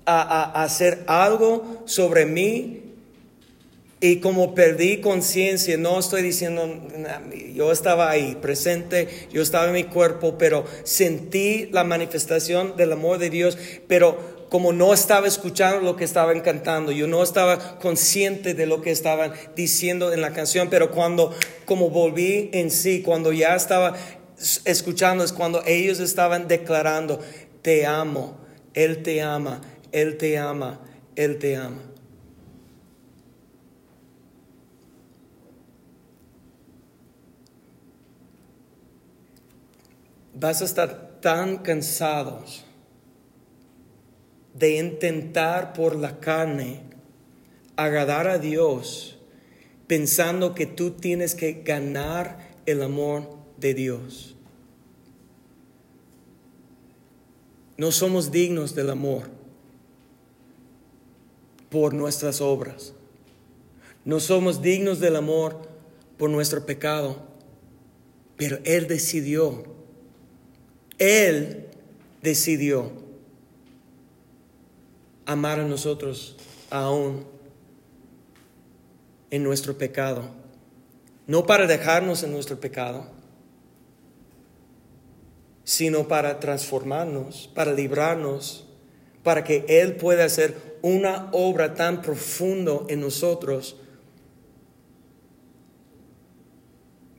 a, 0.09 0.63
hacer 0.63 1.03
algo 1.07 1.83
sobre 1.85 2.25
mí 2.25 2.81
y 4.01 4.17
como 4.17 4.55
perdí 4.55 5.01
conciencia, 5.01 5.77
no 5.77 5.99
estoy 5.99 6.21
diciendo, 6.21 6.67
yo 7.53 7.71
estaba 7.71 8.09
ahí 8.09 8.37
presente, 8.41 9.09
yo 9.31 9.41
estaba 9.41 9.65
en 9.67 9.73
mi 9.73 9.83
cuerpo, 9.83 10.37
pero 10.37 10.63
sentí 10.83 11.67
la 11.71 11.83
manifestación 11.83 12.77
del 12.77 12.93
amor 12.93 13.17
de 13.17 13.29
Dios, 13.29 13.57
pero 13.87 14.38
como 14.49 14.73
no 14.73 14.93
estaba 14.93 15.27
escuchando 15.27 15.81
lo 15.81 15.95
que 15.95 16.03
estaban 16.03 16.41
cantando, 16.41 16.91
yo 16.91 17.07
no 17.07 17.21
estaba 17.21 17.79
consciente 17.79 18.55
de 18.55 18.65
lo 18.65 18.81
que 18.81 18.91
estaban 18.91 19.31
diciendo 19.55 20.11
en 20.11 20.21
la 20.21 20.33
canción, 20.33 20.69
pero 20.69 20.91
cuando 20.91 21.33
como 21.65 21.89
volví 21.91 22.49
en 22.51 22.71
sí, 22.71 23.03
cuando 23.03 23.31
ya 23.31 23.55
estaba 23.55 23.95
escuchando 24.65 25.23
es 25.23 25.31
cuando 25.31 25.63
ellos 25.65 25.99
estaban 25.99 26.47
declarando, 26.47 27.19
te 27.61 27.85
amo, 27.85 28.39
Él 28.73 29.03
te 29.03 29.21
ama, 29.21 29.61
Él 29.91 30.17
te 30.17 30.37
ama, 30.39 30.79
Él 31.15 31.37
te 31.37 31.55
ama. 31.55 31.83
Vas 40.33 40.61
a 40.61 40.65
estar 40.65 41.19
tan 41.21 41.57
cansados 41.57 42.65
de 44.59 44.77
intentar 44.77 45.73
por 45.73 45.95
la 45.95 46.19
carne 46.19 46.81
agradar 47.77 48.27
a 48.27 48.37
Dios 48.37 49.17
pensando 49.87 50.53
que 50.53 50.65
tú 50.65 50.91
tienes 50.91 51.33
que 51.33 51.63
ganar 51.63 52.49
el 52.65 52.83
amor 52.83 53.27
de 53.57 53.73
Dios. 53.73 54.35
No 57.77 57.91
somos 57.91 58.31
dignos 58.31 58.75
del 58.75 58.89
amor 58.89 59.29
por 61.69 61.93
nuestras 61.93 62.41
obras. 62.41 62.93
No 64.03 64.19
somos 64.19 64.61
dignos 64.61 64.99
del 64.99 65.15
amor 65.15 65.61
por 66.17 66.29
nuestro 66.29 66.65
pecado. 66.65 67.17
Pero 68.35 68.59
Él 68.65 68.87
decidió. 68.87 69.63
Él 70.97 71.67
decidió 72.21 73.08
amar 75.31 75.59
a 75.59 75.63
nosotros 75.63 76.35
aún 76.69 77.25
en 79.29 79.43
nuestro 79.43 79.77
pecado. 79.77 80.23
No 81.27 81.45
para 81.45 81.67
dejarnos 81.67 82.23
en 82.23 82.31
nuestro 82.31 82.59
pecado 82.59 83.19
sino 85.69 86.07
para 86.07 86.39
transformarnos, 86.39 87.47
para 87.53 87.73
librarnos, 87.73 88.65
para 89.21 89.43
que 89.43 89.65
Él 89.67 89.97
pueda 89.97 90.25
hacer 90.25 90.79
una 90.81 91.29
obra 91.31 91.75
tan 91.75 92.01
profundo 92.01 92.87
en 92.89 93.01
nosotros. 93.01 93.75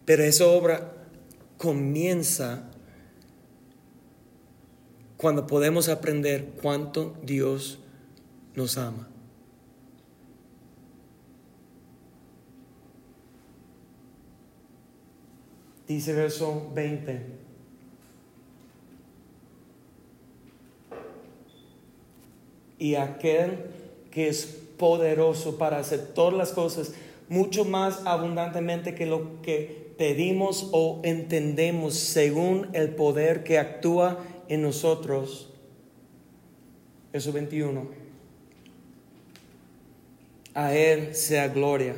Pero 0.05 0.25
esa 0.25 0.47
obra 0.49 0.93
comienza 1.59 2.69
cuando 5.17 5.47
podemos 5.47 5.89
aprender 5.89 6.49
cuánto 6.61 7.15
Dios 7.23 7.79
nos 8.55 8.77
ama. 8.79 9.09
Dice 15.87 16.13
verso 16.13 16.71
20. 16.75 17.41
y 22.81 22.95
aquel 22.95 23.59
que 24.11 24.29
es 24.29 24.47
poderoso 24.79 25.59
para 25.59 25.79
hacer 25.79 26.15
todas 26.15 26.35
las 26.35 26.51
cosas 26.51 26.95
mucho 27.29 27.65
más 27.65 28.05
abundantemente 28.07 28.97
que 28.97 29.07
lo 29.07 29.41
que 29.43 29.93
pedimos 29.99 30.71
o 30.73 31.01
entendemos 31.05 31.95
según 31.95 32.69
el 32.73 32.95
poder 32.95 33.45
que 33.45 33.59
actúa 33.59 34.19
en 34.49 34.63
nosotros. 34.63 35.53
Eso 37.13 37.33
21. 37.33 38.00
A 40.55 40.75
Él 40.75 41.15
sea 41.15 41.49
gloria 41.49 41.97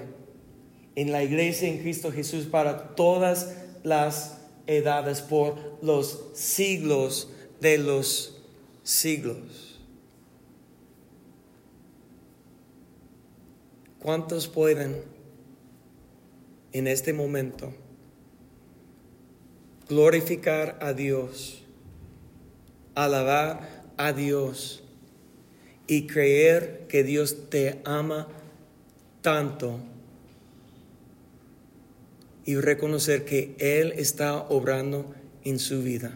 en 0.95 1.13
la 1.13 1.23
iglesia 1.23 1.69
en 1.69 1.79
Cristo 1.79 2.13
Jesús 2.13 2.47
para 2.47 2.95
todas 2.95 3.55
las 3.83 4.39
edades, 4.67 5.21
por 5.21 5.79
los 5.83 6.31
siglos 6.35 7.31
de 7.61 7.79
los 7.79 8.43
siglos. 8.83 9.81
¿Cuántos 13.99 14.49
pueden 14.49 15.03
en 16.73 16.87
este 16.89 17.13
momento 17.13 17.73
glorificar 19.89 20.79
a 20.81 20.93
Dios, 20.93 21.63
alabar 22.95 23.85
a 23.97 24.13
Dios 24.13 24.83
y 25.87 26.07
creer 26.07 26.87
que 26.89 27.05
Dios 27.05 27.49
te 27.51 27.81
ama 27.85 28.29
tanto 29.23 29.79
y 32.45 32.57
reconocer 32.57 33.25
que 33.25 33.57
Él 33.59 33.93
está 33.97 34.37
obrando 34.37 35.15
en 35.45 35.59
su 35.59 35.83
vida? 35.83 36.13